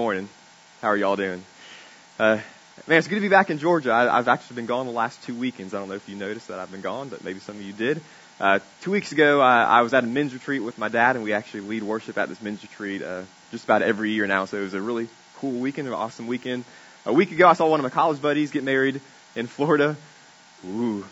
Morning. 0.00 0.30
How 0.80 0.88
are 0.88 0.96
y'all 0.96 1.14
doing? 1.14 1.44
Uh, 2.18 2.38
man, 2.86 2.96
it's 2.96 3.06
good 3.06 3.16
to 3.16 3.20
be 3.20 3.28
back 3.28 3.50
in 3.50 3.58
Georgia. 3.58 3.90
I, 3.90 4.16
I've 4.16 4.28
actually 4.28 4.56
been 4.56 4.64
gone 4.64 4.86
the 4.86 4.92
last 4.92 5.22
two 5.24 5.34
weekends. 5.34 5.74
I 5.74 5.78
don't 5.78 5.90
know 5.90 5.94
if 5.94 6.08
you 6.08 6.16
noticed 6.16 6.48
that 6.48 6.58
I've 6.58 6.70
been 6.70 6.80
gone, 6.80 7.10
but 7.10 7.22
maybe 7.22 7.38
some 7.38 7.56
of 7.56 7.60
you 7.60 7.74
did. 7.74 8.00
Uh, 8.40 8.60
two 8.80 8.92
weeks 8.92 9.12
ago, 9.12 9.42
I, 9.42 9.64
I 9.64 9.82
was 9.82 9.92
at 9.92 10.02
a 10.02 10.06
men's 10.06 10.32
retreat 10.32 10.62
with 10.62 10.78
my 10.78 10.88
dad, 10.88 11.16
and 11.16 11.22
we 11.22 11.34
actually 11.34 11.60
lead 11.68 11.82
worship 11.82 12.16
at 12.16 12.30
this 12.30 12.40
men's 12.40 12.62
retreat 12.62 13.02
uh, 13.02 13.24
just 13.50 13.64
about 13.64 13.82
every 13.82 14.12
year 14.12 14.26
now. 14.26 14.46
So 14.46 14.56
it 14.56 14.62
was 14.62 14.72
a 14.72 14.80
really 14.80 15.06
cool 15.36 15.60
weekend, 15.60 15.86
an 15.86 15.92
awesome 15.92 16.26
weekend. 16.26 16.64
A 17.04 17.12
week 17.12 17.30
ago, 17.30 17.46
I 17.46 17.52
saw 17.52 17.68
one 17.68 17.78
of 17.78 17.84
my 17.84 17.90
college 17.90 18.22
buddies 18.22 18.52
get 18.52 18.64
married 18.64 19.02
in 19.36 19.48
Florida. 19.48 19.96
Ooh, 20.66 21.04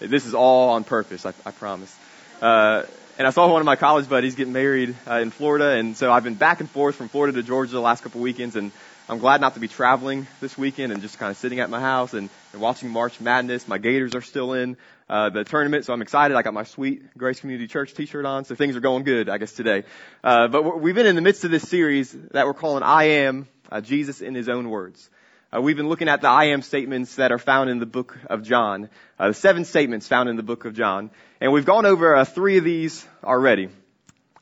this 0.00 0.24
is 0.24 0.32
all 0.32 0.70
on 0.70 0.84
purpose, 0.84 1.26
I, 1.26 1.34
I 1.44 1.50
promise. 1.50 1.94
Uh, 2.40 2.84
and 3.16 3.28
I 3.28 3.30
saw 3.30 3.50
one 3.50 3.60
of 3.60 3.66
my 3.66 3.76
college 3.76 4.08
buddies 4.08 4.34
get 4.34 4.48
married 4.48 4.96
uh, 5.08 5.14
in 5.14 5.30
Florida, 5.30 5.70
and 5.70 5.96
so 5.96 6.10
I've 6.10 6.24
been 6.24 6.34
back 6.34 6.60
and 6.60 6.68
forth 6.68 6.96
from 6.96 7.08
Florida 7.08 7.40
to 7.40 7.42
Georgia 7.46 7.72
the 7.72 7.80
last 7.80 8.02
couple 8.02 8.20
weekends, 8.20 8.56
and 8.56 8.72
I'm 9.08 9.18
glad 9.18 9.40
not 9.40 9.54
to 9.54 9.60
be 9.60 9.68
traveling 9.68 10.26
this 10.40 10.58
weekend 10.58 10.92
and 10.92 11.00
just 11.00 11.18
kind 11.18 11.30
of 11.30 11.36
sitting 11.36 11.60
at 11.60 11.70
my 11.70 11.80
house 11.80 12.12
and, 12.12 12.28
and 12.52 12.60
watching 12.60 12.90
March 12.90 13.20
Madness. 13.20 13.68
My 13.68 13.78
Gators 13.78 14.16
are 14.16 14.20
still 14.20 14.54
in 14.54 14.76
uh, 15.08 15.30
the 15.30 15.44
tournament, 15.44 15.84
so 15.84 15.92
I'm 15.92 16.02
excited. 16.02 16.36
I 16.36 16.42
got 16.42 16.54
my 16.54 16.64
sweet 16.64 17.16
Grace 17.16 17.38
Community 17.38 17.68
Church 17.68 17.94
T-shirt 17.94 18.24
on, 18.24 18.44
so 18.46 18.56
things 18.56 18.74
are 18.74 18.80
going 18.80 19.04
good, 19.04 19.28
I 19.28 19.38
guess 19.38 19.52
today. 19.52 19.84
Uh, 20.24 20.48
but 20.48 20.80
we've 20.80 20.94
been 20.94 21.06
in 21.06 21.14
the 21.14 21.22
midst 21.22 21.44
of 21.44 21.52
this 21.52 21.68
series 21.68 22.10
that 22.32 22.46
we're 22.46 22.54
calling 22.54 22.82
"I 22.82 23.04
Am 23.04 23.46
uh, 23.70 23.80
Jesus 23.80 24.22
in 24.22 24.34
His 24.34 24.48
Own 24.48 24.70
Words." 24.70 25.08
Uh, 25.54 25.60
we've 25.60 25.76
been 25.76 25.88
looking 25.88 26.08
at 26.08 26.20
the 26.20 26.28
I 26.28 26.46
am 26.46 26.62
statements 26.62 27.14
that 27.14 27.30
are 27.30 27.38
found 27.38 27.70
in 27.70 27.78
the 27.78 27.86
book 27.86 28.18
of 28.28 28.42
John, 28.42 28.88
uh, 29.20 29.28
the 29.28 29.34
seven 29.34 29.64
statements 29.64 30.08
found 30.08 30.28
in 30.28 30.34
the 30.34 30.42
book 30.42 30.64
of 30.64 30.74
John. 30.74 31.10
And 31.44 31.52
we've 31.52 31.66
gone 31.66 31.84
over 31.84 32.16
uh, 32.16 32.24
three 32.24 32.56
of 32.56 32.64
these 32.64 33.06
already. 33.22 33.68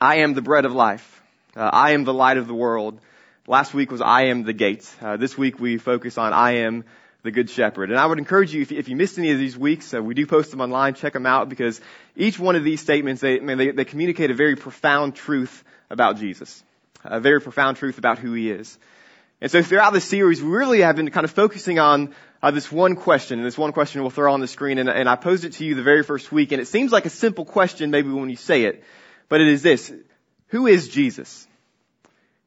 I 0.00 0.18
am 0.18 0.34
the 0.34 0.40
bread 0.40 0.64
of 0.64 0.72
life. 0.72 1.20
Uh, 1.56 1.68
I 1.72 1.94
am 1.94 2.04
the 2.04 2.14
light 2.14 2.36
of 2.36 2.46
the 2.46 2.54
world. 2.54 3.00
Last 3.48 3.74
week 3.74 3.90
was 3.90 4.00
I 4.00 4.26
am 4.26 4.44
the 4.44 4.52
gate. 4.52 4.88
Uh, 5.00 5.16
this 5.16 5.36
week 5.36 5.58
we 5.58 5.78
focus 5.78 6.16
on 6.16 6.32
I 6.32 6.58
am 6.58 6.84
the 7.24 7.32
good 7.32 7.50
shepherd. 7.50 7.90
And 7.90 7.98
I 7.98 8.06
would 8.06 8.18
encourage 8.18 8.54
you, 8.54 8.62
if, 8.62 8.70
if 8.70 8.88
you 8.88 8.94
missed 8.94 9.18
any 9.18 9.32
of 9.32 9.38
these 9.40 9.58
weeks, 9.58 9.92
uh, 9.92 10.00
we 10.00 10.14
do 10.14 10.28
post 10.28 10.52
them 10.52 10.60
online, 10.60 10.94
check 10.94 11.12
them 11.12 11.26
out 11.26 11.48
because 11.48 11.80
each 12.14 12.38
one 12.38 12.54
of 12.54 12.62
these 12.62 12.80
statements, 12.80 13.20
they, 13.20 13.40
they, 13.40 13.72
they 13.72 13.84
communicate 13.84 14.30
a 14.30 14.34
very 14.34 14.54
profound 14.54 15.16
truth 15.16 15.64
about 15.90 16.18
Jesus. 16.18 16.62
A 17.02 17.18
very 17.18 17.40
profound 17.40 17.78
truth 17.78 17.98
about 17.98 18.20
who 18.20 18.32
he 18.32 18.48
is. 18.48 18.78
And 19.42 19.50
so 19.50 19.60
throughout 19.60 19.92
the 19.92 20.00
series, 20.00 20.40
we 20.40 20.48
really 20.48 20.82
have 20.82 20.94
been 20.94 21.10
kind 21.10 21.24
of 21.24 21.32
focusing 21.32 21.80
on 21.80 22.14
uh, 22.44 22.52
this 22.52 22.70
one 22.70 22.94
question, 22.94 23.40
and 23.40 23.46
this 23.46 23.58
one 23.58 23.72
question 23.72 24.00
we'll 24.00 24.10
throw 24.10 24.32
on 24.32 24.38
the 24.38 24.46
screen, 24.46 24.78
and, 24.78 24.88
and 24.88 25.08
I 25.08 25.16
posed 25.16 25.44
it 25.44 25.54
to 25.54 25.64
you 25.64 25.74
the 25.74 25.82
very 25.82 26.04
first 26.04 26.30
week, 26.30 26.52
and 26.52 26.60
it 26.60 26.68
seems 26.68 26.92
like 26.92 27.06
a 27.06 27.10
simple 27.10 27.44
question 27.44 27.90
maybe 27.90 28.08
when 28.08 28.30
you 28.30 28.36
say 28.36 28.66
it, 28.66 28.84
but 29.28 29.40
it 29.40 29.48
is 29.48 29.60
this. 29.60 29.92
Who 30.50 30.68
is 30.68 30.88
Jesus? 30.88 31.44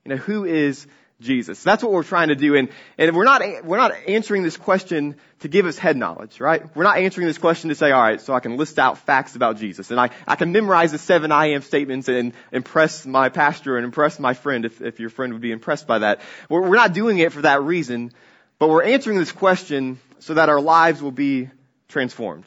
You 0.06 0.12
know, 0.12 0.16
who 0.16 0.46
is 0.46 0.88
Jesus. 1.22 1.64
That's 1.64 1.82
what 1.82 1.94
we're 1.94 2.04
trying 2.04 2.28
to 2.28 2.36
do. 2.36 2.56
And, 2.56 2.70
and 2.98 3.16
we're 3.16 3.24
not, 3.24 3.42
we're 3.64 3.78
not 3.78 3.94
answering 4.08 4.44
this 4.44 4.58
question 4.58 5.16
to 5.40 5.48
give 5.48 5.66
us 5.66 5.78
head 5.78 5.96
knowledge, 5.96 6.42
right? 6.42 6.76
We're 6.76 6.84
not 6.84 6.98
answering 6.98 7.26
this 7.26 7.38
question 7.38 7.70
to 7.70 7.76
say, 7.76 7.92
all 7.92 8.02
right, 8.02 8.20
so 8.20 8.34
I 8.34 8.42
can 8.42 8.58
list 8.58 8.78
out 8.80 8.98
facts 8.98 9.36
about 9.36 9.58
Jesus. 9.58 9.92
And 9.92 10.00
I, 10.00 10.10
I 10.28 10.36
can 10.36 10.52
memorize 10.52 10.92
the 10.92 10.98
seven 10.98 11.32
I 11.32 11.52
am 11.52 11.62
statements 11.62 12.10
and 12.10 12.34
impress 12.52 13.06
my 13.06 13.30
pastor 13.30 13.78
and 13.78 13.86
impress 13.86 14.20
my 14.20 14.34
friend 14.34 14.66
if, 14.66 14.82
if 14.82 15.00
your 15.00 15.10
friend 15.10 15.32
would 15.32 15.42
be 15.42 15.52
impressed 15.52 15.88
by 15.88 16.00
that. 16.00 16.20
We're, 16.50 16.62
we're 16.62 16.76
not 16.76 16.94
doing 16.94 17.18
it 17.20 17.32
for 17.32 17.44
that 17.44 17.62
reason, 17.64 18.12
but 18.60 18.70
we're 18.70 18.84
answering 18.84 19.18
this 19.18 19.32
question 19.32 20.00
so 20.20 20.34
that 20.34 20.50
our 20.50 20.60
lives 20.60 21.02
will 21.02 21.12
be 21.12 21.50
transformed. 21.88 22.46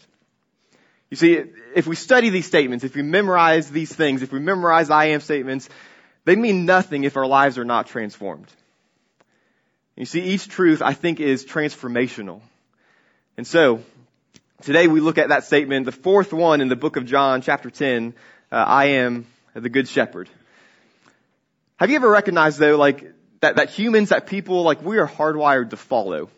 You 1.10 1.16
see, 1.16 1.42
if 1.74 1.86
we 1.86 1.96
study 1.96 2.28
these 2.28 2.46
statements, 2.46 2.84
if 2.84 2.94
we 2.94 3.02
memorize 3.02 3.70
these 3.70 3.94
things, 3.94 4.20
if 4.20 4.30
we 4.30 4.40
memorize 4.40 4.90
I 4.90 5.06
am 5.06 5.20
statements, 5.20 5.70
they 6.28 6.36
mean 6.36 6.66
nothing 6.66 7.04
if 7.04 7.16
our 7.16 7.26
lives 7.26 7.56
are 7.56 7.64
not 7.64 7.86
transformed. 7.86 8.48
You 9.96 10.04
see, 10.04 10.20
each 10.20 10.46
truth, 10.46 10.82
I 10.82 10.92
think, 10.92 11.20
is 11.20 11.46
transformational. 11.46 12.42
And 13.38 13.46
so, 13.46 13.80
today 14.60 14.88
we 14.88 15.00
look 15.00 15.16
at 15.16 15.30
that 15.30 15.44
statement, 15.44 15.86
the 15.86 15.92
fourth 15.92 16.34
one 16.34 16.60
in 16.60 16.68
the 16.68 16.76
book 16.76 16.96
of 16.96 17.06
John, 17.06 17.40
chapter 17.40 17.70
10, 17.70 18.12
uh, 18.52 18.56
I 18.56 18.84
am 19.00 19.26
the 19.54 19.70
good 19.70 19.88
shepherd. 19.88 20.28
Have 21.76 21.88
you 21.88 21.96
ever 21.96 22.10
recognized 22.10 22.58
though, 22.58 22.76
like, 22.76 23.10
that, 23.40 23.56
that 23.56 23.70
humans, 23.70 24.10
that 24.10 24.26
people, 24.26 24.64
like, 24.64 24.82
we 24.82 24.98
are 24.98 25.08
hardwired 25.08 25.70
to 25.70 25.78
follow? 25.78 26.28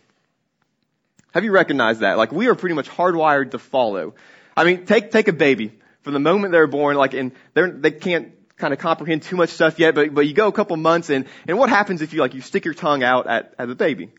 Have 1.35 1.43
you 1.43 1.51
recognized 1.51 1.99
that? 1.99 2.17
Like, 2.17 2.31
we 2.31 2.47
are 2.47 2.55
pretty 2.55 2.77
much 2.77 2.89
hardwired 2.89 3.51
to 3.51 3.59
follow. 3.59 4.15
I 4.57 4.63
mean, 4.63 4.87
take, 4.87 5.11
take 5.11 5.27
a 5.27 5.33
baby. 5.33 5.73
From 6.03 6.13
the 6.13 6.21
moment 6.21 6.53
they're 6.53 6.69
born, 6.69 6.97
like, 6.97 7.13
and 7.13 7.33
they're, 7.55 7.73
they 7.73 7.91
can't 7.91 8.35
kind 8.61 8.73
of 8.73 8.79
comprehend 8.79 9.23
too 9.23 9.37
much 9.37 9.51
stuff 9.51 9.79
yet, 9.79 9.95
but, 9.95 10.15
but 10.15 10.27
you 10.27 10.35
go 10.35 10.47
a 10.47 10.53
couple 10.53 10.77
months 10.77 11.11
and, 11.11 11.27
and 11.49 11.59
what 11.59 11.69
happens 11.69 12.03
if 12.03 12.13
you 12.13 12.21
like, 12.21 12.35
you 12.35 12.41
stick 12.41 12.65
your 12.65 12.75
tongue 12.75 13.03
out 13.03 13.27
at, 13.27 13.55
at 13.59 13.69
the 13.69 13.75
baby? 13.75 14.11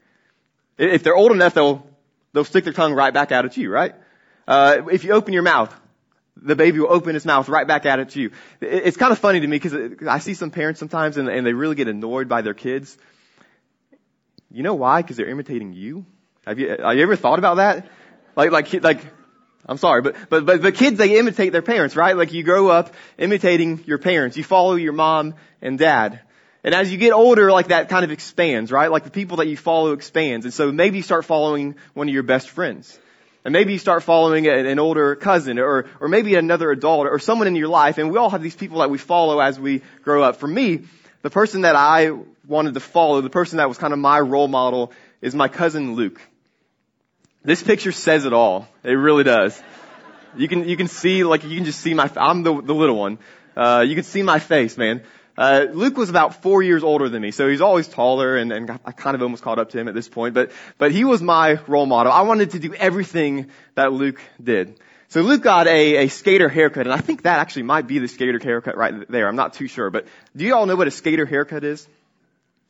If 0.77 1.03
they're 1.03 1.15
old 1.15 1.31
enough, 1.31 1.53
they'll, 1.53 1.87
they'll 2.33 2.43
stick 2.43 2.63
their 2.63 2.73
tongue 2.73 2.93
right 2.93 3.13
back 3.13 3.31
out 3.31 3.45
at 3.45 3.55
you, 3.55 3.69
right? 3.71 3.95
Uh, 4.47 4.81
if 4.91 5.03
you 5.03 5.11
open 5.13 5.33
your 5.33 5.43
mouth, 5.43 5.73
the 6.35 6.55
baby 6.55 6.79
will 6.79 6.91
open 6.91 7.15
its 7.15 7.25
mouth 7.25 7.47
right 7.49 7.67
back 7.67 7.85
out 7.85 7.99
at 7.99 8.15
you. 8.15 8.31
It's 8.59 8.97
kind 8.97 9.11
of 9.11 9.19
funny 9.19 9.39
to 9.39 9.47
me 9.47 9.59
because 9.59 9.75
I 10.07 10.19
see 10.19 10.33
some 10.33 10.49
parents 10.49 10.79
sometimes 10.79 11.17
and, 11.17 11.29
and 11.29 11.45
they 11.45 11.53
really 11.53 11.75
get 11.75 11.87
annoyed 11.87 12.27
by 12.27 12.41
their 12.41 12.53
kids. 12.53 12.97
You 14.49 14.63
know 14.63 14.73
why? 14.73 15.01
Because 15.01 15.17
they're 15.17 15.29
imitating 15.29 15.73
you. 15.73 16.05
Have 16.45 16.57
you, 16.57 16.69
have 16.69 16.95
you 16.97 17.03
ever 17.03 17.15
thought 17.15 17.39
about 17.39 17.57
that? 17.57 17.87
Like, 18.35 18.51
like, 18.51 18.73
like, 18.83 19.01
I'm 19.65 19.77
sorry, 19.77 20.01
but, 20.01 20.15
but, 20.29 20.45
but, 20.45 20.61
but 20.61 20.75
kids, 20.75 20.97
they 20.97 21.19
imitate 21.19 21.51
their 21.51 21.61
parents, 21.61 21.95
right? 21.95 22.17
Like 22.17 22.33
you 22.33 22.43
grow 22.43 22.69
up 22.69 22.93
imitating 23.17 23.83
your 23.85 23.99
parents. 23.99 24.35
You 24.35 24.43
follow 24.43 24.75
your 24.75 24.93
mom 24.93 25.35
and 25.61 25.77
dad. 25.77 26.21
And 26.63 26.75
as 26.75 26.91
you 26.91 26.97
get 26.97 27.11
older, 27.11 27.51
like 27.51 27.67
that 27.67 27.89
kind 27.89 28.03
of 28.03 28.11
expands, 28.11 28.71
right? 28.71 28.91
Like 28.91 29.03
the 29.03 29.11
people 29.11 29.37
that 29.37 29.47
you 29.47 29.57
follow 29.57 29.93
expands. 29.93 30.45
And 30.45 30.53
so 30.53 30.71
maybe 30.71 30.97
you 30.97 31.03
start 31.03 31.25
following 31.25 31.75
one 31.93 32.07
of 32.07 32.13
your 32.13 32.23
best 32.23 32.49
friends. 32.49 32.97
And 33.43 33.53
maybe 33.53 33.73
you 33.73 33.79
start 33.79 34.03
following 34.03 34.47
an 34.47 34.77
older 34.77 35.15
cousin 35.15 35.57
or, 35.57 35.87
or 35.99 36.07
maybe 36.07 36.35
another 36.35 36.69
adult 36.69 37.07
or 37.07 37.17
someone 37.17 37.47
in 37.47 37.55
your 37.55 37.69
life. 37.69 37.97
And 37.97 38.11
we 38.11 38.19
all 38.19 38.29
have 38.29 38.43
these 38.43 38.55
people 38.55 38.79
that 38.79 38.91
we 38.91 38.99
follow 38.99 39.39
as 39.39 39.59
we 39.59 39.81
grow 40.03 40.21
up. 40.21 40.35
For 40.35 40.47
me, 40.47 40.81
the 41.23 41.31
person 41.31 41.61
that 41.61 41.75
I 41.75 42.11
wanted 42.47 42.75
to 42.75 42.79
follow, 42.79 43.21
the 43.21 43.31
person 43.31 43.57
that 43.57 43.67
was 43.67 43.79
kind 43.79 43.93
of 43.93 43.99
my 43.99 44.19
role 44.19 44.47
model 44.47 44.91
is 45.21 45.33
my 45.33 45.47
cousin 45.47 45.95
Luke. 45.95 46.21
This 47.43 47.63
picture 47.63 47.91
says 47.91 48.25
it 48.25 48.33
all. 48.33 48.67
It 48.83 48.91
really 48.91 49.23
does. 49.23 49.59
You 50.37 50.47
can, 50.47 50.69
you 50.69 50.77
can 50.77 50.87
see, 50.87 51.23
like, 51.23 51.43
you 51.43 51.55
can 51.55 51.65
just 51.65 51.79
see 51.79 51.93
my, 51.93 52.09
I'm 52.15 52.43
the, 52.43 52.61
the 52.61 52.73
little 52.73 52.97
one. 52.97 53.17
Uh, 53.57 53.83
you 53.85 53.95
can 53.95 54.03
see 54.03 54.21
my 54.21 54.37
face, 54.37 54.77
man. 54.77 55.01
Uh, 55.35 55.65
Luke 55.73 55.97
was 55.97 56.11
about 56.11 56.43
four 56.43 56.61
years 56.61 56.83
older 56.83 57.09
than 57.09 57.21
me, 57.21 57.31
so 57.31 57.49
he's 57.49 57.61
always 57.61 57.87
taller, 57.87 58.37
and, 58.37 58.51
and 58.51 58.79
I 58.85 58.91
kind 58.91 59.15
of 59.15 59.23
almost 59.23 59.41
caught 59.41 59.57
up 59.57 59.71
to 59.71 59.79
him 59.79 59.87
at 59.87 59.95
this 59.95 60.07
point. 60.07 60.35
But, 60.35 60.51
but 60.77 60.91
he 60.91 61.03
was 61.03 61.21
my 61.21 61.59
role 61.67 61.87
model. 61.87 62.11
I 62.11 62.21
wanted 62.21 62.51
to 62.51 62.59
do 62.59 62.75
everything 62.75 63.49
that 63.73 63.91
Luke 63.91 64.21
did. 64.41 64.79
So 65.07 65.21
Luke 65.21 65.41
got 65.41 65.67
a, 65.67 66.05
a 66.05 66.07
skater 66.09 66.47
haircut, 66.47 66.85
and 66.85 66.93
I 66.93 66.99
think 66.99 67.23
that 67.23 67.39
actually 67.39 67.63
might 67.63 67.87
be 67.87 67.97
the 67.97 68.07
skater 68.07 68.39
haircut 68.41 68.77
right 68.77 69.09
there. 69.09 69.27
I'm 69.27 69.35
not 69.35 69.55
too 69.55 69.67
sure, 69.67 69.89
but 69.89 70.05
do 70.35 70.45
you 70.45 70.53
all 70.53 70.67
know 70.67 70.75
what 70.75 70.87
a 70.87 70.91
skater 70.91 71.25
haircut 71.25 71.63
is? 71.63 71.87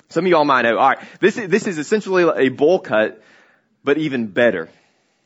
Some 0.09 0.25
of 0.25 0.31
y'all 0.31 0.45
might 0.45 0.61
know. 0.61 0.77
All 0.77 0.89
right, 0.89 0.99
this 1.19 1.37
is, 1.37 1.49
this 1.49 1.67
is 1.67 1.77
essentially 1.77 2.23
a 2.23 2.49
bowl 2.49 2.79
cut 2.79 3.21
but 3.83 3.97
even 3.97 4.27
better. 4.27 4.69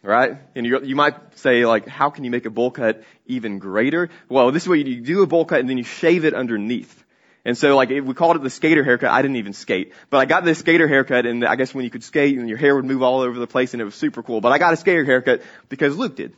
Right? 0.01 0.37
And 0.55 0.65
you 0.65 0.83
you 0.83 0.95
might 0.95 1.15
say 1.39 1.65
like, 1.65 1.87
how 1.87 2.11
can 2.11 2.23
you 2.23 2.31
make 2.31 2.45
a 2.45 2.51
bowl 2.51 2.69
cut 2.69 3.03
even 3.25 3.57
greater? 3.57 4.09
Well, 4.29 4.51
this 4.51 4.63
is 4.63 4.69
what 4.69 4.77
you 4.77 4.83
do. 4.83 4.91
You 4.91 5.01
do 5.01 5.23
a 5.23 5.27
bowl 5.27 5.45
cut 5.45 5.59
and 5.59 5.69
then 5.69 5.79
you 5.79 5.83
shave 5.83 6.25
it 6.25 6.35
underneath. 6.35 7.03
And 7.43 7.57
so 7.57 7.75
like, 7.75 7.89
we 7.89 8.13
called 8.13 8.35
it 8.35 8.43
the 8.43 8.49
skater 8.51 8.83
haircut. 8.83 9.09
I 9.09 9.21
didn't 9.21 9.37
even 9.37 9.53
skate. 9.53 9.93
But 10.09 10.17
I 10.17 10.25
got 10.25 10.45
this 10.45 10.59
skater 10.59 10.87
haircut 10.87 11.25
and 11.25 11.43
I 11.43 11.55
guess 11.55 11.73
when 11.73 11.85
you 11.85 11.91
could 11.91 12.03
skate 12.03 12.37
and 12.37 12.47
your 12.47 12.57
hair 12.57 12.75
would 12.75 12.85
move 12.85 13.01
all 13.01 13.21
over 13.21 13.39
the 13.39 13.47
place 13.47 13.73
and 13.73 13.81
it 13.81 13.85
was 13.85 13.95
super 13.95 14.21
cool. 14.21 14.41
But 14.41 14.51
I 14.51 14.59
got 14.59 14.73
a 14.73 14.77
skater 14.77 15.05
haircut 15.05 15.41
because 15.69 15.95
Luke 15.95 16.15
did. 16.15 16.33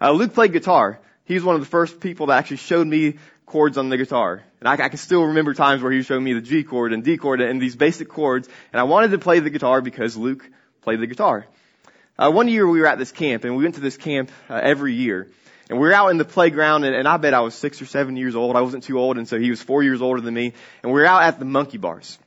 Uh, 0.00 0.12
Luke 0.12 0.34
played 0.34 0.52
guitar. 0.52 1.00
He 1.24 1.34
was 1.34 1.42
one 1.42 1.56
of 1.56 1.60
the 1.60 1.66
first 1.66 2.00
people 2.00 2.26
that 2.26 2.38
actually 2.38 2.58
showed 2.58 2.86
me 2.86 3.18
chords 3.46 3.78
on 3.78 3.88
the 3.88 3.96
guitar. 3.96 4.42
And 4.60 4.68
I, 4.68 4.72
I 4.72 4.88
can 4.88 4.98
still 4.98 5.24
remember 5.24 5.54
times 5.54 5.82
where 5.82 5.92
he 5.92 6.02
showed 6.02 6.20
me 6.20 6.34
the 6.34 6.40
G 6.40 6.64
chord 6.64 6.92
and 6.92 7.04
D 7.04 7.16
chord 7.16 7.40
and 7.40 7.60
these 7.60 7.76
basic 7.76 8.08
chords. 8.08 8.48
And 8.72 8.80
I 8.80 8.84
wanted 8.84 9.12
to 9.12 9.18
play 9.18 9.40
the 9.40 9.50
guitar 9.50 9.80
because 9.80 10.16
Luke 10.16 10.48
played 10.82 11.00
the 11.00 11.06
guitar. 11.06 11.46
Uh, 12.18 12.30
one 12.30 12.48
year 12.48 12.66
we 12.66 12.80
were 12.80 12.86
at 12.86 12.98
this 12.98 13.12
camp, 13.12 13.44
and 13.44 13.56
we 13.56 13.62
went 13.62 13.76
to 13.76 13.80
this 13.80 13.96
camp 13.96 14.30
uh, 14.50 14.60
every 14.60 14.94
year. 14.94 15.28
And 15.70 15.78
we 15.78 15.86
were 15.86 15.92
out 15.92 16.08
in 16.08 16.16
the 16.16 16.24
playground, 16.24 16.84
and, 16.84 16.96
and 16.96 17.06
I 17.06 17.18
bet 17.18 17.34
I 17.34 17.40
was 17.40 17.54
six 17.54 17.80
or 17.80 17.86
seven 17.86 18.16
years 18.16 18.34
old. 18.34 18.56
I 18.56 18.62
wasn't 18.62 18.84
too 18.84 18.98
old, 18.98 19.18
and 19.18 19.28
so 19.28 19.38
he 19.38 19.50
was 19.50 19.62
four 19.62 19.82
years 19.82 20.02
older 20.02 20.20
than 20.20 20.34
me. 20.34 20.54
And 20.82 20.92
we 20.92 21.00
were 21.00 21.06
out 21.06 21.22
at 21.22 21.38
the 21.38 21.44
monkey 21.44 21.78
bars. 21.78 22.18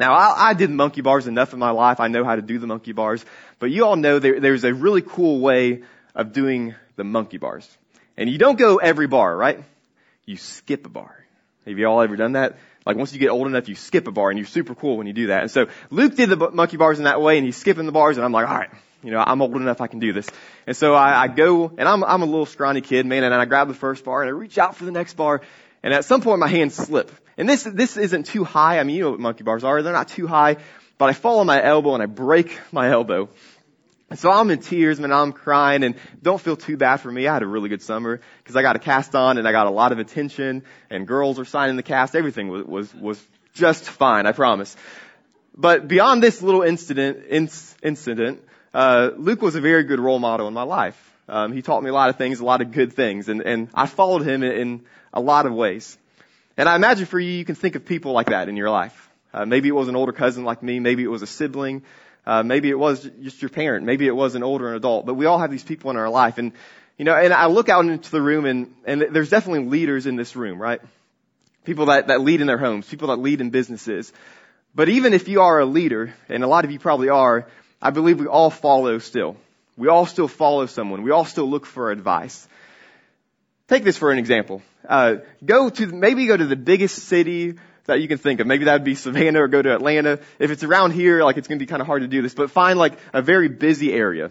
Now, 0.00 0.14
I, 0.14 0.50
I 0.50 0.54
did 0.54 0.70
monkey 0.70 1.02
bars 1.02 1.26
enough 1.26 1.52
in 1.52 1.58
my 1.58 1.70
life. 1.70 2.00
I 2.00 2.08
know 2.08 2.24
how 2.24 2.34
to 2.34 2.42
do 2.42 2.58
the 2.58 2.66
monkey 2.66 2.92
bars. 2.92 3.24
But 3.58 3.70
you 3.70 3.84
all 3.84 3.94
know 3.94 4.18
there, 4.18 4.40
there's 4.40 4.64
a 4.64 4.72
really 4.72 5.02
cool 5.02 5.38
way 5.38 5.82
of 6.14 6.32
doing 6.32 6.74
the 6.96 7.04
monkey 7.04 7.36
bars. 7.36 7.68
And 8.16 8.28
you 8.28 8.38
don't 8.38 8.58
go 8.58 8.78
every 8.78 9.06
bar, 9.06 9.36
right? 9.36 9.62
You 10.24 10.36
skip 10.36 10.86
a 10.86 10.88
bar. 10.88 11.14
Have 11.66 11.78
you 11.78 11.86
all 11.86 12.00
ever 12.00 12.16
done 12.16 12.32
that? 12.32 12.56
Like 12.84 12.96
once 12.96 13.12
you 13.12 13.20
get 13.20 13.28
old 13.28 13.46
enough, 13.46 13.68
you 13.68 13.76
skip 13.76 14.08
a 14.08 14.10
bar, 14.10 14.30
and 14.30 14.38
you're 14.38 14.46
super 14.46 14.74
cool 14.74 14.96
when 14.96 15.06
you 15.06 15.12
do 15.12 15.26
that. 15.28 15.42
And 15.42 15.50
so 15.50 15.66
Luke 15.90 16.16
did 16.16 16.30
the 16.30 16.50
monkey 16.50 16.76
bars 16.76 16.98
in 16.98 17.04
that 17.04 17.20
way, 17.20 17.36
and 17.36 17.46
he's 17.46 17.56
skipping 17.56 17.86
the 17.86 17.92
bars, 17.92 18.16
and 18.16 18.24
I'm 18.24 18.32
like, 18.32 18.48
all 18.48 18.56
right, 18.56 18.70
you 19.02 19.10
know, 19.10 19.22
I'm 19.24 19.42
old 19.42 19.56
enough 19.56 19.80
I 19.80 19.86
can 19.86 19.98
do 19.98 20.12
this. 20.12 20.28
And 20.66 20.76
so 20.76 20.94
I, 20.94 21.24
I 21.24 21.28
go, 21.28 21.72
and 21.76 21.88
I'm, 21.88 22.04
I'm 22.04 22.22
a 22.22 22.26
little 22.26 22.46
scrawny 22.46 22.80
kid, 22.80 23.04
man, 23.06 23.24
and 23.24 23.34
I 23.34 23.44
grab 23.44 23.68
the 23.68 23.74
first 23.74 24.04
bar 24.04 24.22
and 24.22 24.28
I 24.28 24.32
reach 24.32 24.58
out 24.58 24.76
for 24.76 24.84
the 24.84 24.92
next 24.92 25.14
bar, 25.14 25.42
and 25.82 25.92
at 25.92 26.04
some 26.04 26.20
point 26.20 26.38
my 26.38 26.48
hands 26.48 26.74
slip. 26.74 27.10
And 27.36 27.48
this, 27.48 27.64
this 27.64 27.96
isn't 27.96 28.26
too 28.26 28.44
high. 28.44 28.78
I 28.78 28.84
mean, 28.84 28.96
you 28.96 29.02
know 29.02 29.10
what 29.10 29.20
monkey 29.20 29.42
bars 29.42 29.64
are. 29.64 29.82
They're 29.82 29.92
not 29.92 30.08
too 30.08 30.26
high, 30.26 30.58
but 30.98 31.08
I 31.08 31.12
fall 31.12 31.40
on 31.40 31.46
my 31.46 31.62
elbow 31.62 31.94
and 31.94 32.02
I 32.02 32.06
break 32.06 32.58
my 32.70 32.90
elbow. 32.90 33.28
And 34.10 34.18
so 34.18 34.30
I'm 34.30 34.50
in 34.50 34.58
tears, 34.58 35.00
man. 35.00 35.10
I'm 35.10 35.32
crying 35.32 35.84
and 35.84 35.94
don't 36.22 36.38
feel 36.38 36.54
too 36.54 36.76
bad 36.76 36.98
for 36.98 37.10
me. 37.10 37.26
I 37.26 37.32
had 37.32 37.42
a 37.42 37.46
really 37.46 37.70
good 37.70 37.80
summer 37.80 38.20
because 38.42 38.56
I 38.56 38.62
got 38.62 38.76
a 38.76 38.78
cast 38.78 39.14
on 39.14 39.38
and 39.38 39.48
I 39.48 39.52
got 39.52 39.66
a 39.66 39.70
lot 39.70 39.90
of 39.90 39.98
attention 39.98 40.64
and 40.90 41.08
girls 41.08 41.38
were 41.38 41.46
signing 41.46 41.76
the 41.76 41.82
cast. 41.82 42.14
Everything 42.14 42.48
was, 42.48 42.64
was, 42.64 42.94
was 42.94 43.26
just 43.54 43.88
fine. 43.88 44.26
I 44.26 44.32
promise. 44.32 44.76
But 45.56 45.88
beyond 45.88 46.22
this 46.22 46.42
little 46.42 46.62
incident, 46.62 47.24
incident, 47.82 48.42
uh, 48.74 49.10
Luke 49.16 49.42
was 49.42 49.54
a 49.54 49.60
very 49.60 49.84
good 49.84 50.00
role 50.00 50.18
model 50.18 50.48
in 50.48 50.54
my 50.54 50.62
life. 50.62 50.98
Um, 51.28 51.52
he 51.52 51.62
taught 51.62 51.82
me 51.82 51.90
a 51.90 51.92
lot 51.92 52.10
of 52.10 52.16
things, 52.16 52.40
a 52.40 52.44
lot 52.44 52.60
of 52.60 52.72
good 52.72 52.92
things, 52.92 53.28
and, 53.28 53.42
and 53.42 53.68
I 53.74 53.86
followed 53.86 54.22
him 54.22 54.42
in, 54.42 54.52
in 54.52 54.80
a 55.12 55.20
lot 55.20 55.46
of 55.46 55.52
ways. 55.54 55.96
And 56.56 56.68
I 56.68 56.76
imagine 56.76 57.06
for 57.06 57.18
you, 57.18 57.30
you 57.30 57.44
can 57.44 57.54
think 57.54 57.76
of 57.76 57.86
people 57.86 58.12
like 58.12 58.28
that 58.28 58.48
in 58.48 58.56
your 58.56 58.70
life. 58.70 59.10
Uh, 59.32 59.46
maybe 59.46 59.68
it 59.68 59.72
was 59.72 59.88
an 59.88 59.96
older 59.96 60.12
cousin 60.12 60.44
like 60.44 60.62
me. 60.62 60.80
Maybe 60.80 61.02
it 61.02 61.08
was 61.08 61.22
a 61.22 61.26
sibling. 61.26 61.82
Uh, 62.26 62.42
maybe 62.42 62.68
it 62.68 62.78
was 62.78 63.08
just 63.22 63.40
your 63.40 63.48
parent. 63.48 63.86
Maybe 63.86 64.06
it 64.06 64.14
was 64.14 64.34
an 64.34 64.42
older 64.42 64.74
adult. 64.74 65.06
But 65.06 65.14
we 65.14 65.26
all 65.26 65.38
have 65.38 65.50
these 65.50 65.64
people 65.64 65.90
in 65.90 65.96
our 65.96 66.10
life. 66.10 66.38
And, 66.38 66.52
you 66.98 67.04
know, 67.04 67.14
and 67.14 67.32
I 67.32 67.46
look 67.46 67.68
out 67.68 67.84
into 67.86 68.10
the 68.10 68.20
room 68.20 68.44
and, 68.44 68.74
and 68.84 69.00
there's 69.10 69.30
definitely 69.30 69.66
leaders 69.70 70.06
in 70.06 70.16
this 70.16 70.36
room, 70.36 70.60
right? 70.60 70.80
People 71.64 71.86
that, 71.86 72.08
that 72.08 72.20
lead 72.20 72.40
in 72.40 72.46
their 72.46 72.58
homes, 72.58 72.86
people 72.86 73.08
that 73.08 73.16
lead 73.16 73.40
in 73.40 73.50
businesses. 73.50 74.12
But 74.74 74.88
even 74.88 75.14
if 75.14 75.28
you 75.28 75.40
are 75.40 75.60
a 75.60 75.66
leader, 75.66 76.14
and 76.28 76.44
a 76.44 76.46
lot 76.46 76.64
of 76.64 76.70
you 76.70 76.78
probably 76.78 77.08
are, 77.08 77.46
I 77.82 77.90
believe 77.90 78.20
we 78.20 78.28
all 78.28 78.48
follow 78.48 78.98
still. 79.00 79.36
We 79.76 79.88
all 79.88 80.06
still 80.06 80.28
follow 80.28 80.66
someone. 80.66 81.02
We 81.02 81.10
all 81.10 81.24
still 81.24 81.50
look 81.50 81.66
for 81.66 81.90
advice. 81.90 82.46
Take 83.66 83.82
this 83.82 83.96
for 83.96 84.12
an 84.12 84.18
example. 84.18 84.62
Uh, 84.88 85.16
go 85.44 85.68
to, 85.68 85.86
maybe 85.88 86.26
go 86.26 86.36
to 86.36 86.46
the 86.46 86.56
biggest 86.56 86.96
city 87.06 87.54
that 87.86 88.00
you 88.00 88.06
can 88.06 88.18
think 88.18 88.38
of. 88.38 88.46
Maybe 88.46 88.66
that 88.66 88.74
would 88.74 88.84
be 88.84 88.94
Savannah 88.94 89.42
or 89.42 89.48
go 89.48 89.60
to 89.60 89.74
Atlanta. 89.74 90.20
If 90.38 90.52
it's 90.52 90.62
around 90.62 90.92
here, 90.92 91.24
like 91.24 91.36
it's 91.38 91.48
going 91.48 91.58
to 91.58 91.62
be 91.62 91.68
kind 91.68 91.80
of 91.80 91.88
hard 91.88 92.02
to 92.02 92.08
do 92.08 92.22
this, 92.22 92.34
but 92.34 92.52
find 92.52 92.78
like 92.78 92.92
a 93.12 93.20
very 93.20 93.48
busy 93.48 93.92
area. 93.92 94.30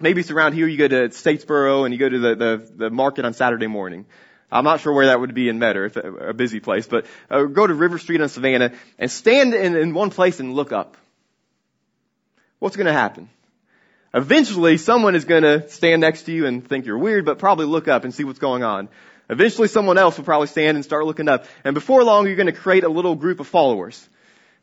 Maybe 0.00 0.20
it's 0.20 0.32
around 0.32 0.54
here, 0.54 0.66
you 0.66 0.78
go 0.78 0.88
to 0.88 1.10
Statesboro 1.10 1.84
and 1.84 1.94
you 1.94 2.00
go 2.00 2.08
to 2.08 2.18
the, 2.18 2.34
the, 2.34 2.72
the 2.74 2.90
market 2.90 3.24
on 3.24 3.34
Saturday 3.34 3.68
morning. 3.68 4.06
I'm 4.50 4.64
not 4.64 4.80
sure 4.80 4.92
where 4.92 5.06
that 5.06 5.20
would 5.20 5.32
be 5.32 5.48
in 5.48 5.60
Metter, 5.60 5.84
if 5.84 5.96
a, 5.96 6.30
a 6.30 6.34
busy 6.34 6.58
place, 6.58 6.88
but 6.88 7.06
uh, 7.30 7.44
go 7.44 7.64
to 7.64 7.72
River 7.72 7.98
Street 7.98 8.20
on 8.20 8.28
Savannah 8.28 8.72
and 8.98 9.10
stand 9.10 9.54
in, 9.54 9.76
in 9.76 9.94
one 9.94 10.10
place 10.10 10.40
and 10.40 10.54
look 10.54 10.72
up. 10.72 10.96
What's 12.62 12.76
going 12.76 12.86
to 12.86 12.92
happen? 12.92 13.28
Eventually, 14.14 14.78
someone 14.78 15.16
is 15.16 15.24
going 15.24 15.42
to 15.42 15.68
stand 15.68 16.00
next 16.00 16.22
to 16.26 16.32
you 16.32 16.46
and 16.46 16.64
think 16.64 16.86
you're 16.86 16.96
weird, 16.96 17.24
but 17.24 17.40
probably 17.40 17.66
look 17.66 17.88
up 17.88 18.04
and 18.04 18.14
see 18.14 18.22
what's 18.22 18.38
going 18.38 18.62
on. 18.62 18.88
Eventually 19.28 19.66
someone 19.66 19.98
else 19.98 20.16
will 20.16 20.24
probably 20.24 20.46
stand 20.46 20.76
and 20.76 20.84
start 20.84 21.04
looking 21.04 21.26
up. 21.26 21.46
And 21.64 21.74
before 21.74 22.04
long, 22.04 22.28
you're 22.28 22.36
going 22.36 22.46
to 22.46 22.52
create 22.52 22.84
a 22.84 22.88
little 22.88 23.16
group 23.16 23.40
of 23.40 23.48
followers, 23.48 24.08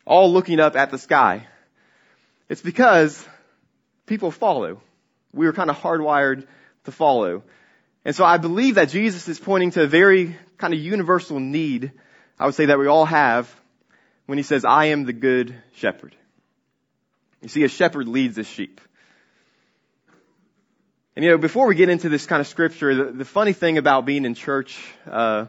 all 0.05 0.31
looking 0.31 0.61
up 0.61 0.77
at 0.77 0.91
the 0.91 0.97
sky. 0.97 1.45
It's 2.47 2.61
because 2.61 3.21
people 4.05 4.31
follow. 4.31 4.81
We 5.33 5.45
were 5.45 5.51
kind 5.51 5.69
of 5.69 5.77
hardwired 5.77 6.47
to 6.85 6.93
follow. 6.93 7.43
And 8.05 8.15
so 8.15 8.23
I 8.23 8.37
believe 8.37 8.75
that 8.75 8.87
Jesus 8.87 9.27
is 9.27 9.41
pointing 9.41 9.71
to 9.71 9.83
a 9.83 9.87
very 9.87 10.37
kind 10.57 10.73
of 10.73 10.79
universal 10.79 11.41
need, 11.41 11.91
I 12.39 12.45
would 12.45 12.55
say 12.55 12.67
that 12.67 12.79
we 12.79 12.87
all 12.87 13.03
have, 13.03 13.53
when 14.25 14.37
he 14.37 14.43
says, 14.45 14.63
I 14.63 14.85
am 14.85 15.03
the 15.03 15.11
good 15.11 15.53
shepherd. 15.73 16.15
You 17.41 17.49
see, 17.49 17.63
a 17.63 17.69
shepherd 17.69 18.07
leads 18.07 18.37
a 18.37 18.43
sheep. 18.43 18.81
And 21.15 21.25
you 21.25 21.31
know, 21.31 21.37
before 21.37 21.67
we 21.67 21.75
get 21.75 21.89
into 21.89 22.09
this 22.09 22.25
kind 22.25 22.39
of 22.39 22.47
scripture, 22.47 22.95
the, 22.95 23.11
the 23.11 23.25
funny 23.25 23.53
thing 23.53 23.77
about 23.77 24.05
being 24.05 24.25
in 24.25 24.35
church, 24.35 24.79
uh, 25.09 25.45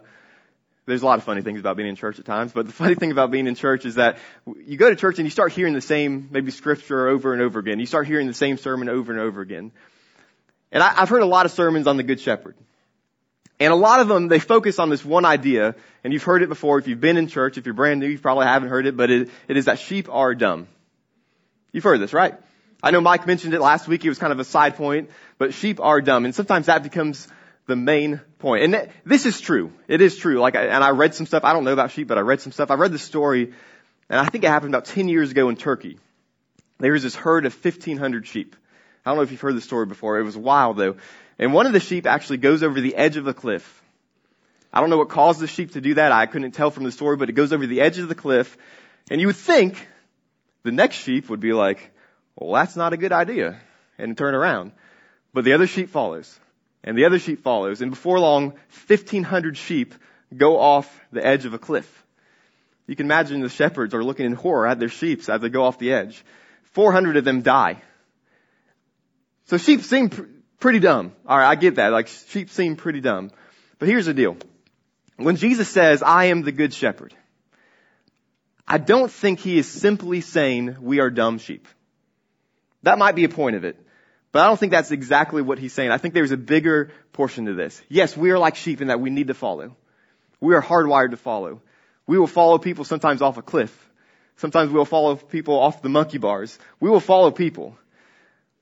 there's 0.86 1.02
a 1.02 1.06
lot 1.06 1.18
of 1.18 1.24
funny 1.24 1.42
things 1.42 1.60
about 1.60 1.76
being 1.76 1.88
in 1.88 1.96
church 1.96 2.18
at 2.18 2.24
times, 2.24 2.52
but 2.52 2.66
the 2.66 2.72
funny 2.72 2.94
thing 2.94 3.12
about 3.12 3.30
being 3.30 3.46
in 3.46 3.54
church 3.54 3.84
is 3.84 3.96
that 3.96 4.18
you 4.64 4.76
go 4.76 4.90
to 4.90 4.96
church 4.96 5.18
and 5.18 5.26
you 5.26 5.30
start 5.30 5.52
hearing 5.52 5.74
the 5.74 5.80
same, 5.80 6.28
maybe 6.30 6.50
scripture 6.50 7.08
over 7.08 7.32
and 7.32 7.42
over 7.42 7.58
again. 7.58 7.78
You 7.78 7.86
start 7.86 8.06
hearing 8.06 8.26
the 8.26 8.34
same 8.34 8.56
sermon 8.56 8.88
over 8.88 9.12
and 9.12 9.20
over 9.20 9.40
again. 9.40 9.72
And 10.72 10.82
I, 10.82 11.02
I've 11.02 11.08
heard 11.08 11.22
a 11.22 11.26
lot 11.26 11.46
of 11.46 11.52
sermons 11.52 11.86
on 11.86 11.96
the 11.96 12.02
Good 12.02 12.20
Shepherd. 12.20 12.56
And 13.60 13.72
a 13.72 13.76
lot 13.76 14.00
of 14.00 14.08
them, 14.08 14.28
they 14.28 14.38
focus 14.38 14.78
on 14.78 14.88
this 14.88 15.04
one 15.04 15.24
idea, 15.26 15.74
and 16.02 16.12
you've 16.12 16.22
heard 16.22 16.42
it 16.42 16.48
before. 16.48 16.78
If 16.78 16.88
you've 16.88 17.00
been 17.00 17.18
in 17.18 17.28
church, 17.28 17.58
if 17.58 17.66
you're 17.66 17.74
brand 17.74 18.00
new, 18.00 18.08
you 18.08 18.18
probably 18.18 18.46
haven't 18.46 18.70
heard 18.70 18.86
it, 18.86 18.96
but 18.96 19.10
it, 19.10 19.28
it 19.48 19.56
is 19.58 19.66
that 19.66 19.78
sheep 19.78 20.08
are 20.10 20.34
dumb. 20.34 20.66
You've 21.72 21.84
heard 21.84 22.00
this, 22.00 22.12
right? 22.12 22.34
I 22.82 22.90
know 22.90 23.00
Mike 23.00 23.26
mentioned 23.26 23.54
it 23.54 23.60
last 23.60 23.86
week. 23.88 24.04
It 24.04 24.08
was 24.08 24.18
kind 24.18 24.32
of 24.32 24.38
a 24.38 24.44
side 24.44 24.76
point, 24.76 25.10
but 25.38 25.54
sheep 25.54 25.80
are 25.80 26.00
dumb. 26.00 26.24
And 26.24 26.34
sometimes 26.34 26.66
that 26.66 26.82
becomes 26.82 27.28
the 27.66 27.76
main 27.76 28.20
point. 28.38 28.64
And 28.64 28.90
this 29.04 29.26
is 29.26 29.40
true. 29.40 29.72
It 29.86 30.00
is 30.00 30.16
true. 30.16 30.40
Like, 30.40 30.54
and 30.54 30.84
I 30.84 30.90
read 30.90 31.14
some 31.14 31.26
stuff. 31.26 31.44
I 31.44 31.52
don't 31.52 31.64
know 31.64 31.72
about 31.72 31.90
sheep, 31.90 32.08
but 32.08 32.18
I 32.18 32.22
read 32.22 32.40
some 32.40 32.52
stuff. 32.52 32.70
I 32.70 32.74
read 32.74 32.92
the 32.92 32.98
story, 32.98 33.52
and 34.08 34.20
I 34.20 34.24
think 34.26 34.44
it 34.44 34.48
happened 34.48 34.74
about 34.74 34.86
10 34.86 35.08
years 35.08 35.30
ago 35.30 35.48
in 35.48 35.56
Turkey. 35.56 35.98
There 36.78 36.92
was 36.92 37.02
this 37.02 37.14
herd 37.14 37.44
of 37.44 37.52
1,500 37.52 38.26
sheep. 38.26 38.56
I 39.04 39.10
don't 39.10 39.16
know 39.16 39.22
if 39.22 39.30
you've 39.30 39.40
heard 39.40 39.56
the 39.56 39.60
story 39.60 39.86
before. 39.86 40.18
It 40.18 40.24
was 40.24 40.36
wild 40.36 40.76
though. 40.76 40.96
And 41.38 41.52
one 41.52 41.66
of 41.66 41.72
the 41.72 41.80
sheep 41.80 42.06
actually 42.06 42.38
goes 42.38 42.62
over 42.62 42.80
the 42.80 42.96
edge 42.96 43.16
of 43.16 43.26
a 43.26 43.34
cliff. 43.34 43.82
I 44.72 44.80
don't 44.80 44.90
know 44.90 44.98
what 44.98 45.08
caused 45.08 45.40
the 45.40 45.46
sheep 45.46 45.72
to 45.72 45.80
do 45.80 45.94
that. 45.94 46.12
I 46.12 46.26
couldn't 46.26 46.52
tell 46.52 46.70
from 46.70 46.84
the 46.84 46.92
story, 46.92 47.16
but 47.16 47.28
it 47.28 47.32
goes 47.32 47.52
over 47.52 47.66
the 47.66 47.80
edge 47.80 47.98
of 47.98 48.08
the 48.08 48.14
cliff. 48.14 48.56
And 49.10 49.20
you 49.20 49.26
would 49.26 49.36
think 49.36 49.86
the 50.62 50.72
next 50.72 50.96
sheep 50.96 51.28
would 51.28 51.40
be 51.40 51.52
like, 51.52 51.92
well, 52.36 52.52
that's 52.52 52.76
not 52.76 52.92
a 52.92 52.96
good 52.96 53.12
idea, 53.12 53.60
and 53.98 54.16
turn 54.16 54.34
around. 54.34 54.72
But 55.32 55.44
the 55.44 55.52
other 55.52 55.66
sheep 55.66 55.90
follows, 55.90 56.38
and 56.82 56.96
the 56.96 57.04
other 57.04 57.18
sheep 57.18 57.42
follows, 57.42 57.82
and 57.82 57.90
before 57.90 58.18
long, 58.18 58.54
1,500 58.86 59.56
sheep 59.56 59.94
go 60.36 60.58
off 60.58 61.00
the 61.12 61.24
edge 61.24 61.44
of 61.44 61.54
a 61.54 61.58
cliff. 61.58 62.04
You 62.86 62.96
can 62.96 63.06
imagine 63.06 63.40
the 63.40 63.48
shepherds 63.48 63.94
are 63.94 64.02
looking 64.02 64.26
in 64.26 64.32
horror 64.32 64.66
at 64.66 64.78
their 64.78 64.88
sheep 64.88 65.28
as 65.28 65.40
they 65.40 65.48
go 65.48 65.64
off 65.64 65.78
the 65.78 65.92
edge. 65.92 66.24
400 66.72 67.16
of 67.16 67.24
them 67.24 67.42
die. 67.42 67.80
So 69.46 69.58
sheep 69.58 69.82
seem 69.82 70.10
pr- 70.10 70.22
pretty 70.58 70.80
dumb. 70.80 71.12
Alright, 71.28 71.46
I 71.46 71.54
get 71.54 71.76
that. 71.76 71.92
Like, 71.92 72.08
sheep 72.08 72.50
seem 72.50 72.76
pretty 72.76 73.00
dumb. 73.00 73.30
But 73.78 73.88
here's 73.88 74.06
the 74.06 74.14
deal. 74.14 74.36
When 75.16 75.36
Jesus 75.36 75.68
says, 75.68 76.02
I 76.02 76.26
am 76.26 76.42
the 76.42 76.52
good 76.52 76.72
shepherd, 76.72 77.14
I 78.70 78.78
don't 78.78 79.10
think 79.10 79.40
he 79.40 79.58
is 79.58 79.66
simply 79.66 80.20
saying 80.20 80.76
we 80.80 81.00
are 81.00 81.10
dumb 81.10 81.38
sheep. 81.38 81.66
That 82.84 82.98
might 82.98 83.16
be 83.16 83.24
a 83.24 83.28
point 83.28 83.56
of 83.56 83.64
it. 83.64 83.76
But 84.30 84.44
I 84.44 84.46
don't 84.46 84.60
think 84.60 84.70
that's 84.70 84.92
exactly 84.92 85.42
what 85.42 85.58
he's 85.58 85.72
saying. 85.72 85.90
I 85.90 85.98
think 85.98 86.14
there's 86.14 86.30
a 86.30 86.36
bigger 86.36 86.92
portion 87.12 87.46
to 87.46 87.54
this. 87.54 87.82
Yes, 87.88 88.16
we 88.16 88.30
are 88.30 88.38
like 88.38 88.54
sheep 88.54 88.80
in 88.80 88.86
that 88.86 89.00
we 89.00 89.10
need 89.10 89.26
to 89.26 89.34
follow. 89.34 89.76
We 90.40 90.54
are 90.54 90.62
hardwired 90.62 91.10
to 91.10 91.16
follow. 91.16 91.62
We 92.06 92.16
will 92.16 92.28
follow 92.28 92.58
people 92.58 92.84
sometimes 92.84 93.22
off 93.22 93.38
a 93.38 93.42
cliff. 93.42 93.76
Sometimes 94.36 94.70
we 94.70 94.78
will 94.78 94.84
follow 94.84 95.16
people 95.16 95.58
off 95.58 95.82
the 95.82 95.88
monkey 95.88 96.18
bars. 96.18 96.56
We 96.78 96.90
will 96.90 97.00
follow 97.00 97.32
people. 97.32 97.76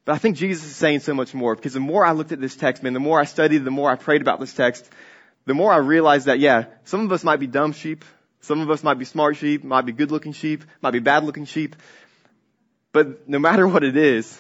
But 0.06 0.14
I 0.14 0.18
think 0.18 0.38
Jesus 0.38 0.64
is 0.64 0.74
saying 0.74 1.00
so 1.00 1.12
much 1.12 1.34
more 1.34 1.54
because 1.54 1.74
the 1.74 1.80
more 1.80 2.06
I 2.06 2.12
looked 2.12 2.32
at 2.32 2.40
this 2.40 2.56
text, 2.56 2.82
man, 2.82 2.94
the 2.94 2.98
more 2.98 3.20
I 3.20 3.24
studied, 3.24 3.58
the 3.62 3.70
more 3.70 3.90
I 3.90 3.96
prayed 3.96 4.22
about 4.22 4.40
this 4.40 4.54
text, 4.54 4.88
the 5.44 5.52
more 5.52 5.70
I 5.70 5.76
realized 5.76 6.28
that, 6.28 6.38
yeah, 6.38 6.64
some 6.84 7.04
of 7.04 7.12
us 7.12 7.24
might 7.24 7.40
be 7.40 7.46
dumb 7.46 7.72
sheep. 7.72 8.06
Some 8.40 8.60
of 8.60 8.70
us 8.70 8.82
might 8.82 8.98
be 8.98 9.04
smart 9.04 9.36
sheep, 9.36 9.64
might 9.64 9.86
be 9.86 9.92
good 9.92 10.10
looking 10.10 10.32
sheep, 10.32 10.64
might 10.80 10.92
be 10.92 11.00
bad 11.00 11.24
looking 11.24 11.44
sheep. 11.44 11.76
But 12.92 13.28
no 13.28 13.38
matter 13.38 13.66
what 13.66 13.84
it 13.84 13.96
is, 13.96 14.38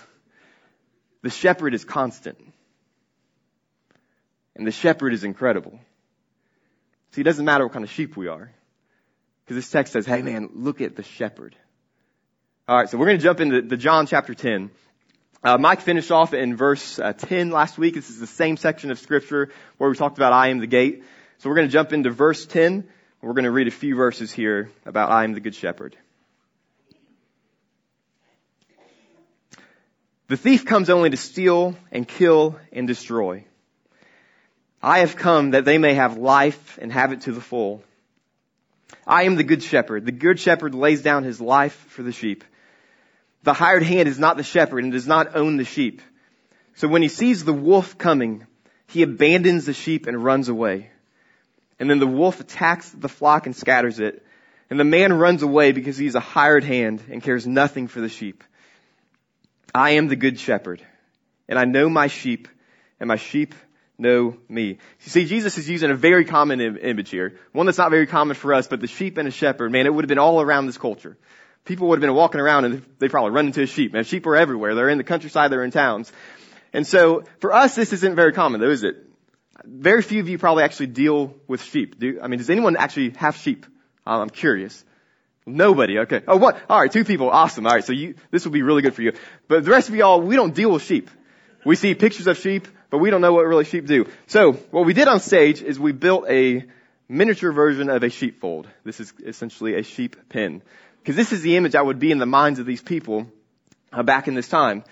the 1.22 1.30
shepherd 1.30 1.74
is 1.74 1.84
constant. 1.84 2.38
And 4.56 4.66
the 4.66 4.72
shepherd 4.72 5.12
is 5.12 5.24
incredible. 5.24 5.78
See, 7.12 7.20
it 7.20 7.24
doesn't 7.24 7.44
matter 7.44 7.64
what 7.64 7.72
kind 7.72 7.84
of 7.84 7.90
sheep 7.90 8.16
we 8.16 8.28
are. 8.28 8.50
Because 9.44 9.56
this 9.56 9.70
text 9.70 9.92
says, 9.92 10.06
hey 10.06 10.22
man, 10.22 10.50
look 10.54 10.80
at 10.80 10.96
the 10.96 11.02
shepherd. 11.02 11.56
Alright, 12.68 12.90
so 12.90 12.98
we're 12.98 13.06
going 13.06 13.18
to 13.18 13.24
jump 13.24 13.40
into 13.40 13.62
the 13.62 13.76
John 13.76 14.06
chapter 14.06 14.34
10. 14.34 14.70
Uh, 15.42 15.56
Mike 15.56 15.80
finished 15.80 16.10
off 16.10 16.34
in 16.34 16.56
verse 16.56 16.98
uh, 16.98 17.12
10 17.12 17.50
last 17.50 17.78
week. 17.78 17.94
This 17.94 18.10
is 18.10 18.18
the 18.18 18.26
same 18.26 18.56
section 18.56 18.90
of 18.90 18.98
scripture 18.98 19.50
where 19.78 19.88
we 19.88 19.96
talked 19.96 20.18
about 20.18 20.32
I 20.32 20.48
am 20.48 20.58
the 20.58 20.66
gate. 20.66 21.04
So 21.38 21.48
we're 21.48 21.54
going 21.54 21.68
to 21.68 21.72
jump 21.72 21.92
into 21.92 22.10
verse 22.10 22.44
10. 22.44 22.88
We're 23.20 23.32
going 23.32 23.44
to 23.44 23.50
read 23.50 23.66
a 23.66 23.72
few 23.72 23.96
verses 23.96 24.30
here 24.30 24.70
about 24.86 25.10
I 25.10 25.24
am 25.24 25.32
the 25.32 25.40
good 25.40 25.56
shepherd. 25.56 25.96
The 30.28 30.36
thief 30.36 30.64
comes 30.64 30.88
only 30.88 31.10
to 31.10 31.16
steal 31.16 31.76
and 31.90 32.06
kill 32.06 32.60
and 32.70 32.86
destroy. 32.86 33.44
I 34.80 35.00
have 35.00 35.16
come 35.16 35.50
that 35.50 35.64
they 35.64 35.78
may 35.78 35.94
have 35.94 36.16
life 36.16 36.78
and 36.80 36.92
have 36.92 37.12
it 37.12 37.22
to 37.22 37.32
the 37.32 37.40
full. 37.40 37.82
I 39.04 39.24
am 39.24 39.34
the 39.34 39.42
good 39.42 39.64
shepherd. 39.64 40.06
The 40.06 40.12
good 40.12 40.38
shepherd 40.38 40.74
lays 40.74 41.02
down 41.02 41.24
his 41.24 41.40
life 41.40 41.74
for 41.88 42.04
the 42.04 42.12
sheep. 42.12 42.44
The 43.42 43.52
hired 43.52 43.82
hand 43.82 44.08
is 44.08 44.18
not 44.20 44.36
the 44.36 44.44
shepherd 44.44 44.84
and 44.84 44.92
does 44.92 45.08
not 45.08 45.34
own 45.34 45.56
the 45.56 45.64
sheep. 45.64 46.02
So 46.76 46.86
when 46.86 47.02
he 47.02 47.08
sees 47.08 47.44
the 47.44 47.52
wolf 47.52 47.98
coming, 47.98 48.46
he 48.86 49.02
abandons 49.02 49.66
the 49.66 49.72
sheep 49.72 50.06
and 50.06 50.22
runs 50.22 50.48
away. 50.48 50.90
And 51.78 51.88
then 51.88 51.98
the 51.98 52.06
wolf 52.06 52.40
attacks 52.40 52.90
the 52.90 53.08
flock 53.08 53.46
and 53.46 53.54
scatters 53.54 54.00
it. 54.00 54.24
And 54.70 54.78
the 54.78 54.84
man 54.84 55.12
runs 55.12 55.42
away 55.42 55.72
because 55.72 55.96
he's 55.96 56.14
a 56.14 56.20
hired 56.20 56.64
hand 56.64 57.02
and 57.10 57.22
cares 57.22 57.46
nothing 57.46 57.88
for 57.88 58.00
the 58.00 58.08
sheep. 58.08 58.44
I 59.74 59.90
am 59.90 60.08
the 60.08 60.16
good 60.16 60.38
shepherd, 60.38 60.82
and 61.48 61.58
I 61.58 61.64
know 61.64 61.88
my 61.88 62.08
sheep, 62.08 62.48
and 62.98 63.08
my 63.08 63.16
sheep 63.16 63.54
know 63.98 64.36
me. 64.48 64.66
You 64.66 64.78
see, 65.10 65.24
Jesus 65.24 65.58
is 65.58 65.68
using 65.68 65.90
a 65.90 65.94
very 65.94 66.24
common 66.24 66.60
Im- 66.60 66.78
image 66.78 67.10
here. 67.10 67.38
One 67.52 67.66
that's 67.66 67.78
not 67.78 67.90
very 67.90 68.06
common 68.06 68.34
for 68.34 68.54
us, 68.54 68.66
but 68.66 68.80
the 68.80 68.86
sheep 68.86 69.18
and 69.18 69.28
a 69.28 69.30
shepherd, 69.30 69.72
man, 69.72 69.86
it 69.86 69.92
would 69.92 70.04
have 70.04 70.08
been 70.08 70.18
all 70.18 70.40
around 70.40 70.66
this 70.66 70.78
culture. 70.78 71.16
People 71.64 71.88
would 71.88 71.96
have 71.96 72.06
been 72.06 72.14
walking 72.14 72.40
around 72.40 72.64
and 72.64 72.86
they 72.98 73.08
probably 73.08 73.32
run 73.32 73.46
into 73.46 73.62
a 73.62 73.66
sheep. 73.66 73.92
Man, 73.92 74.04
sheep 74.04 74.26
are 74.26 74.36
everywhere. 74.36 74.74
They're 74.74 74.88
in 74.88 74.98
the 74.98 75.04
countryside, 75.04 75.50
they're 75.50 75.64
in 75.64 75.70
towns. 75.70 76.10
And 76.72 76.86
so, 76.86 77.24
for 77.40 77.52
us, 77.52 77.74
this 77.74 77.92
isn't 77.92 78.14
very 78.14 78.32
common 78.32 78.60
though, 78.60 78.70
is 78.70 78.84
it? 78.84 79.07
Very 79.64 80.02
few 80.02 80.20
of 80.20 80.28
you 80.28 80.38
probably 80.38 80.64
actually 80.64 80.86
deal 80.88 81.34
with 81.46 81.62
sheep. 81.62 81.98
Do, 81.98 82.20
I 82.22 82.28
mean, 82.28 82.38
does 82.38 82.50
anyone 82.50 82.76
actually 82.76 83.10
have 83.10 83.36
sheep? 83.36 83.66
I'm 84.06 84.30
curious. 84.30 84.84
Nobody. 85.44 85.98
Okay. 86.00 86.22
Oh, 86.26 86.36
what? 86.36 86.58
All 86.68 86.80
right. 86.80 86.90
Two 86.90 87.04
people. 87.04 87.30
Awesome. 87.30 87.66
All 87.66 87.74
right. 87.74 87.84
So 87.84 87.92
you, 87.92 88.14
this 88.30 88.44
will 88.44 88.52
be 88.52 88.62
really 88.62 88.82
good 88.82 88.94
for 88.94 89.02
you. 89.02 89.12
But 89.48 89.64
the 89.64 89.70
rest 89.70 89.88
of 89.88 89.94
y'all, 89.94 90.20
we 90.20 90.36
don't 90.36 90.54
deal 90.54 90.70
with 90.70 90.82
sheep. 90.82 91.10
We 91.64 91.76
see 91.76 91.94
pictures 91.94 92.26
of 92.26 92.38
sheep, 92.38 92.68
but 92.90 92.98
we 92.98 93.10
don't 93.10 93.20
know 93.20 93.32
what 93.32 93.46
really 93.46 93.64
sheep 93.64 93.86
do. 93.86 94.06
So 94.26 94.52
what 94.52 94.86
we 94.86 94.92
did 94.92 95.08
on 95.08 95.20
stage 95.20 95.62
is 95.62 95.78
we 95.78 95.92
built 95.92 96.26
a 96.28 96.64
miniature 97.08 97.52
version 97.52 97.88
of 97.90 98.02
a 98.02 98.10
sheepfold. 98.10 98.68
This 98.84 99.00
is 99.00 99.12
essentially 99.24 99.74
a 99.74 99.82
sheep 99.82 100.16
pen. 100.28 100.62
Because 101.00 101.16
this 101.16 101.32
is 101.32 101.42
the 101.42 101.56
image 101.56 101.72
that 101.72 101.84
would 101.84 101.98
be 101.98 102.12
in 102.12 102.18
the 102.18 102.26
minds 102.26 102.58
of 102.58 102.66
these 102.66 102.82
people 102.82 103.26
uh, 103.92 104.02
back 104.02 104.28
in 104.28 104.34
this 104.34 104.48
time. 104.48 104.84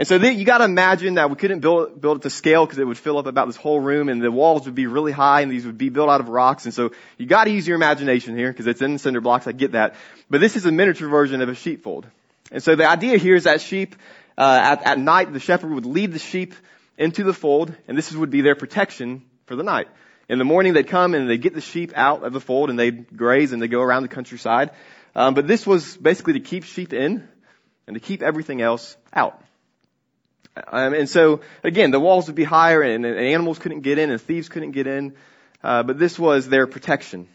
And 0.00 0.08
so 0.08 0.16
then 0.16 0.38
you 0.38 0.46
got 0.46 0.58
to 0.58 0.64
imagine 0.64 1.16
that 1.16 1.28
we 1.28 1.36
couldn't 1.36 1.60
build 1.60 2.00
build 2.00 2.16
it 2.16 2.22
to 2.22 2.30
scale 2.30 2.64
because 2.64 2.78
it 2.78 2.86
would 2.86 2.96
fill 2.96 3.18
up 3.18 3.26
about 3.26 3.48
this 3.48 3.56
whole 3.56 3.78
room, 3.78 4.08
and 4.08 4.22
the 4.22 4.32
walls 4.32 4.64
would 4.64 4.74
be 4.74 4.86
really 4.86 5.12
high, 5.12 5.42
and 5.42 5.52
these 5.52 5.66
would 5.66 5.76
be 5.76 5.90
built 5.90 6.08
out 6.08 6.22
of 6.22 6.30
rocks. 6.30 6.64
And 6.64 6.72
so 6.72 6.92
you 7.18 7.26
got 7.26 7.44
to 7.44 7.50
use 7.50 7.68
your 7.68 7.76
imagination 7.76 8.34
here 8.34 8.50
because 8.50 8.66
it's 8.66 8.80
in 8.80 8.96
cinder 8.96 9.20
blocks. 9.20 9.46
I 9.46 9.52
get 9.52 9.72
that, 9.72 9.96
but 10.30 10.40
this 10.40 10.56
is 10.56 10.64
a 10.64 10.72
miniature 10.72 11.10
version 11.10 11.42
of 11.42 11.50
a 11.50 11.54
sheepfold. 11.54 12.06
And 12.50 12.62
so 12.62 12.76
the 12.76 12.88
idea 12.88 13.18
here 13.18 13.36
is 13.36 13.44
that 13.44 13.60
sheep 13.60 13.94
uh, 14.38 14.60
at, 14.62 14.86
at 14.86 14.98
night 14.98 15.34
the 15.34 15.38
shepherd 15.38 15.70
would 15.70 15.84
lead 15.84 16.14
the 16.14 16.18
sheep 16.18 16.54
into 16.96 17.22
the 17.22 17.34
fold, 17.34 17.74
and 17.86 17.98
this 17.98 18.10
would 18.10 18.30
be 18.30 18.40
their 18.40 18.54
protection 18.54 19.20
for 19.44 19.54
the 19.54 19.62
night. 19.62 19.88
In 20.30 20.38
the 20.38 20.46
morning 20.46 20.72
they'd 20.72 20.88
come 20.88 21.12
and 21.12 21.28
they'd 21.28 21.42
get 21.42 21.52
the 21.52 21.60
sheep 21.60 21.92
out 21.94 22.24
of 22.24 22.32
the 22.32 22.40
fold 22.40 22.70
and 22.70 22.78
they'd 22.78 23.14
graze 23.14 23.52
and 23.52 23.60
they'd 23.60 23.68
go 23.68 23.82
around 23.82 24.04
the 24.04 24.08
countryside. 24.08 24.70
Um, 25.14 25.34
but 25.34 25.46
this 25.46 25.66
was 25.66 25.94
basically 25.94 26.32
to 26.32 26.40
keep 26.40 26.64
sheep 26.64 26.94
in 26.94 27.28
and 27.86 27.92
to 27.92 28.00
keep 28.00 28.22
everything 28.22 28.62
else 28.62 28.96
out. 29.12 29.38
Um, 30.56 30.94
and 30.94 31.08
so, 31.08 31.40
again, 31.62 31.90
the 31.90 32.00
walls 32.00 32.26
would 32.26 32.36
be 32.36 32.44
higher 32.44 32.82
and, 32.82 33.04
and 33.04 33.18
animals 33.18 33.58
couldn't 33.58 33.80
get 33.80 33.98
in 33.98 34.10
and 34.10 34.20
thieves 34.20 34.48
couldn't 34.48 34.72
get 34.72 34.86
in. 34.86 35.14
Uh, 35.62 35.82
but 35.82 35.98
this 35.98 36.18
was 36.18 36.48
their 36.48 36.66
protection. 36.66 37.28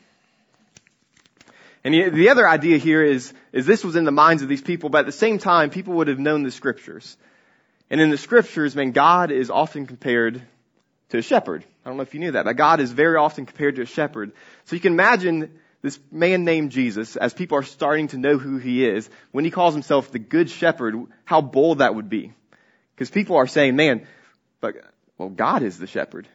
And 1.84 1.94
the, 1.94 2.10
the 2.10 2.30
other 2.30 2.48
idea 2.48 2.78
here 2.78 3.04
is, 3.04 3.32
is 3.54 3.66
this 3.66 3.84
was 3.84 3.96
in 3.96 4.06
the 4.06 4.12
minds 4.12 4.42
of 4.42 4.50
these 4.50 4.62
people, 4.62 4.90
but 4.90 5.00
at 5.00 5.06
the 5.06 5.12
same 5.12 5.38
time, 5.38 5.70
people 5.70 5.94
would 5.96 6.08
have 6.08 6.20
known 6.20 6.44
the 6.44 6.52
scriptures. 6.52 7.16
And 7.90 8.02
in 8.02 8.10
the 8.10 8.18
scriptures, 8.18 8.76
man, 8.76 8.92
God 8.92 9.32
is 9.32 9.52
often 9.52 9.86
compared 9.86 10.42
to 11.10 11.20
a 11.20 11.22
shepherd. 11.22 11.64
I 11.86 11.90
don't 11.90 11.98
know 11.98 12.04
if 12.04 12.16
you 12.16 12.20
knew 12.20 12.32
that, 12.32 12.46
but 12.46 12.58
God 12.58 12.80
is 12.80 12.92
very 12.92 13.18
often 13.18 13.46
compared 13.46 13.76
to 13.76 13.84
a 13.84 13.86
shepherd. 13.86 14.32
So 14.66 14.76
you 14.76 14.82
can 14.82 14.94
imagine 14.94 15.60
this 15.84 16.00
man 16.12 16.44
named 16.46 16.72
Jesus, 16.72 17.16
as 17.16 17.36
people 17.36 17.60
are 17.60 17.64
starting 17.64 18.08
to 18.08 18.18
know 18.18 18.40
who 18.40 18.58
he 18.58 18.84
is, 18.84 19.08
when 19.32 19.46
he 19.46 19.52
calls 19.52 19.76
himself 19.76 20.12
the 20.12 20.18
good 20.18 20.50
shepherd, 20.50 20.96
how 21.26 21.42
bold 21.42 21.78
that 21.78 21.94
would 21.94 22.10
be. 22.10 22.34
Because 22.96 23.10
people 23.10 23.36
are 23.36 23.48
saying, 23.48 23.76
man, 23.76 24.08
but, 24.62 24.76
well, 25.18 25.30
God 25.30 25.64
is 25.64 25.78
the 25.78 25.88
shepherd. 25.88 26.28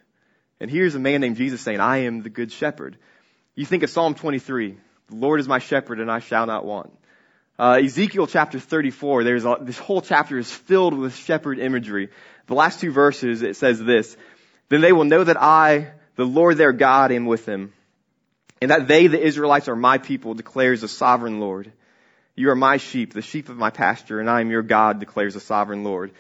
And 0.61 0.71
here's 0.71 0.95
a 0.95 0.99
man 0.99 1.23
named 1.23 1.37
Jesus 1.37 1.63
saying, 1.63 1.81
I 1.81 1.99
am 1.99 2.23
the 2.23 2.29
good 2.29 2.53
shepherd. 2.53 2.99
You 3.55 3.65
think 3.65 3.83
of 3.83 3.91
Psalm 3.91 4.15
23, 4.15 4.77
the 5.09 5.17
Lord 5.17 5.41
is 5.41 5.49
my 5.49 5.59
shepherd 5.59 6.01
and 6.01 6.11
I 6.11 6.19
shall 6.19 6.47
not 6.47 6.65
want. 6.65 6.93
Uh, 7.59 7.81
Ezekiel 7.83 8.27
chapter 8.27 8.59
34, 8.59 9.25
there's 9.25 9.45
a, 9.45 9.59
this 9.61 9.79
whole 9.79 10.01
chapter 10.01 10.39
is 10.39 10.51
filled 10.51 10.95
with 10.95 11.15
shepherd 11.15 11.59
imagery. 11.59 12.09
The 12.47 12.55
last 12.55 12.81
two 12.81 12.91
verses, 12.91 13.43
it 13.43 13.57
says 13.57 13.79
this, 13.79 14.17
then 14.69 14.81
they 14.81 14.93
will 14.93 15.05
know 15.05 15.25
that 15.25 15.41
I, 15.41 15.93
the 16.17 16.25
Lord 16.25 16.57
their 16.57 16.73
God, 16.73 17.13
am 17.13 17.27
with 17.27 17.45
them. 17.45 17.73
And 18.63 18.71
that 18.71 18.89
they, 18.89 19.07
the 19.07 19.21
Israelites, 19.21 19.69
are 19.69 19.77
my 19.77 19.99
people, 19.99 20.35
declares 20.35 20.83
the 20.83 20.89
sovereign 20.89 21.41
Lord. 21.41 21.73
You 22.35 22.51
are 22.51 22.57
my 22.57 22.77
sheep, 22.77 23.13
the 23.13 23.23
sheep 23.23 23.49
of 23.49 23.57
my 23.57 23.71
pasture, 23.71 24.21
and 24.21 24.31
I 24.31 24.41
am 24.41 24.51
your 24.51 24.63
God, 24.63 25.01
declares 25.01 25.35
the 25.35 25.41
sovereign 25.41 25.85
Lord. 25.85 26.13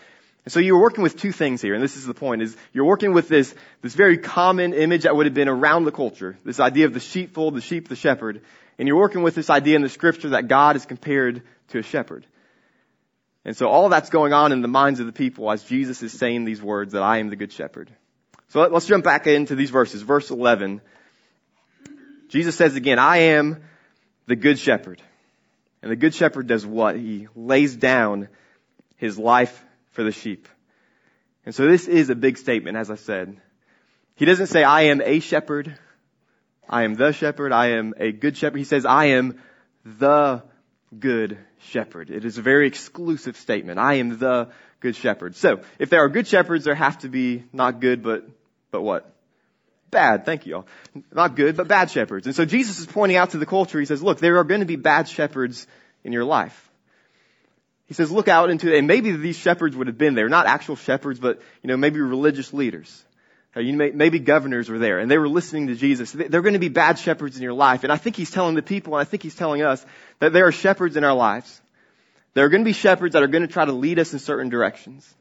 And 0.45 0.53
so 0.53 0.61
you're 0.61 0.81
working 0.81 1.03
with 1.03 1.17
two 1.17 1.33
things 1.33 1.61
here, 1.61 1.75
and 1.75 1.83
this 1.83 1.97
is 1.97 2.07
the 2.07 2.15
point, 2.15 2.41
is 2.41 2.57
you're 2.73 2.87
working 2.87 3.13
with 3.13 3.29
this, 3.29 3.55
this 3.83 3.95
very 3.95 4.17
common 4.17 4.73
image 4.73 5.03
that 5.03 5.15
would 5.15 5.27
have 5.27 5.35
been 5.35 5.49
around 5.49 5.85
the 5.85 5.93
culture, 5.93 6.39
this 6.45 6.61
idea 6.61 6.87
of 6.87 6.95
the 6.95 7.01
sheepfold, 7.01 7.55
the 7.55 7.61
sheep, 7.61 7.89
the 7.89 7.97
shepherd, 7.97 8.41
and 8.79 8.89
you're 8.89 8.97
working 8.97 9.23
with 9.23 9.35
this 9.35 9.51
idea 9.51 9.77
in 9.77 9.83
the 9.83 9.91
scripture 9.91 10.31
that 10.31 10.49
God 10.49 10.77
is 10.77 10.87
compared 10.87 11.43
to 11.69 11.79
a 11.79 11.83
shepherd. 11.83 12.27
And 13.45 13.57
so 13.57 13.69
all 13.69 13.91
that's 13.91 14.11
going 14.11 14.33
on 14.33 14.53
in 14.53 14.63
the 14.63 14.69
minds 14.69 15.01
of 15.01 15.07
the 15.07 15.13
people 15.13 15.51
as 15.51 15.63
Jesus 15.63 16.03
is 16.03 16.13
saying 16.13 16.45
these 16.45 16.63
words 16.63 16.93
that 16.93 17.03
I 17.03 17.19
am 17.19 17.29
the 17.29 17.37
good 17.37 17.53
shepherd. 17.53 17.91
So 18.49 18.67
let's 18.67 18.87
jump 18.87 19.05
back 19.05 19.27
into 19.27 19.55
these 19.55 19.71
verses. 19.71 20.03
Verse 20.03 20.31
11. 20.31 20.81
Jesus 22.29 22.57
says 22.57 22.75
again, 22.75 22.99
I 22.99 23.19
am 23.19 23.63
the 24.27 24.37
good 24.37 24.59
shepherd. 24.59 25.03
And 25.83 25.91
the 25.91 25.97
good 25.97 26.15
shepherd 26.15 26.47
does 26.47 26.67
what? 26.67 26.97
He 26.97 27.29
lays 27.35 27.77
down 27.77 28.29
his 28.97 29.19
life 29.19 29.65
for 29.91 30.03
the 30.03 30.13
sheep. 30.13 30.49
And 31.45 31.55
so 31.55 31.67
this 31.67 31.89
is 31.89 32.11
a 32.11 32.15
big 32.15 32.39
statement, 32.39 32.77
as 32.77 32.91
I 32.91 32.97
said. 32.97 33.37
He 34.15 34.25
doesn't 34.25 34.49
say, 34.49 34.63
I 34.63 34.83
am 34.83 35.01
a 35.01 35.21
shepherd. 35.21 35.77
I 36.69 36.85
am 36.85 36.95
the 36.95 37.13
shepherd. 37.13 37.53
I 37.53 37.73
am 37.73 37.95
a 37.97 38.13
good 38.13 38.37
shepherd. 38.37 38.59
He 38.59 38.65
says, 38.65 38.85
I 38.85 39.07
am 39.07 39.41
the 39.85 40.43
good 40.97 41.39
shepherd. 41.59 42.11
It 42.11 42.25
is 42.25 42.39
a 42.39 42.43
very 42.43 42.67
exclusive 42.67 43.37
statement. 43.37 43.79
I 43.79 43.95
am 43.95 44.19
the 44.19 44.49
good 44.81 44.97
shepherd. 44.97 45.37
So, 45.37 45.61
if 45.79 45.91
there 45.91 46.05
are 46.05 46.09
good 46.09 46.27
shepherds, 46.27 46.65
there 46.65 46.75
have 46.75 46.99
to 47.01 47.09
be 47.09 47.45
not 47.53 47.81
good, 47.81 48.03
but, 48.03 48.29
but 48.71 48.83
what? 48.83 49.13
Bad. 49.91 50.25
Thank 50.25 50.47
you 50.47 50.57
all. 50.57 50.67
Not 51.13 51.35
good, 51.35 51.57
but 51.57 51.67
bad 51.67 51.91
shepherds. 51.91 52.27
And 52.27 52.37
so 52.37 52.45
Jesus 52.45 52.79
is 52.79 52.87
pointing 52.87 53.17
out 53.17 53.31
to 53.31 53.39
the 53.39 53.47
culture, 53.47 53.81
he 53.81 53.87
says, 53.87 54.03
look, 54.03 54.19
there 54.19 54.39
are 54.39 54.45
going 54.45 54.61
to 54.61 54.67
be 54.67 54.77
bad 54.77 55.09
shepherds 55.09 55.67
in 56.05 56.13
your 56.13 56.25
life. 56.25 56.70
He 57.91 57.95
says, 57.95 58.09
look 58.09 58.29
out 58.29 58.51
into, 58.51 58.73
and 58.73 58.87
maybe 58.87 59.11
these 59.11 59.37
shepherds 59.37 59.75
would 59.75 59.89
have 59.89 59.99
been 59.99 60.15
there, 60.15 60.29
not 60.29 60.47
actual 60.47 60.77
shepherds, 60.77 61.19
but, 61.19 61.41
you 61.61 61.67
know, 61.67 61.77
maybe 61.77 61.99
religious 61.99 62.53
leaders. 62.53 63.05
Uh, 63.57 63.63
maybe 63.63 64.21
governors 64.21 64.69
were 64.69 64.79
there 64.79 65.01
and 65.01 65.11
they 65.11 65.19
were 65.19 65.29
listening 65.29 65.67
to 65.67 65.75
Jesus. 65.75 66.13
They're 66.13 66.41
going 66.41 66.53
to 66.53 66.61
be 66.61 66.69
bad 66.69 67.01
shepherds 67.01 67.37
in 67.37 67.43
your 67.43 67.53
life. 67.53 67.83
And 67.83 67.93
I 67.93 67.97
think 67.97 68.15
he's 68.15 68.31
telling 68.31 68.55
the 68.55 68.63
people, 68.63 68.95
and 68.95 69.01
I 69.01 69.05
think 69.05 69.25
he's 69.25 69.35
telling 69.35 69.63
us 69.63 69.85
that 70.21 70.33
there 70.33 70.47
are 70.47 70.53
shepherds 70.53 70.97
in 70.97 71.03
our 71.03 71.15
lives. 71.15 71.61
There 72.35 72.45
are 72.45 72.49
going 72.49 72.63
to 72.63 72.65
be 72.65 72.75
shepherds 72.75 73.15
that 73.15 73.25
are 73.25 73.27
going 73.27 73.43
to 73.45 73.53
try 73.53 73.65
to 73.65 73.73
lead 73.73 73.99
us 73.99 74.13
in 74.13 74.21
certain 74.21 74.51
directions. 74.51 75.13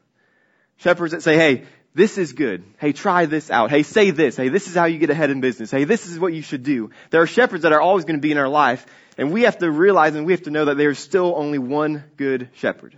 Shepherds 0.76 1.10
that 1.10 1.24
say, 1.24 1.34
hey, 1.34 1.64
this 1.94 2.18
is 2.18 2.32
good. 2.32 2.62
Hey, 2.78 2.92
try 2.92 3.26
this 3.26 3.50
out. 3.50 3.70
Hey, 3.70 3.82
say 3.82 4.10
this. 4.12 4.36
Hey, 4.36 4.48
this 4.48 4.68
is 4.68 4.74
how 4.74 4.84
you 4.84 4.98
get 4.98 5.10
ahead 5.10 5.30
in 5.30 5.40
business. 5.40 5.70
Hey, 5.70 5.84
this 5.84 6.06
is 6.06 6.18
what 6.18 6.32
you 6.32 6.42
should 6.42 6.62
do. 6.62 6.90
There 7.10 7.20
are 7.20 7.26
shepherds 7.26 7.64
that 7.64 7.72
are 7.72 7.80
always 7.80 8.04
going 8.04 8.16
to 8.16 8.22
be 8.22 8.30
in 8.30 8.38
our 8.38 8.48
life, 8.48 8.86
and 9.18 9.32
we 9.32 9.42
have 9.42 9.58
to 9.58 9.70
realize 9.70 10.14
and 10.14 10.24
we 10.24 10.32
have 10.32 10.44
to 10.44 10.50
know 10.50 10.66
that 10.66 10.76
there 10.76 10.90
is 10.90 11.00
still 11.00 11.34
only 11.36 11.58
one 11.58 12.04
good 12.16 12.48
shepherd. 12.54 12.96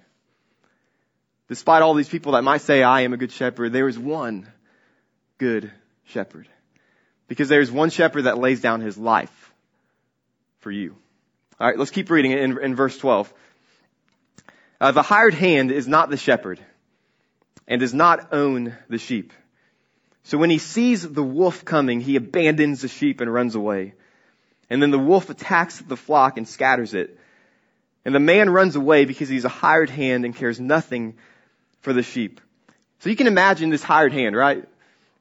Despite 1.49 1.83
all 1.83 1.95
these 1.95 2.09
people 2.09 2.33
that 2.33 2.43
might 2.43 2.61
say, 2.61 2.83
I 2.83 3.03
am 3.03 3.15
a 3.15 3.17
good 3.17 3.33
shepherd, 3.33 3.73
there 3.73 3.89
is 3.89 3.99
one 3.99 4.51
good 5.39 5.71
shepherd. 6.05 6.49
Because 7.29 7.49
there 7.49 7.61
is 7.61 7.73
one 7.73 7.89
shepherd 7.89 8.23
that 8.23 8.37
lays 8.37 8.61
down 8.61 8.83
his 8.83 8.99
life 8.99 9.53
for 10.59 10.71
you. 10.71 10.97
Alright, 11.59 11.79
let's 11.79 11.91
keep 11.91 12.11
reading 12.11 12.33
in, 12.33 12.59
in 12.59 12.75
verse 12.75 12.97
12. 12.99 13.33
Uh, 14.81 14.93
the 14.93 15.03
hired 15.03 15.35
hand 15.35 15.71
is 15.71 15.89
not 15.89 16.11
the 16.11 16.17
shepherd 16.17 16.61
and 17.67 17.81
does 17.81 17.95
not 17.95 18.33
own 18.33 18.77
the 18.89 18.99
sheep. 18.99 19.33
So 20.25 20.39
when 20.39 20.51
he 20.51 20.59
sees 20.59 21.03
the 21.03 21.23
wolf 21.23 21.65
coming, 21.65 22.01
he 22.01 22.17
abandons 22.17 22.83
the 22.83 22.89
sheep 22.89 23.21
and 23.21 23.33
runs 23.33 23.55
away. 23.55 23.95
And 24.71 24.81
then 24.83 24.91
the 24.91 24.99
wolf 24.99 25.31
attacks 25.31 25.79
the 25.79 25.97
flock 25.97 26.39
and 26.39 26.49
scatters 26.49 26.95
it. 26.95 27.19
And 28.05 28.15
the 28.15 28.21
man 28.21 28.51
runs 28.51 28.77
away 28.77 29.05
because 29.05 29.29
he's 29.29 29.45
a 29.45 29.51
hired 29.51 29.91
hand 29.91 30.25
and 30.25 30.35
cares 30.35 30.59
nothing 30.59 31.15
for 31.81 31.93
the 31.93 32.03
sheep. 32.03 32.41
So 33.01 33.11
you 33.11 33.17
can 33.17 33.27
imagine 33.27 33.71
this 33.71 33.83
hired 33.83 34.13
hand, 34.13 34.37
right? 34.37 34.65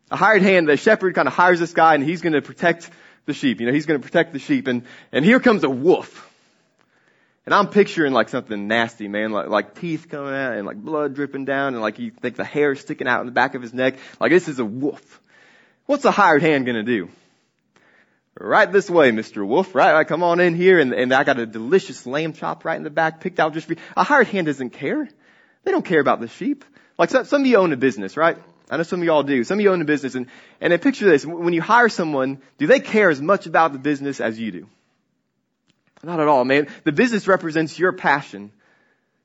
A 0.10 0.16
hired 0.16 0.42
hand, 0.42 0.68
the 0.68 0.78
shepherd 0.78 1.16
kind 1.16 1.28
of 1.28 1.34
hires 1.34 1.60
this 1.60 1.74
guy 1.74 1.96
and 1.96 2.04
he's 2.04 2.22
going 2.22 2.34
to 2.34 2.42
protect 2.42 2.90
the 3.26 3.34
sheep. 3.34 3.60
You 3.60 3.68
know, 3.68 3.74
he's 3.74 3.86
going 3.86 4.00
to 4.00 4.06
protect 4.06 4.34
the 4.34 4.40
sheep 4.40 4.68
and, 4.68 4.84
and 5.12 5.26
here 5.26 5.40
comes 5.40 5.64
a 5.64 5.70
wolf. 5.70 6.31
And 7.46 7.56
I'm 7.56 7.70
picturing 7.70 8.14
like 8.14 8.30
something 8.30 8.68
nasty, 8.68 9.08
man, 9.08 9.32
like, 9.32 9.48
like 9.48 9.80
teeth 9.80 10.08
coming 10.10 10.34
out 10.34 10.54
and 10.54 10.68
like 10.68 10.78
blood 10.78 11.16
dripping 11.16 11.46
down 11.46 11.74
and 11.74 11.82
like 11.82 11.98
you 11.98 12.12
think 12.12 12.36
the 12.36 12.46
hair 12.46 12.76
sticking 12.76 13.08
out 13.08 13.22
in 13.22 13.26
the 13.26 13.32
back 13.32 13.56
of 13.56 13.62
his 13.62 13.74
neck. 13.74 13.96
Like 14.20 14.32
this 14.32 14.48
is 14.48 14.60
a 14.60 14.66
wolf. 14.66 15.22
What's 15.88 16.06
a 16.06 16.12
hired 16.12 16.44
hand 16.44 16.66
gonna 16.66 16.84
do? 16.84 17.10
Right 18.40 18.72
this 18.72 18.90
way, 18.90 19.12
Mr. 19.12 19.46
Wolf, 19.46 19.76
right? 19.76 19.94
right 19.94 20.08
come 20.08 20.24
on 20.24 20.40
in 20.40 20.56
here 20.56 20.80
and, 20.80 20.94
and 20.94 21.14
I 21.14 21.24
got 21.24 21.40
a 21.40 21.46
delicious 21.46 22.06
lamb 22.06 22.34
chop 22.34 22.64
right 22.64 22.78
in 22.78 22.84
the 22.84 22.90
back 22.90 23.20
picked 23.22 23.40
out 23.40 23.54
just 23.54 23.68
for 23.68 23.74
you. 23.74 23.80
A 23.98 24.04
hired 24.04 24.28
hand 24.28 24.46
doesn't 24.46 24.70
care. 24.70 25.10
They 25.64 25.72
don't 25.72 25.86
care 25.86 26.00
about 26.00 26.22
the 26.22 26.28
sheep. 26.28 26.64
Like 26.98 27.10
some, 27.10 27.26
some 27.26 27.42
of 27.42 27.48
you 27.48 27.58
own 27.58 27.74
a 27.74 27.78
business, 27.78 28.18
right? 28.18 28.38
I 28.70 28.78
know 28.78 28.84
some 28.84 29.02
of 29.02 29.06
y'all 29.06 29.24
do. 29.24 29.44
Some 29.44 29.58
of 29.58 29.64
you 29.64 29.72
own 29.72 29.82
a 29.82 29.86
business 29.86 30.14
and, 30.14 30.28
and 30.62 30.72
I 30.72 30.78
picture 30.78 31.10
this. 31.10 31.26
When 31.26 31.54
you 31.54 31.62
hire 31.62 31.90
someone, 31.90 32.42
do 32.60 32.68
they 32.68 32.80
care 32.80 33.10
as 33.10 33.22
much 33.22 33.48
about 33.48 33.74
the 33.74 33.80
business 33.80 34.22
as 34.22 34.40
you 34.40 34.52
do? 34.52 34.68
Not 36.04 36.20
at 36.20 36.28
all, 36.28 36.44
man. 36.46 36.68
The 36.84 36.92
business 36.92 37.28
represents 37.28 37.78
your 37.78 37.92
passion. 37.92 38.52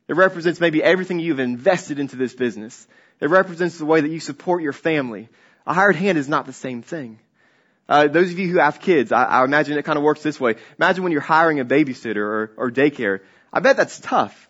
It 0.08 0.16
represents 0.16 0.60
maybe 0.60 0.82
everything 0.82 1.18
you've 1.18 1.40
invested 1.40 1.98
into 1.98 2.16
this 2.16 2.34
business. 2.34 2.86
It 3.20 3.30
represents 3.30 3.78
the 3.78 3.86
way 3.86 4.00
that 4.00 4.10
you 4.10 4.20
support 4.20 4.62
your 4.62 4.72
family. 4.72 5.28
A 5.66 5.74
hired 5.74 5.96
hand 5.96 6.18
is 6.18 6.28
not 6.28 6.46
the 6.46 6.52
same 6.52 6.82
thing. 6.82 7.18
Uh, 7.88 8.08
those 8.08 8.30
of 8.30 8.38
you 8.38 8.48
who 8.48 8.58
have 8.58 8.80
kids, 8.80 9.12
I, 9.12 9.24
I 9.24 9.44
imagine 9.44 9.78
it 9.78 9.84
kind 9.84 9.96
of 9.96 10.04
works 10.04 10.22
this 10.22 10.40
way. 10.40 10.56
Imagine 10.78 11.02
when 11.02 11.12
you're 11.12 11.20
hiring 11.20 11.60
a 11.60 11.64
babysitter 11.64 12.16
or, 12.16 12.52
or 12.56 12.70
daycare. 12.70 13.20
I 13.52 13.60
bet 13.60 13.76
that's 13.76 13.98
tough. 14.00 14.48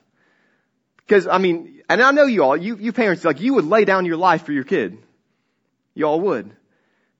Because, 0.97 1.26
I 1.26 1.38
mean, 1.38 1.83
and 1.88 2.02
I 2.02 2.11
know 2.11 2.25
you 2.25 2.42
all, 2.42 2.56
you, 2.56 2.76
you 2.76 2.92
parents, 2.92 3.25
like, 3.25 3.40
you 3.40 3.54
would 3.54 3.66
lay 3.66 3.85
down 3.85 4.06
your 4.06 4.16
life 4.16 4.45
for 4.45 4.52
your 4.52 4.64
kid. 4.64 4.99
You 5.95 6.06
all 6.06 6.21
would. 6.23 6.50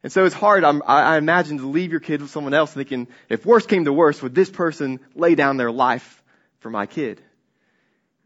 And 0.07 0.13
so 0.13 0.25
it's 0.25 0.37
hard, 0.37 0.63
I'm, 0.63 0.85
I 0.87 1.17
imagine, 1.17 1.59
to 1.59 1.67
leave 1.67 1.91
your 1.91 1.99
kid 1.99 2.23
with 2.23 2.31
someone 2.31 2.55
else 2.55 2.73
thinking, 2.73 3.09
if 3.29 3.45
worst 3.45 3.69
came 3.69 3.87
to 3.87 3.93
worst, 3.93 4.23
would 4.23 4.37
this 4.37 4.49
person 4.49 5.01
lay 5.17 5.35
down 5.35 5.57
their 5.57 5.73
life 5.73 6.23
for 6.61 6.71
my 6.71 6.87
kid? 6.87 7.21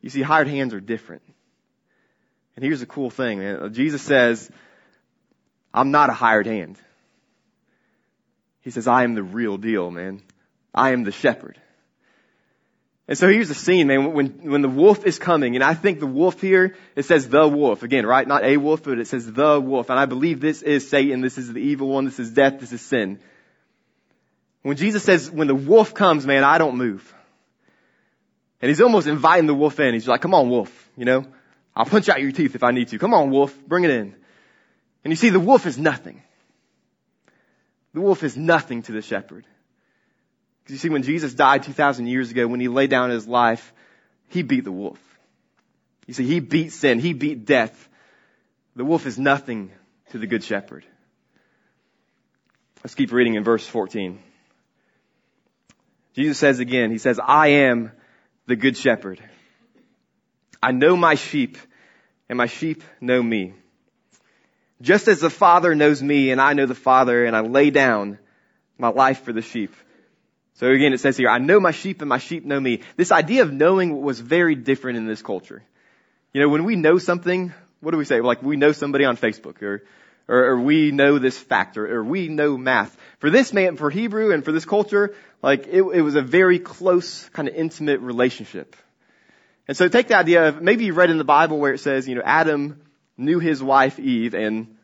You 0.02 0.10
see, 0.10 0.20
hired 0.20 0.46
hands 0.46 0.74
are 0.74 0.80
different. 0.80 1.22
And 2.54 2.62
here's 2.62 2.80
the 2.80 2.86
cool 2.86 3.08
thing, 3.08 3.38
man. 3.38 3.72
Jesus 3.72 4.02
says, 4.02 4.50
I'm 5.72 5.90
not 5.90 6.10
a 6.10 6.12
hired 6.12 6.44
hand. 6.44 6.76
He 8.60 8.70
says, 8.70 8.86
I 8.86 9.04
am 9.04 9.14
the 9.14 9.22
real 9.22 9.56
deal, 9.56 9.90
man. 9.90 10.20
I 10.74 10.90
am 10.90 11.04
the 11.04 11.12
shepherd. 11.12 11.58
And 13.10 13.18
so 13.18 13.28
here's 13.28 13.48
the 13.48 13.56
scene, 13.56 13.88
man, 13.88 14.12
when, 14.12 14.28
when 14.48 14.62
the 14.62 14.68
wolf 14.68 15.04
is 15.04 15.18
coming, 15.18 15.56
and 15.56 15.64
I 15.64 15.74
think 15.74 15.98
the 15.98 16.06
wolf 16.06 16.40
here, 16.40 16.76
it 16.94 17.04
says 17.06 17.28
the 17.28 17.48
wolf, 17.48 17.82
again, 17.82 18.06
right? 18.06 18.26
Not 18.26 18.44
a 18.44 18.56
wolf, 18.56 18.84
but 18.84 19.00
it 19.00 19.08
says 19.08 19.30
the 19.32 19.60
wolf. 19.60 19.90
And 19.90 19.98
I 19.98 20.06
believe 20.06 20.40
this 20.40 20.62
is 20.62 20.88
Satan, 20.88 21.20
this 21.20 21.36
is 21.36 21.52
the 21.52 21.58
evil 21.58 21.88
one, 21.88 22.04
this 22.04 22.20
is 22.20 22.30
death, 22.30 22.60
this 22.60 22.70
is 22.70 22.80
sin. 22.80 23.18
When 24.62 24.76
Jesus 24.76 25.02
says, 25.02 25.28
when 25.28 25.48
the 25.48 25.56
wolf 25.56 25.92
comes, 25.92 26.24
man, 26.24 26.44
I 26.44 26.58
don't 26.58 26.76
move. 26.76 27.12
And 28.62 28.68
he's 28.68 28.80
almost 28.80 29.08
inviting 29.08 29.48
the 29.48 29.54
wolf 29.54 29.80
in. 29.80 29.92
He's 29.92 30.06
like, 30.06 30.20
come 30.20 30.32
on, 30.32 30.48
wolf, 30.48 30.88
you 30.96 31.04
know? 31.04 31.26
I'll 31.74 31.86
punch 31.86 32.08
out 32.08 32.22
your 32.22 32.30
teeth 32.30 32.54
if 32.54 32.62
I 32.62 32.70
need 32.70 32.88
to. 32.88 32.98
Come 33.00 33.12
on, 33.12 33.30
wolf, 33.30 33.58
bring 33.66 33.82
it 33.82 33.90
in. 33.90 34.14
And 35.02 35.10
you 35.10 35.16
see, 35.16 35.30
the 35.30 35.40
wolf 35.40 35.66
is 35.66 35.76
nothing. 35.76 36.22
The 37.92 38.02
wolf 38.02 38.22
is 38.22 38.36
nothing 38.36 38.82
to 38.82 38.92
the 38.92 39.02
shepherd. 39.02 39.46
You 40.70 40.78
see, 40.78 40.88
when 40.88 41.02
Jesus 41.02 41.34
died 41.34 41.64
2,000 41.64 42.06
years 42.06 42.30
ago, 42.30 42.46
when 42.46 42.60
he 42.60 42.68
laid 42.68 42.90
down 42.90 43.10
his 43.10 43.26
life, 43.26 43.72
he 44.28 44.42
beat 44.42 44.64
the 44.64 44.72
wolf. 44.72 44.98
You 46.06 46.14
see, 46.14 46.26
he 46.26 46.40
beat 46.40 46.72
sin. 46.72 47.00
He 47.00 47.12
beat 47.12 47.44
death. 47.44 47.88
The 48.76 48.84
wolf 48.84 49.06
is 49.06 49.18
nothing 49.18 49.72
to 50.10 50.18
the 50.18 50.26
good 50.26 50.44
shepherd. 50.44 50.84
Let's 52.82 52.94
keep 52.94 53.12
reading 53.12 53.34
in 53.34 53.44
verse 53.44 53.66
14. 53.66 54.18
Jesus 56.14 56.38
says 56.38 56.58
again, 56.60 56.90
he 56.90 56.98
says, 56.98 57.20
I 57.22 57.48
am 57.48 57.92
the 58.46 58.56
good 58.56 58.76
shepherd. 58.76 59.22
I 60.62 60.72
know 60.72 60.96
my 60.96 61.14
sheep 61.14 61.58
and 62.28 62.36
my 62.36 62.46
sheep 62.46 62.82
know 63.00 63.22
me. 63.22 63.54
Just 64.80 65.08
as 65.08 65.20
the 65.20 65.30
Father 65.30 65.74
knows 65.74 66.02
me 66.02 66.30
and 66.30 66.40
I 66.40 66.54
know 66.54 66.66
the 66.66 66.74
Father 66.74 67.24
and 67.24 67.36
I 67.36 67.40
lay 67.40 67.70
down 67.70 68.18
my 68.78 68.88
life 68.88 69.22
for 69.22 69.32
the 69.32 69.42
sheep. 69.42 69.74
So 70.60 70.66
again, 70.66 70.92
it 70.92 71.00
says 71.00 71.16
here, 71.16 71.30
I 71.30 71.38
know 71.38 71.58
my 71.58 71.70
sheep 71.70 72.02
and 72.02 72.08
my 72.10 72.18
sheep 72.18 72.44
know 72.44 72.60
me. 72.60 72.82
This 72.98 73.12
idea 73.12 73.44
of 73.44 73.50
knowing 73.50 74.02
was 74.02 74.20
very 74.20 74.54
different 74.54 74.98
in 74.98 75.06
this 75.06 75.22
culture. 75.22 75.62
You 76.34 76.42
know, 76.42 76.50
when 76.50 76.64
we 76.64 76.76
know 76.76 76.98
something, 76.98 77.54
what 77.80 77.92
do 77.92 77.96
we 77.96 78.04
say? 78.04 78.20
Like 78.20 78.42
we 78.42 78.58
know 78.58 78.72
somebody 78.72 79.06
on 79.06 79.16
Facebook 79.16 79.62
or, 79.62 79.82
or, 80.28 80.44
or 80.50 80.60
we 80.60 80.90
know 80.90 81.18
this 81.18 81.38
fact 81.38 81.78
or, 81.78 82.00
or, 82.00 82.04
we 82.04 82.28
know 82.28 82.58
math. 82.58 82.94
For 83.20 83.30
this 83.30 83.54
man, 83.54 83.78
for 83.78 83.88
Hebrew 83.88 84.34
and 84.34 84.44
for 84.44 84.52
this 84.52 84.66
culture, 84.66 85.14
like 85.42 85.66
it, 85.66 85.80
it 85.80 86.02
was 86.02 86.14
a 86.14 86.20
very 86.20 86.58
close 86.58 87.26
kind 87.30 87.48
of 87.48 87.54
intimate 87.54 88.00
relationship. 88.00 88.76
And 89.66 89.78
so 89.78 89.88
take 89.88 90.08
the 90.08 90.18
idea 90.18 90.48
of 90.48 90.60
maybe 90.60 90.84
you 90.84 90.92
read 90.92 91.08
in 91.08 91.16
the 91.16 91.24
Bible 91.24 91.58
where 91.58 91.72
it 91.72 91.78
says, 91.78 92.06
you 92.06 92.16
know, 92.16 92.22
Adam 92.22 92.82
knew 93.16 93.38
his 93.38 93.62
wife 93.62 93.98
Eve 93.98 94.34
and 94.34 94.76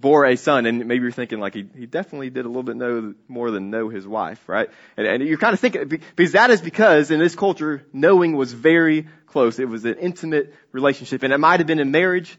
bore 0.00 0.24
a 0.24 0.36
son, 0.36 0.66
and 0.66 0.86
maybe 0.86 1.02
you're 1.02 1.12
thinking 1.12 1.40
like 1.40 1.54
he, 1.54 1.66
he 1.76 1.86
definitely 1.86 2.30
did 2.30 2.44
a 2.44 2.48
little 2.48 2.62
bit 2.62 2.76
know 2.76 3.14
more 3.26 3.50
than 3.50 3.70
know 3.70 3.88
his 3.88 4.06
wife, 4.06 4.48
right? 4.48 4.68
And, 4.96 5.06
and 5.06 5.22
you're 5.22 5.38
kind 5.38 5.54
of 5.54 5.60
thinking 5.60 5.88
because 5.88 6.32
that 6.32 6.50
is 6.50 6.60
because 6.60 7.10
in 7.10 7.18
this 7.18 7.34
culture 7.34 7.84
knowing 7.92 8.36
was 8.36 8.52
very 8.52 9.08
close. 9.26 9.58
It 9.58 9.68
was 9.68 9.84
an 9.84 9.96
intimate 9.96 10.54
relationship, 10.72 11.22
and 11.22 11.32
it 11.32 11.38
might 11.38 11.60
have 11.60 11.66
been 11.66 11.80
in 11.80 11.90
marriage, 11.90 12.38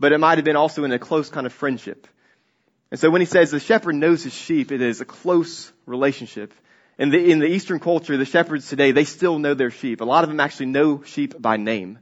but 0.00 0.12
it 0.12 0.18
might 0.18 0.38
have 0.38 0.44
been 0.44 0.56
also 0.56 0.84
in 0.84 0.92
a 0.92 0.98
close 0.98 1.30
kind 1.30 1.46
of 1.46 1.52
friendship. 1.52 2.06
And 2.90 3.00
so 3.00 3.10
when 3.10 3.20
he 3.20 3.26
says 3.26 3.50
the 3.50 3.60
shepherd 3.60 3.94
knows 3.94 4.22
his 4.22 4.34
sheep, 4.34 4.72
it 4.72 4.80
is 4.80 5.00
a 5.00 5.04
close 5.04 5.72
relationship. 5.86 6.52
In 6.98 7.10
the, 7.10 7.30
in 7.30 7.40
the 7.40 7.46
Eastern 7.46 7.78
culture, 7.78 8.16
the 8.16 8.24
shepherds 8.24 8.68
today, 8.68 8.92
they 8.92 9.04
still 9.04 9.38
know 9.38 9.54
their 9.54 9.70
sheep. 9.70 10.00
A 10.00 10.04
lot 10.04 10.24
of 10.24 10.30
them 10.30 10.40
actually 10.40 10.66
know 10.66 11.02
sheep 11.02 11.40
by 11.40 11.56
name. 11.56 11.98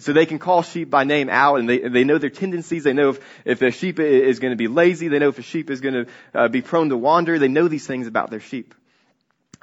So 0.00 0.12
they 0.12 0.26
can 0.26 0.38
call 0.38 0.62
sheep 0.62 0.90
by 0.90 1.04
name 1.04 1.28
out 1.28 1.56
and 1.56 1.68
they, 1.68 1.78
they 1.78 2.04
know 2.04 2.18
their 2.18 2.30
tendencies. 2.30 2.84
They 2.84 2.92
know 2.92 3.10
if, 3.10 3.20
if 3.44 3.62
a 3.62 3.70
sheep 3.70 3.98
is 4.00 4.38
going 4.38 4.52
to 4.52 4.56
be 4.56 4.68
lazy. 4.68 5.08
They 5.08 5.18
know 5.18 5.28
if 5.28 5.38
a 5.38 5.42
sheep 5.42 5.70
is 5.70 5.80
going 5.80 5.94
to 5.94 6.06
uh, 6.34 6.48
be 6.48 6.62
prone 6.62 6.88
to 6.88 6.96
wander. 6.96 7.38
They 7.38 7.48
know 7.48 7.68
these 7.68 7.86
things 7.86 8.06
about 8.06 8.30
their 8.30 8.40
sheep. 8.40 8.74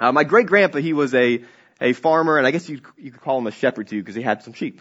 Uh, 0.00 0.12
my 0.12 0.24
great 0.24 0.46
grandpa, 0.46 0.78
he 0.78 0.92
was 0.92 1.14
a, 1.14 1.44
a 1.80 1.92
farmer 1.92 2.38
and 2.38 2.46
I 2.46 2.50
guess 2.50 2.68
you, 2.68 2.80
you 2.96 3.10
could 3.10 3.20
call 3.20 3.38
him 3.38 3.46
a 3.46 3.52
shepherd 3.52 3.88
too 3.88 4.00
because 4.00 4.14
he 4.14 4.22
had 4.22 4.42
some 4.42 4.52
sheep. 4.52 4.80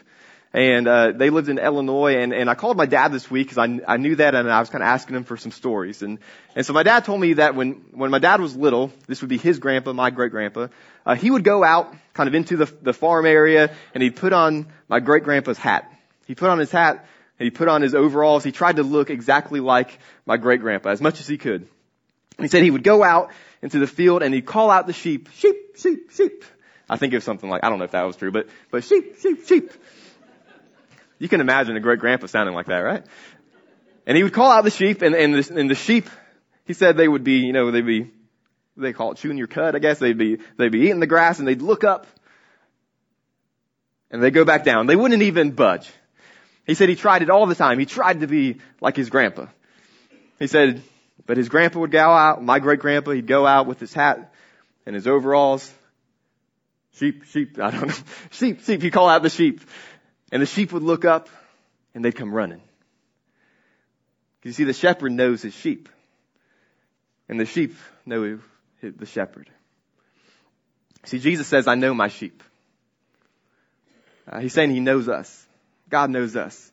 And, 0.54 0.88
uh, 0.88 1.12
they 1.12 1.30
lived 1.30 1.50
in 1.50 1.60
Illinois 1.60 2.18
and, 2.18 2.34
and 2.34 2.50
I 2.50 2.56
called 2.56 2.78
my 2.78 2.86
dad 2.86 3.12
this 3.12 3.30
week 3.30 3.48
because 3.48 3.58
I, 3.58 3.80
I 3.88 3.98
knew 3.98 4.16
that 4.16 4.34
and 4.34 4.50
I 4.50 4.60
was 4.60 4.70
kind 4.70 4.82
of 4.82 4.88
asking 4.88 5.16
him 5.16 5.24
for 5.24 5.38
some 5.38 5.52
stories. 5.52 6.02
And, 6.02 6.20
and 6.56 6.66
so 6.66 6.74
my 6.74 6.84
dad 6.84 7.06
told 7.06 7.20
me 7.20 7.34
that 7.34 7.54
when, 7.54 7.74
when 7.92 8.12
my 8.12 8.20
dad 8.20 8.40
was 8.40 8.56
little, 8.56 8.92
this 9.08 9.22
would 9.22 9.30
be 9.30 9.38
his 9.38 9.60
grandpa, 9.60 9.94
my 9.94 10.10
great 10.10 10.32
grandpa, 10.32 10.68
uh, 11.06 11.16
he 11.16 11.30
would 11.30 11.44
go 11.44 11.64
out 11.64 11.94
kind 12.14 12.28
of 12.28 12.36
into 12.36 12.58
the, 12.58 12.66
the 12.82 12.94
farm 12.94 13.26
area 13.26 13.72
and 13.94 14.02
he'd 14.02 14.16
put 14.16 14.34
on 14.34 14.68
my 14.88 15.00
great 15.00 15.24
grandpa's 15.24 15.58
hat. 15.58 15.92
He 16.26 16.36
put 16.36 16.50
on 16.50 16.60
his 16.60 16.72
hat 16.72 17.06
and 17.40 17.46
he 17.46 17.52
put 17.52 17.68
on 17.68 17.82
his 17.82 17.94
overalls. 17.94 18.44
He 18.44 18.52
tried 18.52 18.78
to 18.78 18.84
look 18.84 19.10
exactly 19.10 19.60
like 19.60 20.00
my 20.26 20.38
great 20.38 20.62
grandpa 20.62 20.90
as 20.90 21.02
much 21.02 21.20
as 21.20 21.28
he 21.28 21.38
could. 21.38 21.68
He 22.40 22.48
said 22.48 22.64
he 22.64 22.72
would 22.72 22.84
go 22.84 23.04
out 23.04 23.32
into 23.62 23.80
the 23.80 23.88
field 23.88 24.24
and 24.24 24.34
he'd 24.34 24.46
call 24.46 24.70
out 24.70 24.88
the 24.88 24.94
sheep, 24.94 25.30
sheep, 25.34 25.78
sheep, 25.78 26.12
sheep. 26.12 26.44
I 26.90 26.98
think 26.98 27.14
it 27.14 27.18
was 27.18 27.24
something 27.24 27.50
like, 27.50 27.64
I 27.64 27.70
don't 27.70 27.80
know 27.80 27.86
if 27.86 27.92
that 27.92 28.04
was 28.04 28.16
true, 28.16 28.32
but, 28.32 28.48
but 28.72 28.84
sheep, 28.84 29.20
sheep, 29.20 29.46
sheep. 29.46 29.72
You 31.20 31.28
can 31.28 31.42
imagine 31.42 31.76
a 31.76 31.80
great 31.80 32.00
grandpa 32.00 32.28
sounding 32.28 32.56
like 32.56 32.68
that, 32.68 32.80
right? 32.80 33.04
And 34.06 34.16
he 34.16 34.24
would 34.24 34.34
call 34.34 34.52
out 34.52 34.64
the 34.64 34.72
sheep 34.72 35.02
and, 35.02 35.16
and 35.16 35.34
the, 35.34 35.60
and 35.60 35.70
the 35.70 35.76
sheep, 35.76 36.10
he 36.66 36.74
said 36.74 36.96
they 36.96 37.08
would 37.08 37.24
be, 37.24 37.40
you 37.40 37.54
know, 37.54 37.72
they'd 37.72 37.86
be 37.86 38.12
they 38.78 38.94
call 38.94 39.12
it 39.12 39.18
chewing 39.18 39.38
your 39.38 39.48
cud, 39.48 39.76
I 39.76 39.80
guess. 39.80 40.00
They'd 40.00 40.18
be, 40.18 40.38
they'd 40.58 40.72
be 40.72 40.82
eating 40.82 41.00
the 41.00 41.08
grass 41.08 41.40
and 41.40 41.48
they'd 41.48 41.62
look 41.62 41.84
up 41.84 42.06
and 44.12 44.22
they'd 44.22 44.34
go 44.34 44.46
back 44.46 44.64
down. 44.64 44.86
They 44.86 44.96
wouldn't 44.96 45.24
even 45.24 45.52
budge. 45.52 45.92
He 46.66 46.76
said 46.76 46.90
he 46.90 46.96
tried 46.96 47.22
it 47.22 47.30
all 47.30 47.46
the 47.46 47.56
time. 47.56 47.80
He 47.80 47.86
tried 47.86 48.22
to 48.22 48.28
be 48.28 48.60
like 48.80 48.96
his 48.96 49.10
grandpa. 49.10 49.48
He 50.40 50.48
said, 50.48 50.82
but 51.26 51.38
his 51.38 51.50
grandpa 51.50 51.80
would 51.80 51.92
go 51.92 52.10
out, 52.10 52.44
my 52.44 52.60
great 52.60 52.80
grandpa, 52.80 53.12
he'd 53.12 53.28
go 53.28 53.48
out 53.48 53.68
with 53.68 53.80
his 53.80 53.94
hat 53.94 54.34
and 54.86 54.96
his 54.96 55.08
overalls. 55.08 55.74
Sheep, 56.96 57.24
sheep, 57.26 57.60
I 57.60 57.72
don't 57.72 57.88
know. 57.88 57.94
Sheep, 58.32 58.64
sheep, 58.64 58.82
he'd 58.82 58.92
call 58.92 59.08
out 59.08 59.22
the 59.22 59.30
sheep. 59.30 59.62
And 60.32 60.42
the 60.42 60.46
sheep 60.46 60.74
would 60.74 60.84
look 60.84 61.06
up 61.06 61.30
and 61.94 62.04
they'd 62.04 62.16
come 62.16 62.34
running. 62.34 62.62
You 64.44 64.54
see, 64.54 64.64
the 64.64 64.74
shepherd 64.74 65.12
knows 65.12 65.42
his 65.42 65.54
sheep. 65.54 65.90
And 67.28 67.40
the 67.40 67.46
sheep 67.46 67.76
know 68.06 68.40
the 68.82 69.06
shepherd. 69.06 69.50
See, 71.04 71.20
Jesus 71.20 71.48
says, 71.48 71.68
I 71.68 71.76
know 71.76 71.94
my 71.94 72.08
sheep. 72.08 72.44
Uh, 74.30 74.40
he's 74.40 74.54
saying 74.54 74.72
he 74.72 74.80
knows 74.80 75.08
us. 75.10 75.46
God 75.90 76.10
knows 76.10 76.36
us. 76.36 76.72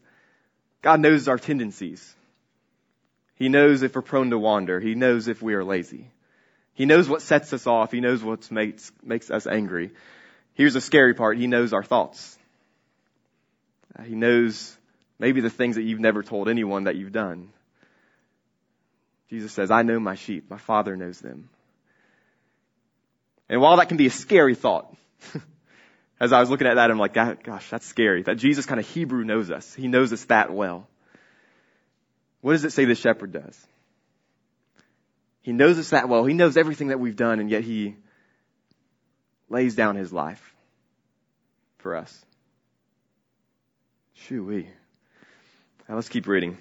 God 0.83 1.01
knows 1.01 1.29
our 1.29 1.39
tendencies. 1.39 2.15
He 3.37 3.49
knows 3.49 3.83
if 3.83 3.95
we're 3.95 4.03
prone 4.03 4.31
to 4.31 4.39
wander. 4.39 4.81
He 4.81 4.95
knows 4.95 5.29
if 5.29 5.43
we 5.43 5.55
are 5.55 5.65
lazy. 5.65 6.11
He 6.75 6.87
knows 6.87 7.09
what 7.09 7.23
sets 7.23 7.53
us 7.53 7.67
off. 7.67 7.93
He 7.93 8.01
knows 8.01 8.23
what 8.23 8.51
makes, 8.51 8.93
makes 9.03 9.31
us 9.31 9.47
angry. 9.47 9.93
Here's 10.55 10.75
the 10.75 10.81
scary 10.81 11.15
part. 11.15 11.39
He 11.39 11.47
knows 11.47 11.73
our 11.73 11.83
thoughts. 11.83 12.39
Uh, 13.99 14.03
he 14.03 14.15
knows 14.15 14.77
maybe 15.19 15.41
the 15.41 15.51
things 15.51 15.77
that 15.77 15.83
you've 15.83 16.01
never 16.01 16.23
told 16.23 16.49
anyone 16.49 16.85
that 16.85 16.97
you've 16.97 17.13
done. 17.13 17.51
Jesus 19.31 19.53
says, 19.53 19.71
I 19.71 19.83
know 19.83 19.99
my 19.99 20.15
sheep. 20.15 20.51
My 20.51 20.59
father 20.59 20.97
knows 20.97 21.21
them. 21.21 21.49
And 23.49 23.61
while 23.61 23.77
that 23.77 23.89
can 23.89 23.97
be 23.97 24.07
a 24.07 24.11
scary 24.11 24.55
thought, 24.55 24.95
as 26.21 26.33
I 26.33 26.41
was 26.41 26.51
looking 26.51 26.67
at 26.67 26.75
that, 26.75 26.91
I'm 26.91 26.99
like, 26.99 27.15
gosh, 27.15 27.69
that's 27.71 27.87
scary. 27.87 28.23
That 28.23 28.37
Jesus 28.37 28.67
kind 28.67 28.81
of 28.81 28.89
Hebrew 28.89 29.25
knows 29.25 29.51
us. 29.51 29.75
He 29.75 29.89
knows 29.89 30.13
us 30.13 30.25
that 30.27 30.53
well. 30.53 30.89
What 32.41 32.53
does 32.53 32.65
it 32.65 32.73
say 32.73 32.85
the 32.85 32.95
shepherd 32.95 33.33
does? 33.33 33.67
He 35.43 35.53
knows 35.53 35.79
us 35.79 35.91
that 35.91 36.09
well. 36.09 36.25
He 36.25 36.35
knows 36.35 36.57
everything 36.57 36.89
that 36.89 37.01
we've 37.01 37.17
done, 37.17 37.39
and 37.41 37.51
yet 37.51 37.65
he 37.65 37.97
lays 39.51 39.75
down 39.75 39.97
his 39.97 40.13
life 40.13 40.55
for 41.79 41.97
us. 41.97 42.25
Shoo-wee. 44.29 44.67
Now 45.87 45.97
let's 45.97 46.09
keep 46.09 46.27
reading. 46.27 46.57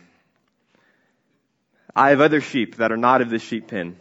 I 1.95 2.10
have 2.10 2.19
other 2.19 2.41
sheep 2.41 2.76
that 2.78 2.91
are 2.91 2.97
not 2.97 3.21
of 3.21 3.30
this 3.30 3.41
sheep 3.41 3.67
pen. 3.67 3.95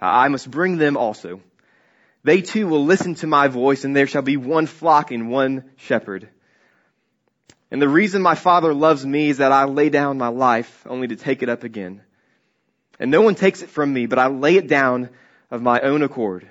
I 0.00 0.28
must 0.28 0.50
bring 0.50 0.78
them 0.78 0.96
also. 0.96 1.42
They 2.24 2.40
too 2.40 2.66
will 2.66 2.86
listen 2.86 3.16
to 3.16 3.26
my 3.26 3.48
voice 3.48 3.84
and 3.84 3.94
there 3.94 4.06
shall 4.06 4.22
be 4.22 4.38
one 4.38 4.64
flock 4.64 5.10
and 5.10 5.30
one 5.30 5.64
shepherd. 5.76 6.28
And 7.70 7.82
the 7.82 7.88
reason 7.88 8.22
my 8.22 8.34
Father 8.34 8.72
loves 8.72 9.04
me 9.04 9.28
is 9.28 9.38
that 9.38 9.52
I 9.52 9.64
lay 9.64 9.90
down 9.90 10.16
my 10.16 10.28
life 10.28 10.86
only 10.88 11.08
to 11.08 11.16
take 11.16 11.42
it 11.42 11.50
up 11.50 11.64
again. 11.64 12.00
And 12.98 13.10
no 13.10 13.20
one 13.20 13.34
takes 13.34 13.60
it 13.60 13.68
from 13.68 13.92
me, 13.92 14.06
but 14.06 14.18
I 14.18 14.28
lay 14.28 14.56
it 14.56 14.68
down 14.68 15.10
of 15.50 15.60
my 15.60 15.80
own 15.80 16.02
accord. 16.02 16.48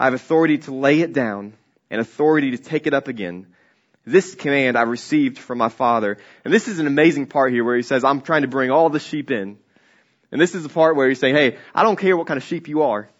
I 0.00 0.06
have 0.06 0.14
authority 0.14 0.58
to 0.58 0.74
lay 0.74 1.00
it 1.00 1.12
down 1.12 1.52
and 1.90 2.00
authority 2.00 2.50
to 2.52 2.58
take 2.58 2.88
it 2.88 2.94
up 2.94 3.06
again. 3.06 3.46
This 4.06 4.36
command 4.36 4.78
I 4.78 4.82
received 4.82 5.36
from 5.36 5.58
my 5.58 5.68
Father. 5.68 6.18
And 6.44 6.54
this 6.54 6.68
is 6.68 6.78
an 6.78 6.86
amazing 6.86 7.26
part 7.26 7.52
here 7.52 7.64
where 7.64 7.76
he 7.76 7.82
says, 7.82 8.04
I'm 8.04 8.20
trying 8.20 8.42
to 8.42 8.48
bring 8.48 8.70
all 8.70 8.88
the 8.88 9.00
sheep 9.00 9.32
in. 9.32 9.58
And 10.30 10.40
this 10.40 10.54
is 10.54 10.62
the 10.62 10.68
part 10.68 10.94
where 10.94 11.08
he's 11.08 11.18
saying, 11.18 11.34
hey, 11.34 11.58
I 11.74 11.82
don't 11.82 11.98
care 11.98 12.16
what 12.16 12.28
kind 12.28 12.38
of 12.38 12.44
sheep 12.44 12.68
you 12.68 12.82
are. 12.82 13.10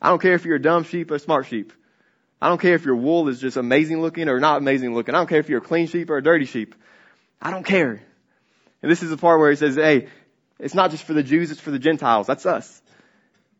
I 0.00 0.08
don't 0.08 0.20
care 0.20 0.34
if 0.34 0.46
you're 0.46 0.56
a 0.56 0.62
dumb 0.62 0.84
sheep 0.84 1.10
or 1.10 1.16
a 1.16 1.18
smart 1.18 1.46
sheep. 1.46 1.72
I 2.40 2.48
don't 2.48 2.60
care 2.60 2.74
if 2.74 2.84
your 2.84 2.96
wool 2.96 3.28
is 3.28 3.40
just 3.40 3.56
amazing 3.56 4.00
looking 4.00 4.28
or 4.28 4.40
not 4.40 4.58
amazing 4.58 4.94
looking. 4.94 5.14
I 5.14 5.18
don't 5.18 5.28
care 5.28 5.40
if 5.40 5.48
you're 5.48 5.58
a 5.58 5.64
clean 5.64 5.88
sheep 5.88 6.08
or 6.08 6.16
a 6.16 6.22
dirty 6.22 6.46
sheep. 6.46 6.74
I 7.40 7.50
don't 7.50 7.64
care. 7.64 8.02
And 8.82 8.90
this 8.90 9.02
is 9.02 9.10
the 9.10 9.16
part 9.16 9.40
where 9.40 9.50
he 9.50 9.56
says, 9.56 9.76
hey, 9.76 10.08
it's 10.58 10.74
not 10.74 10.90
just 10.90 11.04
for 11.04 11.12
the 11.12 11.22
Jews, 11.22 11.50
it's 11.50 11.60
for 11.60 11.70
the 11.70 11.78
Gentiles. 11.78 12.26
That's 12.26 12.46
us. 12.46 12.82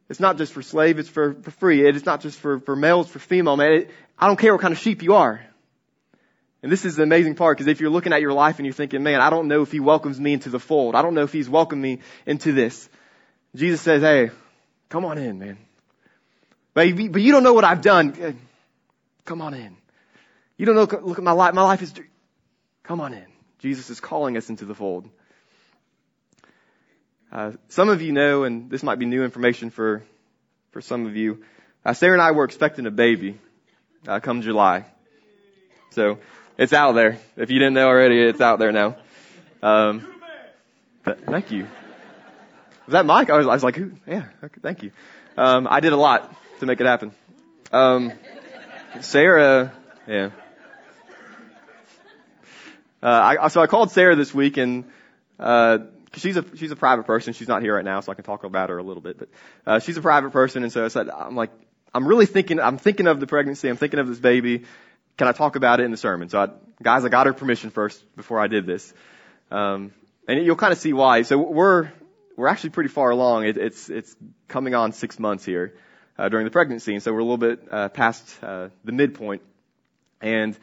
It's 0.08 0.20
not 0.20 0.36
just 0.38 0.52
for 0.52 0.62
slave, 0.62 0.98
it's 0.98 1.08
for, 1.08 1.34
for 1.34 1.50
free. 1.50 1.86
It's 1.86 2.04
not 2.04 2.20
just 2.20 2.38
for, 2.38 2.60
for 2.60 2.76
males, 2.76 3.08
for 3.08 3.18
female, 3.18 3.56
man. 3.56 3.72
It, 3.72 3.90
I 4.18 4.26
don't 4.26 4.38
care 4.38 4.52
what 4.52 4.60
kind 4.60 4.72
of 4.72 4.78
sheep 4.78 5.02
you 5.02 5.14
are. 5.14 5.44
And 6.64 6.72
this 6.72 6.86
is 6.86 6.96
the 6.96 7.02
amazing 7.02 7.34
part 7.34 7.58
because 7.58 7.70
if 7.70 7.82
you're 7.82 7.90
looking 7.90 8.14
at 8.14 8.22
your 8.22 8.32
life 8.32 8.58
and 8.58 8.64
you're 8.64 8.72
thinking, 8.72 9.02
man, 9.02 9.20
I 9.20 9.28
don't 9.28 9.48
know 9.48 9.60
if 9.60 9.70
he 9.70 9.80
welcomes 9.80 10.18
me 10.18 10.32
into 10.32 10.48
the 10.48 10.58
fold. 10.58 10.94
I 10.94 11.02
don't 11.02 11.12
know 11.12 11.24
if 11.24 11.30
he's 11.30 11.46
welcomed 11.46 11.82
me 11.82 11.98
into 12.24 12.52
this. 12.52 12.88
Jesus 13.54 13.82
says, 13.82 14.00
hey, 14.00 14.30
come 14.88 15.04
on 15.04 15.18
in, 15.18 15.38
man. 15.38 15.58
But, 16.72 16.88
you 16.88 17.32
don't 17.32 17.42
know 17.42 17.52
what 17.52 17.64
I've 17.64 17.82
done. 17.82 18.38
Come 19.26 19.42
on 19.42 19.52
in. 19.52 19.76
You 20.56 20.64
don't 20.64 20.74
know, 20.74 21.00
look 21.02 21.18
at 21.18 21.22
my 21.22 21.32
life. 21.32 21.52
My 21.52 21.64
life 21.64 21.82
is, 21.82 21.92
come 22.82 23.02
on 23.02 23.12
in. 23.12 23.26
Jesus 23.58 23.90
is 23.90 24.00
calling 24.00 24.38
us 24.38 24.48
into 24.48 24.64
the 24.64 24.74
fold. 24.74 25.06
Uh, 27.30 27.52
some 27.68 27.90
of 27.90 28.00
you 28.00 28.12
know, 28.12 28.44
and 28.44 28.70
this 28.70 28.82
might 28.82 28.98
be 28.98 29.04
new 29.04 29.22
information 29.22 29.68
for, 29.68 30.02
for 30.70 30.80
some 30.80 31.04
of 31.04 31.14
you, 31.14 31.44
uh, 31.84 31.92
Sarah 31.92 32.14
and 32.14 32.22
I 32.22 32.30
were 32.30 32.44
expecting 32.44 32.86
a 32.86 32.90
baby 32.90 33.38
uh, 34.08 34.20
come 34.20 34.40
July. 34.40 34.86
So 35.90 36.18
it's 36.56 36.72
out 36.72 36.92
there. 36.92 37.18
If 37.36 37.50
you 37.50 37.58
didn't 37.58 37.74
know 37.74 37.86
already, 37.86 38.20
it's 38.20 38.40
out 38.40 38.58
there 38.58 38.72
now. 38.72 38.96
Um, 39.62 40.06
but 41.04 41.24
thank 41.26 41.50
you. 41.50 41.66
Was 42.86 42.92
that 42.92 43.06
Mike? 43.06 43.30
I 43.30 43.38
was, 43.38 43.46
I 43.46 43.54
was 43.54 43.64
like, 43.64 43.76
Who? 43.76 43.92
yeah, 44.06 44.26
okay, 44.42 44.60
thank 44.62 44.82
you. 44.82 44.92
Um, 45.36 45.66
I 45.68 45.80
did 45.80 45.92
a 45.92 45.96
lot 45.96 46.34
to 46.60 46.66
make 46.66 46.80
it 46.80 46.86
happen. 46.86 47.12
Um, 47.72 48.12
Sarah, 49.00 49.72
yeah. 50.06 50.30
Uh, 53.02 53.36
I, 53.42 53.48
so 53.48 53.60
I 53.60 53.66
called 53.66 53.90
Sarah 53.90 54.16
this 54.16 54.32
week 54.32 54.56
and, 54.56 54.84
uh, 55.38 55.78
she's 56.14 56.36
a, 56.36 56.44
she's 56.56 56.70
a 56.70 56.76
private 56.76 57.04
person. 57.04 57.32
She's 57.32 57.48
not 57.48 57.62
here 57.62 57.74
right 57.74 57.84
now, 57.84 58.00
so 58.00 58.12
I 58.12 58.14
can 58.14 58.24
talk 58.24 58.44
about 58.44 58.70
her 58.70 58.78
a 58.78 58.82
little 58.82 59.02
bit, 59.02 59.18
but, 59.18 59.28
uh, 59.66 59.78
she's 59.80 59.96
a 59.96 60.02
private 60.02 60.30
person. 60.30 60.62
And 60.62 60.72
so 60.72 60.84
I 60.84 60.88
said, 60.88 61.10
I'm 61.10 61.36
like, 61.36 61.50
I'm 61.92 62.06
really 62.06 62.26
thinking, 62.26 62.60
I'm 62.60 62.78
thinking 62.78 63.06
of 63.06 63.20
the 63.20 63.26
pregnancy. 63.26 63.68
I'm 63.68 63.76
thinking 63.76 64.00
of 64.00 64.08
this 64.08 64.18
baby. 64.18 64.64
Can 65.16 65.28
I 65.28 65.32
talk 65.32 65.56
about 65.56 65.80
it 65.80 65.84
in 65.84 65.90
the 65.90 65.96
sermon? 65.96 66.28
So 66.28 66.40
I, 66.40 66.48
guys, 66.82 67.04
I 67.04 67.08
got 67.08 67.26
her 67.26 67.32
permission 67.32 67.70
first 67.70 68.02
before 68.16 68.40
I 68.40 68.48
did 68.48 68.66
this. 68.66 68.92
Um, 69.50 69.92
and 70.26 70.44
you'll 70.44 70.56
kind 70.56 70.72
of 70.72 70.78
see 70.78 70.92
why. 70.92 71.22
So 71.22 71.38
we're, 71.38 71.90
we're 72.36 72.48
actually 72.48 72.70
pretty 72.70 72.88
far 72.88 73.10
along. 73.10 73.44
It, 73.44 73.56
it's, 73.56 73.90
it's 73.90 74.14
coming 74.48 74.74
on 74.74 74.92
six 74.92 75.18
months 75.18 75.44
here 75.44 75.74
uh, 76.18 76.28
during 76.28 76.44
the 76.44 76.50
pregnancy, 76.50 76.94
and 76.94 77.02
so 77.02 77.12
we're 77.12 77.20
a 77.20 77.24
little 77.24 77.36
bit 77.38 77.60
uh, 77.70 77.88
past 77.88 78.42
uh, 78.42 78.68
the 78.84 78.92
midpoint. 78.92 79.42
And 80.20 80.56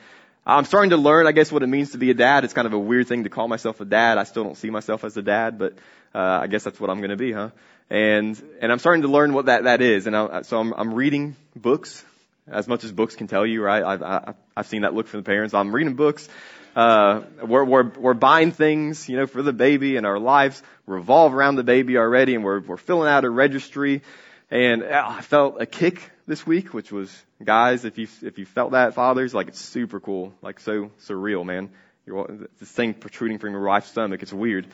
I'm 0.45 0.65
starting 0.65 0.89
to 0.91 0.97
learn, 0.97 1.27
I 1.27 1.31
guess, 1.31 1.51
what 1.51 1.63
it 1.63 1.67
means 1.67 1.91
to 1.91 1.97
be 1.97 2.09
a 2.09 2.13
dad. 2.13 2.43
It's 2.43 2.53
kind 2.53 2.65
of 2.65 2.73
a 2.73 2.79
weird 2.79 3.07
thing 3.07 3.23
to 3.25 3.29
call 3.29 3.47
myself 3.47 3.79
a 3.81 3.85
dad. 3.85 4.17
I 4.17 4.23
still 4.23 4.43
don't 4.43 4.57
see 4.57 4.69
myself 4.69 5.03
as 5.03 5.15
a 5.17 5.21
dad, 5.21 5.59
but 5.59 5.73
uh, 6.15 6.39
I 6.41 6.47
guess 6.47 6.63
that's 6.63 6.79
what 6.79 6.89
I'm 6.89 6.97
going 6.97 7.11
to 7.11 7.17
be, 7.17 7.31
huh? 7.31 7.49
And 7.89 8.41
and 8.61 8.71
I'm 8.71 8.79
starting 8.79 9.01
to 9.01 9.09
learn 9.09 9.33
what 9.33 9.47
that 9.47 9.65
that 9.65 9.81
is. 9.81 10.07
And 10.07 10.15
I, 10.15 10.41
so 10.43 10.59
I'm 10.59 10.73
I'm 10.73 10.93
reading 10.93 11.35
books 11.55 12.03
as 12.51 12.67
much 12.67 12.83
as 12.83 12.91
books 12.91 13.15
can 13.15 13.27
tell 13.27 13.45
you, 13.45 13.63
right? 13.63 13.83
I've 13.83 14.03
I, 14.03 14.33
I've 14.55 14.67
seen 14.67 14.81
that 14.83 14.93
look 14.93 15.07
from 15.07 15.21
the 15.21 15.25
parents. 15.25 15.53
I'm 15.53 15.73
reading 15.73 15.95
books. 15.95 16.27
Uh, 16.75 17.23
we're, 17.43 17.65
we're, 17.65 17.89
we're 17.89 18.13
buying 18.13 18.51
things, 18.51 19.09
you 19.09 19.17
know, 19.17 19.27
for 19.27 19.41
the 19.41 19.51
baby 19.51 19.97
and 19.97 20.05
our 20.05 20.19
lives 20.19 20.63
revolve 20.85 21.33
around 21.33 21.55
the 21.55 21.63
baby 21.63 21.97
already 21.97 22.33
and 22.33 22.45
we're, 22.45 22.61
we're 22.61 22.77
filling 22.77 23.09
out 23.09 23.25
a 23.25 23.29
registry 23.29 24.01
and 24.49 24.83
uh, 24.83 25.05
I 25.05 25.21
felt 25.21 25.61
a 25.61 25.65
kick 25.65 26.11
this 26.27 26.45
week, 26.45 26.73
which 26.73 26.91
was, 26.91 27.13
guys, 27.43 27.83
if 27.83 27.97
you, 27.97 28.07
if 28.21 28.37
you 28.37 28.45
felt 28.45 28.71
that, 28.71 28.93
fathers, 28.93 29.33
like 29.33 29.49
it's 29.49 29.59
super 29.59 29.99
cool, 29.99 30.33
like 30.41 30.59
so 30.59 30.91
surreal, 31.01 31.45
man. 31.45 31.69
You're, 32.05 32.47
this 32.59 32.71
thing 32.71 32.93
protruding 32.93 33.37
from 33.37 33.51
your 33.51 33.63
wife's 33.63 33.89
stomach, 33.89 34.21
it's 34.21 34.33
weird. 34.33 34.67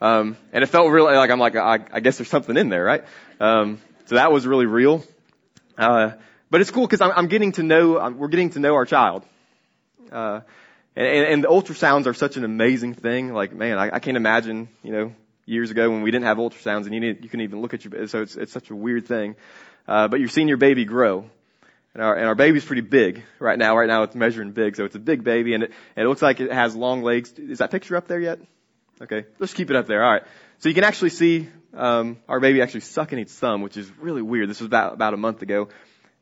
Um, 0.00 0.36
and 0.52 0.64
it 0.64 0.66
felt 0.66 0.90
really 0.90 1.14
like 1.14 1.30
I'm 1.30 1.38
like, 1.38 1.56
I, 1.56 1.80
I 1.92 2.00
guess 2.00 2.18
there's 2.18 2.28
something 2.28 2.56
in 2.56 2.70
there, 2.70 2.84
right? 2.84 3.04
Um, 3.40 3.80
so 4.06 4.16
that 4.16 4.32
was 4.32 4.46
really 4.46 4.66
real. 4.66 5.04
Uh, 5.78 6.12
but 6.52 6.60
it's 6.60 6.70
cool 6.70 6.86
because 6.86 7.00
I'm, 7.00 7.12
I'm 7.16 7.28
getting 7.28 7.52
to 7.52 7.62
know, 7.62 7.98
I'm, 7.98 8.18
we're 8.18 8.28
getting 8.28 8.50
to 8.50 8.60
know 8.60 8.74
our 8.74 8.84
child. 8.84 9.24
Uh, 10.12 10.40
and, 10.94 11.06
and, 11.06 11.44
the 11.44 11.48
ultrasounds 11.48 12.06
are 12.06 12.12
such 12.12 12.36
an 12.36 12.44
amazing 12.44 12.92
thing. 12.92 13.32
Like, 13.32 13.54
man, 13.54 13.78
I, 13.78 13.94
I 13.94 13.98
can't 14.00 14.18
imagine, 14.18 14.68
you 14.82 14.92
know, 14.92 15.14
years 15.46 15.70
ago 15.70 15.90
when 15.90 16.02
we 16.02 16.10
didn't 16.10 16.26
have 16.26 16.36
ultrasounds 16.36 16.84
and 16.84 16.92
you, 16.92 17.00
need, 17.00 17.24
you 17.24 17.30
can 17.30 17.40
even 17.40 17.62
look 17.62 17.72
at 17.72 17.86
your, 17.86 18.06
so 18.06 18.20
it's, 18.20 18.36
it's 18.36 18.52
such 18.52 18.68
a 18.68 18.76
weird 18.76 19.06
thing. 19.06 19.34
Uh, 19.88 20.08
but 20.08 20.20
you're 20.20 20.28
seeing 20.28 20.46
your 20.46 20.58
baby 20.58 20.84
grow. 20.84 21.24
And 21.94 22.02
our, 22.02 22.16
and 22.16 22.26
our 22.26 22.34
baby's 22.34 22.66
pretty 22.66 22.82
big 22.82 23.22
right 23.38 23.58
now. 23.58 23.74
Right 23.74 23.88
now 23.88 24.02
it's 24.02 24.14
measuring 24.14 24.52
big, 24.52 24.76
so 24.76 24.84
it's 24.84 24.94
a 24.94 24.98
big 24.98 25.24
baby 25.24 25.54
and 25.54 25.62
it, 25.64 25.72
and 25.96 26.04
it 26.04 26.08
looks 26.10 26.20
like 26.20 26.40
it 26.40 26.52
has 26.52 26.76
long 26.76 27.02
legs. 27.02 27.32
Is 27.38 27.58
that 27.60 27.70
picture 27.70 27.96
up 27.96 28.08
there 28.08 28.20
yet? 28.20 28.40
Okay, 29.00 29.24
let's 29.38 29.54
keep 29.54 29.70
it 29.70 29.76
up 29.76 29.86
there. 29.86 30.04
Alright. 30.04 30.24
So 30.58 30.68
you 30.68 30.74
can 30.74 30.84
actually 30.84 31.10
see, 31.10 31.48
um, 31.72 32.18
our 32.28 32.40
baby 32.40 32.60
actually 32.60 32.80
sucking 32.80 33.18
its 33.18 33.34
thumb, 33.34 33.62
which 33.62 33.78
is 33.78 33.90
really 33.98 34.20
weird. 34.20 34.50
This 34.50 34.60
was 34.60 34.66
about, 34.66 34.92
about 34.92 35.14
a 35.14 35.16
month 35.16 35.40
ago. 35.40 35.70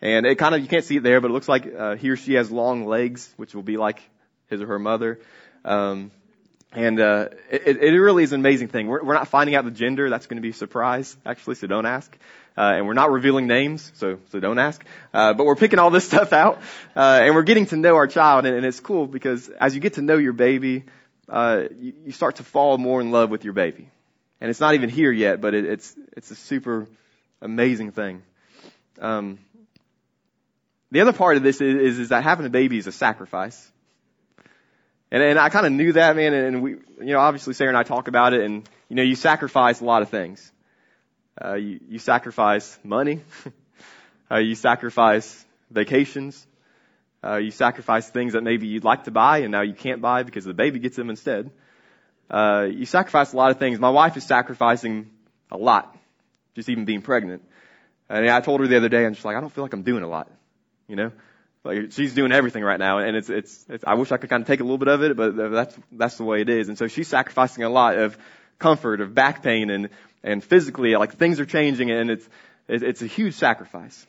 And 0.02 0.24
it 0.26 0.36
kind 0.36 0.54
of, 0.54 0.62
you 0.62 0.68
can't 0.68 0.84
see 0.84 0.96
it 0.96 1.02
there, 1.02 1.20
but 1.20 1.30
it 1.30 1.34
looks 1.34 1.48
like, 1.48 1.72
uh, 1.72 1.96
he 1.96 2.10
or 2.10 2.16
she 2.16 2.34
has 2.34 2.50
long 2.50 2.86
legs, 2.86 3.32
which 3.36 3.54
will 3.54 3.62
be 3.62 3.76
like 3.76 4.00
his 4.48 4.62
or 4.62 4.66
her 4.66 4.78
mother. 4.78 5.20
Um, 5.64 6.10
and 6.72 7.00
uh, 7.00 7.28
it, 7.50 7.82
it 7.82 8.00
really 8.00 8.22
is 8.22 8.32
an 8.32 8.40
amazing 8.40 8.68
thing. 8.68 8.86
We're, 8.86 9.02
we're 9.02 9.14
not 9.14 9.28
finding 9.28 9.56
out 9.56 9.64
the 9.64 9.72
gender. 9.72 10.08
That's 10.08 10.26
going 10.26 10.36
to 10.36 10.42
be 10.42 10.50
a 10.50 10.54
surprise, 10.54 11.16
actually, 11.26 11.56
so 11.56 11.66
don't 11.66 11.86
ask. 11.86 12.16
Uh, 12.56 12.74
and 12.76 12.86
we're 12.86 12.94
not 12.94 13.10
revealing 13.10 13.46
names, 13.46 13.90
so 13.94 14.18
so 14.30 14.40
don't 14.40 14.58
ask. 14.58 14.84
Uh, 15.14 15.32
but 15.34 15.46
we're 15.46 15.56
picking 15.56 15.78
all 15.78 15.90
this 15.90 16.04
stuff 16.12 16.32
out, 16.32 16.60
uh, 16.94 17.20
and 17.22 17.34
we're 17.34 17.42
getting 17.42 17.66
to 17.66 17.76
know 17.76 17.96
our 17.96 18.06
child, 18.06 18.44
and, 18.44 18.56
and 18.56 18.66
it's 18.66 18.80
cool 18.80 19.06
because 19.06 19.48
as 19.48 19.74
you 19.74 19.80
get 19.80 19.94
to 19.94 20.02
know 20.02 20.16
your 20.16 20.32
baby, 20.32 20.84
uh, 21.28 21.64
you, 21.76 21.92
you 22.06 22.12
start 22.12 22.36
to 22.36 22.44
fall 22.44 22.76
more 22.78 23.00
in 23.00 23.10
love 23.10 23.30
with 23.30 23.44
your 23.44 23.52
baby. 23.52 23.88
And 24.40 24.50
it's 24.50 24.60
not 24.60 24.74
even 24.74 24.88
here 24.88 25.12
yet, 25.12 25.40
but 25.40 25.54
it, 25.54 25.64
it's 25.64 25.94
it's 26.16 26.30
a 26.30 26.34
super 26.34 26.86
amazing 27.40 27.92
thing. 27.92 28.22
Um, 29.00 29.38
the 30.90 31.00
other 31.00 31.12
part 31.12 31.36
of 31.36 31.42
this 31.42 31.60
is, 31.60 31.76
is, 31.76 31.98
is 31.98 32.08
that 32.08 32.22
having 32.24 32.46
a 32.46 32.50
baby 32.50 32.78
is 32.78 32.86
a 32.86 32.92
sacrifice. 32.92 33.70
And, 35.10 35.22
and 35.22 35.38
I 35.38 35.48
kind 35.48 35.66
of 35.66 35.72
knew 35.72 35.92
that, 35.92 36.16
man, 36.16 36.34
and 36.34 36.62
we, 36.62 36.70
you 36.70 37.12
know, 37.12 37.20
obviously 37.20 37.54
Sarah 37.54 37.70
and 37.70 37.78
I 37.78 37.82
talk 37.82 38.08
about 38.08 38.32
it, 38.32 38.42
and, 38.42 38.68
you 38.88 38.96
know, 38.96 39.02
you 39.02 39.16
sacrifice 39.16 39.80
a 39.80 39.84
lot 39.84 40.02
of 40.02 40.08
things. 40.08 40.52
Uh, 41.42 41.54
you, 41.54 41.80
you 41.88 41.98
sacrifice 41.98 42.78
money. 42.84 43.20
uh, 44.30 44.38
you 44.38 44.54
sacrifice 44.54 45.44
vacations. 45.70 46.46
Uh, 47.22 47.36
you 47.36 47.50
sacrifice 47.50 48.08
things 48.08 48.32
that 48.32 48.42
maybe 48.42 48.66
you'd 48.66 48.84
like 48.84 49.04
to 49.04 49.10
buy 49.10 49.38
and 49.38 49.52
now 49.52 49.60
you 49.60 49.74
can't 49.74 50.00
buy 50.00 50.22
because 50.22 50.44
the 50.44 50.54
baby 50.54 50.78
gets 50.78 50.96
them 50.96 51.10
instead. 51.10 51.50
Uh, 52.30 52.66
you 52.70 52.86
sacrifice 52.86 53.32
a 53.32 53.36
lot 53.36 53.50
of 53.50 53.58
things. 53.58 53.78
My 53.78 53.90
wife 53.90 54.16
is 54.16 54.24
sacrificing 54.24 55.10
a 55.50 55.56
lot, 55.56 55.94
just 56.54 56.68
even 56.68 56.84
being 56.84 57.02
pregnant. 57.02 57.42
And 58.08 58.28
I 58.28 58.40
told 58.40 58.60
her 58.60 58.66
the 58.66 58.76
other 58.76 58.88
day, 58.88 59.04
I'm 59.04 59.14
just 59.14 59.24
like, 59.24 59.36
I 59.36 59.40
don't 59.40 59.50
feel 59.52 59.64
like 59.64 59.72
I'm 59.72 59.82
doing 59.82 60.02
a 60.02 60.08
lot, 60.08 60.30
you 60.90 60.96
know? 60.96 61.12
Like 61.62 61.92
she's 61.92 62.14
doing 62.14 62.32
everything 62.32 62.64
right 62.64 62.78
now, 62.78 62.98
and 62.98 63.16
it's, 63.16 63.28
it's 63.28 63.66
it's 63.68 63.84
I 63.86 63.94
wish 63.94 64.12
I 64.12 64.16
could 64.16 64.30
kind 64.30 64.40
of 64.40 64.46
take 64.46 64.60
a 64.60 64.62
little 64.62 64.78
bit 64.78 64.88
of 64.88 65.02
it, 65.02 65.16
but 65.16 65.36
that's 65.36 65.78
that's 65.92 66.16
the 66.16 66.24
way 66.24 66.40
it 66.40 66.48
is. 66.48 66.68
And 66.68 66.78
so 66.78 66.88
she's 66.88 67.06
sacrificing 67.06 67.64
a 67.64 67.68
lot 67.68 67.98
of 67.98 68.16
comfort, 68.58 69.02
of 69.02 69.14
back 69.14 69.42
pain, 69.42 69.68
and 69.68 69.90
and 70.22 70.42
physically, 70.42 70.96
like 70.96 71.16
things 71.16 71.38
are 71.38 71.44
changing, 71.44 71.90
and 71.90 72.10
it's 72.10 72.26
it's 72.66 73.02
a 73.02 73.06
huge 73.06 73.34
sacrifice. 73.34 74.06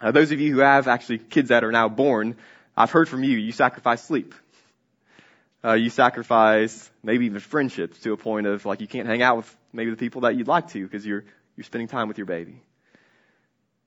Uh, 0.00 0.10
those 0.10 0.32
of 0.32 0.40
you 0.40 0.52
who 0.52 0.60
have 0.60 0.88
actually 0.88 1.18
kids 1.18 1.50
that 1.50 1.62
are 1.62 1.70
now 1.70 1.88
born, 1.88 2.36
I've 2.76 2.90
heard 2.90 3.08
from 3.08 3.22
you. 3.22 3.38
You 3.38 3.52
sacrifice 3.52 4.02
sleep. 4.02 4.34
Uh, 5.64 5.74
you 5.74 5.90
sacrifice 5.90 6.90
maybe 7.02 7.26
even 7.26 7.38
friendships 7.38 8.00
to 8.00 8.12
a 8.12 8.16
point 8.16 8.48
of 8.48 8.66
like 8.66 8.80
you 8.80 8.88
can't 8.88 9.06
hang 9.06 9.22
out 9.22 9.36
with 9.36 9.56
maybe 9.72 9.90
the 9.90 9.96
people 9.96 10.22
that 10.22 10.34
you'd 10.34 10.48
like 10.48 10.68
to 10.70 10.82
because 10.82 11.06
you're 11.06 11.24
you're 11.56 11.64
spending 11.64 11.86
time 11.86 12.08
with 12.08 12.18
your 12.18 12.26
baby. 12.26 12.60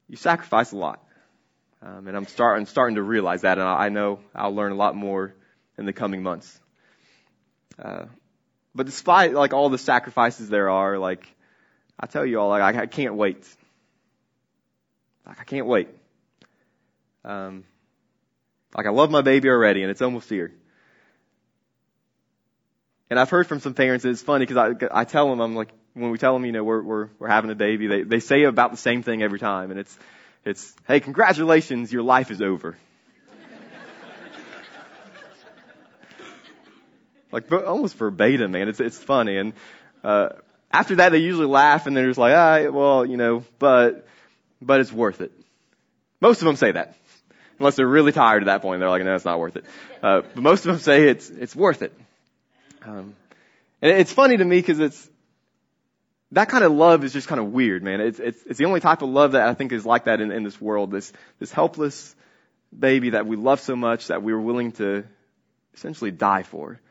You 0.08 0.16
sacrifice 0.16 0.72
a 0.72 0.78
lot. 0.78 1.04
Um, 1.82 2.08
and 2.08 2.18
I'm 2.18 2.26
starting 2.26 2.66
starting 2.66 2.96
to 2.96 3.04
realize 3.04 3.42
that, 3.42 3.60
and 3.60 3.68
I 3.68 3.90
know 3.90 4.20
I'll 4.34 4.54
learn 4.54 4.72
a 4.72 4.76
lot 4.76 4.96
more 4.96 5.34
in 5.78 5.86
the 5.86 5.94
coming 5.94 6.24
months. 6.24 6.60
Uh, 7.78 8.06
but 8.74 8.86
despite 8.86 9.34
like 9.34 9.54
all 9.54 9.70
the 9.70 9.78
sacrifices 9.78 10.50
there 10.50 10.70
are, 10.70 10.98
like 10.98 11.28
I 12.00 12.08
tell 12.08 12.26
you 12.26 12.40
all, 12.40 12.50
like 12.50 12.76
I, 12.76 12.82
I 12.82 12.86
can't 12.88 13.16
wait. 13.16 13.46
Like 15.26 15.40
I 15.40 15.44
can't 15.44 15.68
wait. 15.68 15.90
Um, 17.24 17.63
like 18.76 18.88
I 18.88 18.90
love 18.90 19.12
my 19.12 19.22
baby 19.22 19.50
already, 19.50 19.84
and 19.84 19.92
it's 19.92 20.02
almost 20.02 20.30
here. 20.30 20.54
And 23.10 23.20
I've 23.20 23.30
heard 23.30 23.48
from 23.48 23.60
some 23.60 23.74
parents, 23.74 24.04
and 24.04 24.12
it's 24.12 24.22
funny 24.22 24.46
because 24.46 24.58
I, 24.58 25.02
I 25.02 25.04
tell 25.06 25.30
them, 25.30 25.40
I'm 25.40 25.56
like, 25.56 25.70
when 25.94 26.12
we 26.12 26.18
tell 26.18 26.34
them, 26.34 26.46
you 26.46 26.52
know, 26.52 26.63
we're, 26.63 26.82
we're, 26.82 27.10
we're 27.20 27.28
having 27.28 27.50
a 27.50 27.56
baby, 27.56 27.88
they, 27.88 28.04
they 28.04 28.20
say 28.20 28.44
about 28.44 28.72
the 28.72 28.78
same 28.78 29.02
thing 29.02 29.24
every 29.24 29.40
time. 29.40 29.72
And 29.72 29.80
it's, 29.80 29.98
it's, 30.48 30.74
hey, 30.88 31.02
congratulations, 31.02 31.92
your 31.92 32.04
life 32.04 32.32
is 32.32 32.42
over. 32.42 32.78
like 37.34 37.52
almost 37.52 37.98
verbatim, 37.98 38.52
man. 38.52 38.70
It's, 38.70 38.80
it's 38.80 38.98
funny. 38.98 39.38
And, 39.38 39.54
uh, 40.06 40.30
after 40.72 40.96
that, 40.96 41.10
they 41.10 41.18
usually 41.18 41.48
laugh 41.48 41.86
and 41.86 41.98
they're 41.98 42.08
just 42.08 42.18
like, 42.18 42.34
ah, 42.34 42.70
well, 42.70 43.06
you 43.06 43.18
know, 43.18 43.44
but, 43.60 44.08
but 44.62 44.80
it's 44.80 44.92
worth 44.92 45.20
it. 45.20 45.34
Most 46.22 46.42
of 46.42 46.46
them 46.46 46.56
say 46.56 46.72
that. 46.72 46.96
Unless 47.60 47.76
they're 47.76 47.86
really 47.86 48.14
tired 48.14 48.44
at 48.44 48.46
that 48.46 48.62
point. 48.62 48.80
They're 48.80 48.90
like, 48.90 49.04
no, 49.04 49.16
it's 49.16 49.26
not 49.26 49.40
worth 49.40 49.58
it. 49.58 49.66
Uh, 50.02 50.22
but 50.34 50.42
most 50.42 50.66
of 50.66 50.72
them 50.72 50.80
say 50.80 51.10
it's, 51.10 51.30
it's 51.30 51.56
worth 51.56 51.82
it. 51.82 51.94
Um, 52.86 53.16
and 53.82 53.92
it's 53.92 54.14
funny 54.14 54.38
to 54.38 54.46
me 54.46 54.60
because 54.62 54.80
it's, 54.80 55.10
that 56.34 56.50
kind 56.50 56.63
of 56.63 56.72
love 56.72 57.04
is 57.04 57.13
just 57.13 57.28
kind 57.28 57.40
of 57.40 57.54
weird, 57.54 57.84
man. 57.84 58.02
It's, 58.02 58.20
it's, 58.20 58.44
it's 58.46 58.60
the 58.60 58.66
only 58.66 58.80
type 58.80 59.02
of 59.02 59.10
love 59.10 59.32
that 59.32 59.48
I 59.48 59.54
think 59.54 59.72
is 59.72 59.86
like 59.86 60.06
that 60.06 60.20
in, 60.20 60.32
in 60.32 60.44
this 60.44 60.60
world. 60.60 60.92
This, 60.92 61.13
this 61.40 61.52
helpless 61.52 62.16
baby 62.78 63.12
that 63.12 63.26
we 63.26 63.38
love 63.38 63.62
so 63.62 63.76
much 63.76 64.08
that 64.08 64.24
we 64.24 64.34
were 64.34 64.42
willing 64.42 64.74
to 64.74 65.06
essentially 65.74 66.12
die 66.12 66.44
for. 66.44 66.82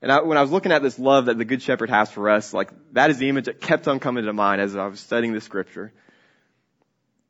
And 0.00 0.10
I, 0.10 0.22
when 0.22 0.38
I 0.38 0.42
was 0.42 0.50
looking 0.50 0.72
at 0.72 0.82
this 0.82 0.98
love 0.98 1.26
that 1.26 1.38
the 1.38 1.44
Good 1.44 1.62
Shepherd 1.62 1.90
has 1.90 2.10
for 2.10 2.30
us, 2.30 2.54
like 2.54 2.70
that 2.92 3.10
is 3.10 3.18
the 3.18 3.28
image 3.28 3.46
that 3.46 3.60
kept 3.60 3.88
on 3.88 4.00
coming 4.00 4.24
to 4.24 4.32
mind 4.32 4.60
as 4.60 4.76
I 4.76 4.86
was 4.86 5.00
studying 5.00 5.32
the 5.32 5.40
scripture. 5.40 5.92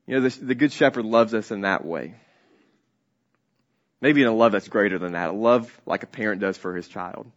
You 0.07 0.17
know, 0.17 0.29
the, 0.29 0.45
the 0.45 0.55
Good 0.55 0.73
Shepherd 0.73 1.05
loves 1.05 1.35
us 1.35 1.51
in 1.51 1.62
that 1.62 1.85
way. 1.85 2.14
Maybe 4.01 4.23
in 4.23 4.29
a 4.29 4.35
love 4.35 4.53
that's 4.53 4.69
greater 4.69 4.99
than 4.99 5.12
that, 5.12 5.31
a 5.31 5.33
love 5.33 5.73
like 5.87 6.03
a 6.03 6.07
parent 6.07 6.40
does 6.40 6.59
for 6.59 6.77
his 6.77 6.87
child. 6.87 7.31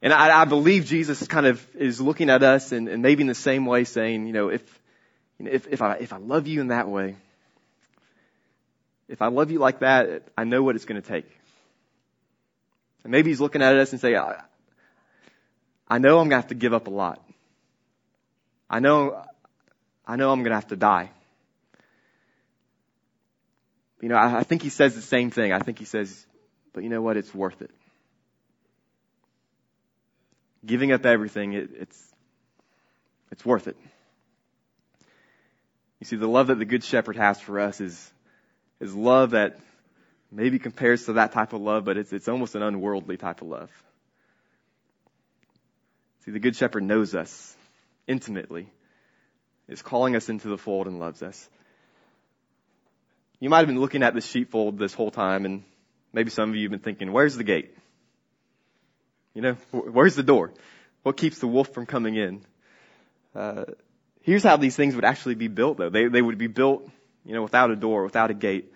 And 0.00 0.12
I, 0.12 0.42
I 0.42 0.44
believe 0.44 0.84
Jesus 0.84 1.26
kind 1.26 1.46
of 1.46 1.64
is 1.74 2.00
looking 2.00 2.30
at 2.30 2.42
us 2.42 2.72
and, 2.72 2.88
and 2.88 3.02
maybe 3.02 3.22
in 3.22 3.26
the 3.26 3.34
same 3.34 3.66
way 3.66 3.84
saying, 3.84 4.26
you 4.26 4.32
know, 4.32 4.48
if, 4.48 4.62
you 5.38 5.46
know, 5.46 5.50
if, 5.52 5.66
if 5.66 5.82
I, 5.82 5.94
if 5.94 6.12
I 6.12 6.18
love 6.18 6.46
you 6.46 6.60
in 6.60 6.68
that 6.68 6.88
way, 6.88 7.16
if 9.08 9.22
I 9.22 9.28
love 9.28 9.50
you 9.50 9.58
like 9.58 9.80
that, 9.80 10.22
I 10.36 10.44
know 10.44 10.62
what 10.62 10.76
it's 10.76 10.84
going 10.84 11.00
to 11.00 11.06
take. 11.06 11.26
And 13.02 13.10
maybe 13.10 13.30
he's 13.30 13.40
looking 13.40 13.62
at 13.62 13.74
us 13.76 13.92
and 13.92 14.00
saying, 14.00 14.16
I, 14.16 14.42
I 15.88 15.98
know 15.98 16.20
I'm 16.20 16.28
going 16.28 16.30
to 16.30 16.36
have 16.36 16.48
to 16.48 16.54
give 16.54 16.74
up 16.74 16.86
a 16.86 16.90
lot. 16.90 17.20
I 18.70 18.80
know, 18.80 19.24
I 20.06 20.16
know 20.16 20.30
I'm 20.30 20.40
going 20.40 20.50
to 20.50 20.56
have 20.56 20.68
to 20.68 20.76
die. 20.76 21.10
You 24.00 24.10
know, 24.10 24.16
I, 24.16 24.38
I 24.38 24.42
think 24.44 24.62
he 24.62 24.68
says 24.68 24.94
the 24.94 25.02
same 25.02 25.30
thing. 25.30 25.52
I 25.52 25.58
think 25.58 25.78
he 25.78 25.86
says, 25.86 26.24
but 26.72 26.84
you 26.84 26.88
know 26.88 27.02
what? 27.02 27.16
It's 27.16 27.34
worth 27.34 27.62
it 27.62 27.70
giving 30.64 30.92
up 30.92 31.06
everything, 31.06 31.52
it, 31.52 31.70
it's, 31.74 32.14
it's 33.30 33.44
worth 33.44 33.68
it. 33.68 33.76
You 36.00 36.06
see, 36.06 36.16
the 36.16 36.28
love 36.28 36.48
that 36.48 36.58
the 36.58 36.64
Good 36.64 36.84
Shepherd 36.84 37.16
has 37.16 37.40
for 37.40 37.58
us 37.58 37.80
is, 37.80 38.12
is 38.80 38.94
love 38.94 39.30
that 39.30 39.58
maybe 40.30 40.58
compares 40.58 41.06
to 41.06 41.14
that 41.14 41.32
type 41.32 41.52
of 41.52 41.60
love, 41.60 41.84
but 41.84 41.96
it's, 41.96 42.12
it's 42.12 42.28
almost 42.28 42.54
an 42.54 42.62
unworldly 42.62 43.16
type 43.16 43.42
of 43.42 43.48
love. 43.48 43.70
See, 46.24 46.30
the 46.30 46.38
Good 46.38 46.56
Shepherd 46.56 46.84
knows 46.84 47.14
us 47.14 47.56
intimately, 48.06 48.68
is 49.68 49.82
calling 49.82 50.14
us 50.14 50.28
into 50.28 50.48
the 50.48 50.58
fold 50.58 50.86
and 50.86 50.98
loves 50.98 51.22
us. 51.22 51.48
You 53.40 53.50
might 53.50 53.58
have 53.58 53.68
been 53.68 53.80
looking 53.80 54.02
at 54.02 54.14
the 54.14 54.20
sheepfold 54.20 54.78
this 54.78 54.94
whole 54.94 55.10
time, 55.10 55.44
and 55.44 55.64
maybe 56.12 56.30
some 56.30 56.50
of 56.50 56.56
you 56.56 56.62
have 56.62 56.70
been 56.70 56.80
thinking, 56.80 57.12
where's 57.12 57.36
the 57.36 57.44
gate? 57.44 57.76
You 59.38 59.42
know, 59.42 59.56
where's 59.70 60.16
the 60.16 60.24
door? 60.24 60.52
What 61.04 61.16
keeps 61.16 61.38
the 61.38 61.46
wolf 61.46 61.68
from 61.68 61.86
coming 61.86 62.16
in? 62.16 62.44
Uh, 63.36 63.66
here's 64.22 64.42
how 64.42 64.56
these 64.56 64.74
things 64.74 64.96
would 64.96 65.04
actually 65.04 65.36
be 65.36 65.46
built 65.46 65.78
though. 65.78 65.90
They, 65.90 66.08
they 66.08 66.20
would 66.20 66.38
be 66.38 66.48
built, 66.48 66.90
you 67.24 67.34
know, 67.34 67.44
without 67.44 67.70
a 67.70 67.76
door, 67.76 68.02
without 68.02 68.32
a 68.32 68.34
gate. 68.34 68.72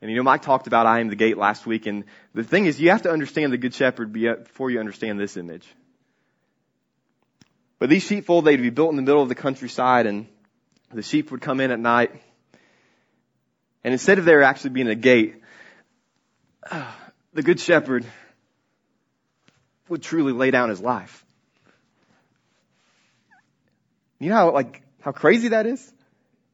And 0.00 0.12
you 0.12 0.16
know, 0.16 0.22
Mike 0.22 0.42
talked 0.42 0.68
about 0.68 0.86
I 0.86 1.00
am 1.00 1.08
the 1.08 1.16
gate 1.16 1.36
last 1.36 1.66
week, 1.66 1.86
and 1.86 2.04
the 2.34 2.44
thing 2.44 2.66
is, 2.66 2.80
you 2.80 2.90
have 2.90 3.02
to 3.02 3.10
understand 3.10 3.52
the 3.52 3.56
Good 3.56 3.74
Shepherd 3.74 4.12
before 4.12 4.70
you 4.70 4.78
understand 4.78 5.18
this 5.18 5.36
image. 5.36 5.66
But 7.80 7.90
these 7.90 8.04
sheepfold, 8.04 8.44
they'd 8.44 8.62
be 8.62 8.70
built 8.70 8.90
in 8.90 8.96
the 8.96 9.02
middle 9.02 9.24
of 9.24 9.28
the 9.28 9.34
countryside, 9.34 10.06
and 10.06 10.28
the 10.94 11.02
sheep 11.02 11.32
would 11.32 11.40
come 11.40 11.58
in 11.58 11.72
at 11.72 11.80
night. 11.80 12.12
And 13.82 13.90
instead 13.90 14.20
of 14.20 14.24
there 14.24 14.44
actually 14.44 14.70
being 14.70 14.86
a 14.86 14.94
gate, 14.94 15.42
the 17.32 17.42
Good 17.42 17.58
Shepherd 17.58 18.06
would 19.90 20.02
truly 20.02 20.32
lay 20.32 20.50
down 20.50 20.68
his 20.68 20.80
life. 20.80 21.24
You 24.18 24.30
know 24.30 24.34
how, 24.34 24.52
like, 24.52 24.82
how 25.00 25.12
crazy 25.12 25.48
that 25.48 25.66
is? 25.66 25.92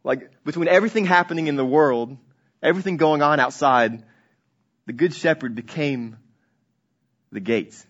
Like, 0.03 0.31
between 0.44 0.68
everything 0.68 1.07
happening 1.07 1.47
in 1.47 1.57
the 1.57 1.64
world, 1.64 2.16
everything 2.62 2.99
going 2.99 3.23
on 3.23 3.40
outside, 3.40 4.03
the 4.87 4.92
good 4.92 5.14
shepherd 5.14 5.55
became 5.55 6.18
the 7.33 7.40
gates. 7.40 7.87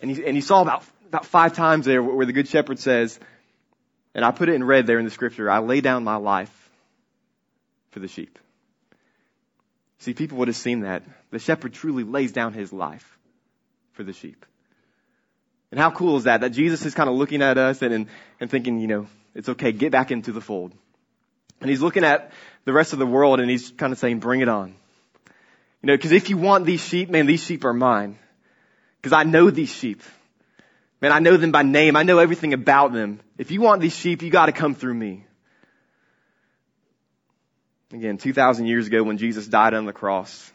And 0.00 0.14
you, 0.14 0.24
and 0.26 0.36
you 0.36 0.42
saw 0.42 0.62
about, 0.62 0.84
about 1.06 1.26
five 1.26 1.54
times 1.54 1.86
there 1.86 2.02
where 2.02 2.26
the 2.26 2.32
good 2.32 2.48
shepherd 2.48 2.78
says, 2.80 3.18
and 4.14 4.24
I 4.24 4.32
put 4.32 4.48
it 4.48 4.54
in 4.54 4.64
red 4.64 4.86
there 4.86 4.98
in 4.98 5.04
the 5.04 5.10
scripture, 5.10 5.50
I 5.50 5.60
lay 5.60 5.80
down 5.80 6.04
my 6.04 6.16
life 6.16 6.52
for 7.90 8.00
the 8.00 8.08
sheep. 8.08 8.38
See, 9.98 10.12
people 10.12 10.38
would 10.38 10.48
have 10.48 10.56
seen 10.56 10.80
that. 10.80 11.04
The 11.30 11.38
shepherd 11.38 11.72
truly 11.72 12.02
lays 12.02 12.32
down 12.32 12.52
his 12.52 12.72
life 12.72 13.13
for 13.94 14.04
the 14.04 14.12
sheep. 14.12 14.44
And 15.70 15.80
how 15.80 15.90
cool 15.90 16.16
is 16.16 16.24
that? 16.24 16.42
That 16.42 16.50
Jesus 16.50 16.86
is 16.86 16.94
kind 16.94 17.08
of 17.08 17.16
looking 17.16 17.42
at 17.42 17.58
us 17.58 17.82
and, 17.82 17.92
and, 17.92 18.06
and 18.38 18.50
thinking, 18.50 18.78
you 18.78 18.86
know, 18.86 19.06
it's 19.34 19.48
okay, 19.48 19.72
get 19.72 19.90
back 19.90 20.12
into 20.12 20.30
the 20.30 20.40
fold. 20.40 20.72
And 21.60 21.70
he's 21.70 21.80
looking 21.80 22.04
at 22.04 22.30
the 22.64 22.72
rest 22.72 22.92
of 22.92 22.98
the 22.98 23.06
world 23.06 23.40
and 23.40 23.50
he's 23.50 23.70
kind 23.70 23.92
of 23.92 23.98
saying, 23.98 24.20
bring 24.20 24.40
it 24.40 24.48
on. 24.48 24.74
You 25.82 25.88
know, 25.88 25.98
cause 25.98 26.12
if 26.12 26.30
you 26.30 26.36
want 26.36 26.64
these 26.64 26.80
sheep, 26.80 27.10
man, 27.10 27.26
these 27.26 27.42
sheep 27.42 27.64
are 27.64 27.72
mine. 27.72 28.18
Cause 29.02 29.12
I 29.12 29.24
know 29.24 29.50
these 29.50 29.72
sheep. 29.72 30.02
Man, 31.00 31.12
I 31.12 31.18
know 31.18 31.36
them 31.36 31.50
by 31.50 31.62
name. 31.62 31.96
I 31.96 32.04
know 32.04 32.18
everything 32.18 32.52
about 32.54 32.92
them. 32.92 33.20
If 33.36 33.50
you 33.50 33.60
want 33.60 33.80
these 33.80 33.96
sheep, 33.96 34.22
you 34.22 34.30
gotta 34.30 34.52
come 34.52 34.74
through 34.74 34.94
me. 34.94 35.26
Again, 37.92 38.18
2,000 38.18 38.66
years 38.66 38.86
ago 38.86 39.02
when 39.02 39.18
Jesus 39.18 39.46
died 39.46 39.74
on 39.74 39.86
the 39.86 39.92
cross, 39.92 40.52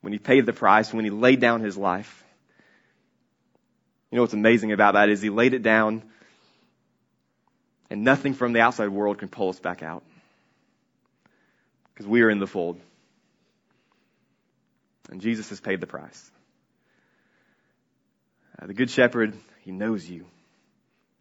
when 0.00 0.12
he 0.12 0.18
paid 0.18 0.44
the 0.44 0.52
price, 0.52 0.92
when 0.92 1.04
he 1.04 1.10
laid 1.10 1.40
down 1.40 1.60
his 1.60 1.76
life, 1.76 2.23
you 4.14 4.18
know 4.18 4.22
what's 4.22 4.32
amazing 4.32 4.70
about 4.70 4.94
that 4.94 5.08
is 5.08 5.20
he 5.20 5.28
laid 5.28 5.54
it 5.54 5.64
down 5.64 6.04
and 7.90 8.04
nothing 8.04 8.32
from 8.32 8.52
the 8.52 8.60
outside 8.60 8.90
world 8.90 9.18
can 9.18 9.28
pull 9.28 9.48
us 9.48 9.58
back 9.58 9.82
out. 9.82 10.04
Because 11.92 12.06
we 12.06 12.22
are 12.22 12.30
in 12.30 12.38
the 12.38 12.46
fold. 12.46 12.78
And 15.10 15.20
Jesus 15.20 15.48
has 15.48 15.60
paid 15.60 15.80
the 15.80 15.88
price. 15.88 16.30
Uh, 18.56 18.68
the 18.68 18.72
Good 18.72 18.88
Shepherd, 18.88 19.34
He 19.62 19.72
knows 19.72 20.08
you. 20.08 20.26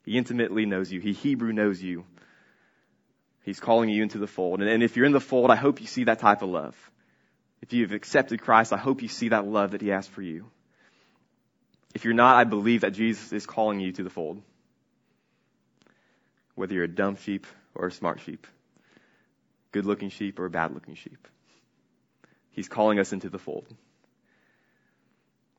He 0.05 0.15
intimately 0.15 0.67
knows 0.67 0.91
you. 0.91 0.99
He 0.99 1.13
Hebrew 1.13 1.51
knows 1.51 1.81
you. 1.81 2.05
He's 3.41 3.59
calling 3.59 3.89
you 3.89 4.03
into 4.03 4.19
the 4.19 4.27
fold. 4.27 4.61
And, 4.61 4.69
and 4.69 4.83
if 4.83 4.97
you're 4.97 5.07
in 5.07 5.13
the 5.13 5.19
fold, 5.19 5.49
I 5.49 5.55
hope 5.55 5.81
you 5.81 5.87
see 5.87 6.03
that 6.03 6.19
type 6.19 6.43
of 6.43 6.49
love. 6.49 6.75
If 7.63 7.73
you've 7.73 7.91
accepted 7.91 8.39
Christ, 8.43 8.71
I 8.71 8.77
hope 8.77 9.01
you 9.01 9.07
see 9.07 9.29
that 9.29 9.47
love 9.47 9.71
that 9.71 9.81
He 9.81 9.87
has 9.87 10.07
for 10.07 10.21
you. 10.21 10.51
If 11.93 12.05
you're 12.05 12.13
not, 12.13 12.35
I 12.35 12.43
believe 12.43 12.81
that 12.81 12.91
Jesus 12.91 13.31
is 13.31 13.45
calling 13.45 13.79
you 13.79 13.91
to 13.93 14.03
the 14.03 14.09
fold. 14.09 14.41
Whether 16.55 16.73
you're 16.73 16.83
a 16.83 16.87
dumb 16.87 17.15
sheep 17.17 17.47
or 17.75 17.87
a 17.87 17.91
smart 17.91 18.19
sheep, 18.21 18.47
good 19.71 19.85
looking 19.85 20.09
sheep 20.09 20.39
or 20.39 20.45
a 20.45 20.49
bad 20.49 20.73
looking 20.73 20.95
sheep. 20.95 21.27
He's 22.51 22.67
calling 22.67 22.99
us 22.99 23.13
into 23.13 23.29
the 23.29 23.39
fold. 23.39 23.65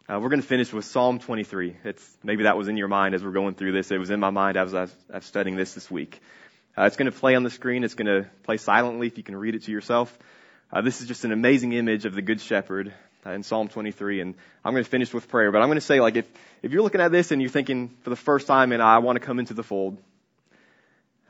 Uh, 0.09 0.21
we're 0.21 0.29
going 0.29 0.41
to 0.41 0.47
finish 0.47 0.73
with 0.73 0.85
Psalm 0.85 1.19
23. 1.19 1.77
It's 1.83 2.17
maybe 2.23 2.43
that 2.43 2.57
was 2.57 2.69
in 2.69 2.77
your 2.77 2.89
mind 2.89 3.15
as 3.15 3.25
we're 3.25 3.33
going 3.33 3.55
through 3.55 3.73
this. 3.73 3.91
It 3.91 3.99
was 3.99 4.11
in 4.11 4.21
my 4.21 4.31
mind 4.31 4.57
as 4.57 4.75
I 4.75 4.83
was, 4.83 4.97
I 5.11 5.17
was 5.17 5.25
studying 5.25 5.57
this 5.57 5.75
this 5.75 5.91
week. 5.91 6.21
Uh, 6.77 6.83
it's 6.83 6.97
going 6.97 7.11
to 7.11 7.19
play 7.19 7.35
on 7.37 7.43
the 7.43 7.51
screen. 7.51 7.85
It's 7.85 7.95
going 7.95 8.07
to 8.07 8.29
play 8.43 8.59
silently 8.59 9.07
if 9.07 9.17
you 9.17 9.25
can 9.25 9.35
read 9.35 9.55
it 9.55 9.65
to 9.65 9.73
yourself. 9.73 10.17
Uh, 10.73 10.83
this 10.83 11.01
is 11.01 11.09
just 11.09 11.25
an 11.25 11.33
amazing 11.33 11.73
image 11.73 12.05
of 12.05 12.15
the 12.15 12.23
Good 12.23 12.41
Shepherd 12.41 12.93
in 13.27 13.43
Psalm 13.43 13.69
23. 13.69 14.21
And 14.21 14.35
I'm 14.65 14.73
going 14.73 14.85
to 14.85 14.91
finish 14.91 15.13
with 15.13 15.29
prayer, 15.29 15.53
but 15.53 15.63
I'm 15.63 15.69
going 15.69 15.77
to 15.77 15.81
say, 15.81 16.01
like, 16.01 16.17
if, 16.17 16.27
if 16.63 16.73
you're 16.73 16.83
looking 16.83 17.01
at 17.01 17.13
this 17.13 17.31
and 17.31 17.41
you're 17.41 17.51
thinking 17.51 17.95
for 18.03 18.11
the 18.11 18.17
first 18.17 18.47
time, 18.47 18.73
and 18.73 18.83
I 18.83 18.99
want 18.99 19.17
to 19.17 19.21
come 19.21 19.39
into 19.39 19.55
the 19.55 19.63
fold, 19.63 19.99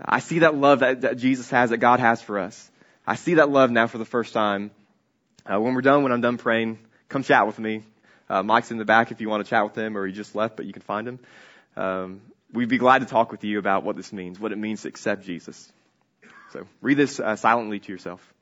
I 0.01 0.21
see 0.21 0.41
that 0.41 0.55
love 0.57 0.81
that, 0.81 1.03
that 1.03 1.19
Jesus 1.19 1.51
has, 1.51 1.71
that 1.71 1.79
God 1.79 2.01
has 2.01 2.21
for 2.21 2.39
us. 2.39 2.71
I 3.07 3.17
see 3.17 3.35
that 3.35 3.51
love 3.51 3.71
now 3.71 3.87
for 3.87 3.99
the 3.99 4.05
first 4.05 4.33
time. 4.33 4.71
Uh, 5.47 5.61
when 5.61 5.75
we're 5.75 5.83
done, 5.83 6.03
when 6.03 6.13
I'm 6.13 6.21
done 6.21 6.39
praying, 6.39 6.79
come 7.09 7.23
chat 7.23 7.47
with 7.47 7.59
me. 7.59 7.83
Uh, 8.29 8.43
Mike's 8.43 8.71
in 8.71 8.79
the 8.79 8.85
back 8.85 9.11
if 9.11 9.21
you 9.21 9.29
want 9.29 9.45
to 9.45 9.51
chat 9.51 9.65
with 9.65 9.77
him, 9.77 9.97
or 9.97 10.07
he 10.07 10.13
just 10.13 10.35
left, 10.35 10.57
but 10.57 10.67
you 10.67 10.73
can 10.73 10.83
find 10.83 11.07
him. 11.07 11.19
Um, 11.77 12.23
we'd 12.53 12.69
be 12.69 12.79
glad 12.79 13.01
to 13.01 13.07
talk 13.07 13.31
with 13.31 13.45
you 13.45 13.59
about 13.59 13.85
what 13.85 13.97
this 13.97 14.13
means, 14.13 14.41
what 14.41 14.53
it 14.53 14.59
means 14.59 14.83
to 14.83 14.89
accept 14.89 15.25
Jesus. 15.25 15.71
So 16.53 16.67
read 16.81 16.97
this 16.97 17.21
uh, 17.21 17.37
silently 17.37 17.81
to 17.81 17.93
yourself. 17.93 18.34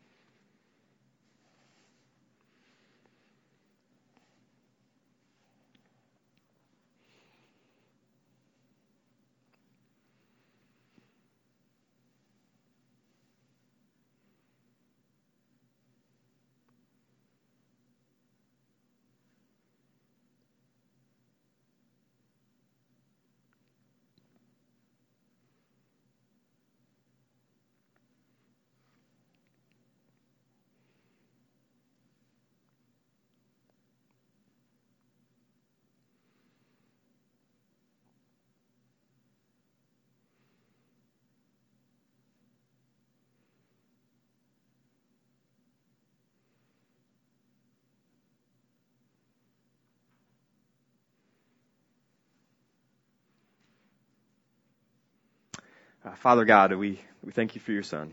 Uh, 56.05 56.11
Father 56.17 56.45
God, 56.45 56.73
we, 56.75 57.01
we 57.23 57.31
thank 57.31 57.55
you 57.55 57.61
for 57.61 57.71
your 57.71 57.85
son. 57.85 58.13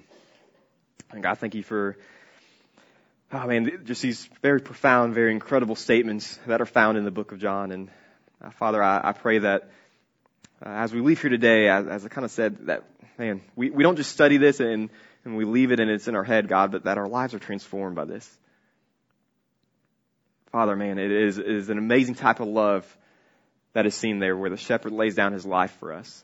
And 1.11 1.23
God, 1.23 1.39
thank 1.39 1.55
you 1.55 1.63
for, 1.63 1.97
oh 3.31 3.47
man, 3.47 3.81
just 3.85 4.03
these 4.03 4.29
very 4.43 4.61
profound, 4.61 5.15
very 5.15 5.31
incredible 5.31 5.75
statements 5.75 6.37
that 6.45 6.61
are 6.61 6.67
found 6.67 6.99
in 6.99 7.03
the 7.03 7.09
book 7.09 7.31
of 7.31 7.39
John. 7.39 7.71
And 7.71 7.89
uh, 8.43 8.51
Father, 8.51 8.83
I, 8.83 9.01
I 9.05 9.11
pray 9.13 9.39
that 9.39 9.71
uh, 10.63 10.69
as 10.69 10.93
we 10.93 11.01
leave 11.01 11.19
here 11.19 11.31
today, 11.31 11.67
as, 11.67 11.87
as 11.87 12.05
I 12.05 12.09
kind 12.09 12.25
of 12.25 12.31
said, 12.31 12.67
that, 12.67 12.83
man, 13.17 13.41
we, 13.55 13.71
we 13.71 13.81
don't 13.81 13.95
just 13.95 14.11
study 14.11 14.37
this 14.37 14.59
and, 14.59 14.91
and 15.25 15.35
we 15.35 15.45
leave 15.45 15.71
it 15.71 15.79
and 15.79 15.89
it's 15.89 16.07
in 16.07 16.15
our 16.15 16.23
head, 16.23 16.47
God, 16.47 16.71
but 16.71 16.83
that 16.83 16.99
our 16.99 17.07
lives 17.07 17.33
are 17.33 17.39
transformed 17.39 17.95
by 17.95 18.05
this. 18.05 18.29
Father, 20.51 20.75
man, 20.75 20.99
it 20.99 21.11
is, 21.11 21.39
it 21.39 21.47
is 21.47 21.71
an 21.71 21.79
amazing 21.79 22.13
type 22.13 22.39
of 22.39 22.47
love 22.47 22.85
that 23.73 23.87
is 23.87 23.95
seen 23.95 24.19
there 24.19 24.37
where 24.37 24.51
the 24.51 24.57
shepherd 24.57 24.91
lays 24.91 25.15
down 25.15 25.33
his 25.33 25.45
life 25.45 25.75
for 25.79 25.91
us. 25.91 26.23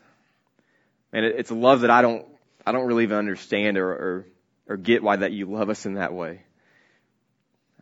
And 1.12 1.24
it, 1.24 1.36
it's 1.38 1.50
a 1.50 1.54
love 1.54 1.80
that 1.82 1.90
I 1.90 2.02
don't, 2.02 2.26
I 2.66 2.72
don't 2.72 2.86
really 2.86 3.04
even 3.04 3.18
understand 3.18 3.78
or, 3.78 3.90
or, 3.90 4.26
or 4.68 4.76
get 4.76 5.02
why 5.02 5.16
that 5.16 5.32
you 5.32 5.46
love 5.46 5.70
us 5.70 5.86
in 5.86 5.94
that 5.94 6.12
way. 6.12 6.42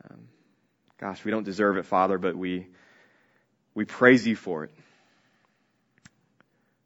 Um, 0.09 0.29
gosh, 0.99 1.25
we 1.25 1.31
don't 1.31 1.45
deserve 1.45 1.77
it, 1.77 1.87
Father, 1.87 2.19
but 2.19 2.37
we, 2.37 2.67
we 3.75 3.85
praise 3.85 4.27
you 4.27 4.37
for 4.37 4.65
it. 4.65 4.71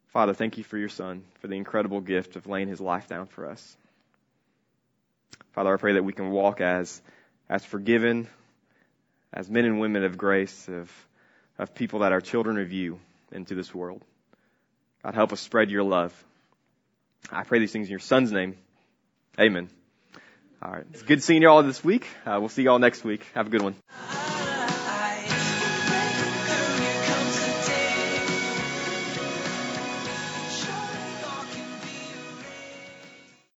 Father, 0.07 0.33
thank 0.33 0.57
you 0.57 0.63
for 0.63 0.77
your 0.77 0.89
son, 0.89 1.23
for 1.39 1.47
the 1.47 1.55
incredible 1.55 2.01
gift 2.01 2.35
of 2.35 2.47
laying 2.47 2.67
his 2.67 2.81
life 2.81 3.07
down 3.07 3.27
for 3.27 3.47
us. 3.47 3.77
Father, 5.51 5.73
I 5.73 5.77
pray 5.77 5.93
that 5.93 6.03
we 6.03 6.13
can 6.13 6.31
walk 6.31 6.61
as, 6.61 7.01
as 7.47 7.63
forgiven, 7.63 8.27
as 9.31 9.49
men 9.49 9.65
and 9.65 9.79
women 9.79 10.03
of 10.03 10.17
grace, 10.17 10.67
of, 10.67 10.91
of 11.59 11.75
people 11.75 11.99
that 11.99 12.11
are 12.11 12.21
children 12.21 12.57
of 12.57 12.71
you 12.71 12.99
into 13.31 13.53
this 13.53 13.73
world. 13.73 14.01
God, 15.03 15.13
help 15.13 15.31
us 15.31 15.41
spread 15.41 15.69
your 15.69 15.83
love. 15.83 16.11
I 17.31 17.43
pray 17.43 17.59
these 17.59 17.71
things 17.71 17.87
in 17.87 17.91
your 17.91 17.99
son's 17.99 18.31
name. 18.31 18.57
Amen. 19.39 19.69
All 20.61 20.71
right. 20.71 20.85
It's 20.91 21.03
good 21.03 21.23
seeing 21.23 21.41
you 21.41 21.49
all 21.49 21.63
this 21.63 21.83
week. 21.83 22.07
Uh, 22.25 22.37
we'll 22.39 22.49
see 22.49 22.63
you 22.63 22.71
all 22.71 22.79
next 22.79 23.03
week. 23.03 23.25
Have 23.33 23.47
a 23.47 23.49
good 23.49 23.61
one. 23.61 23.75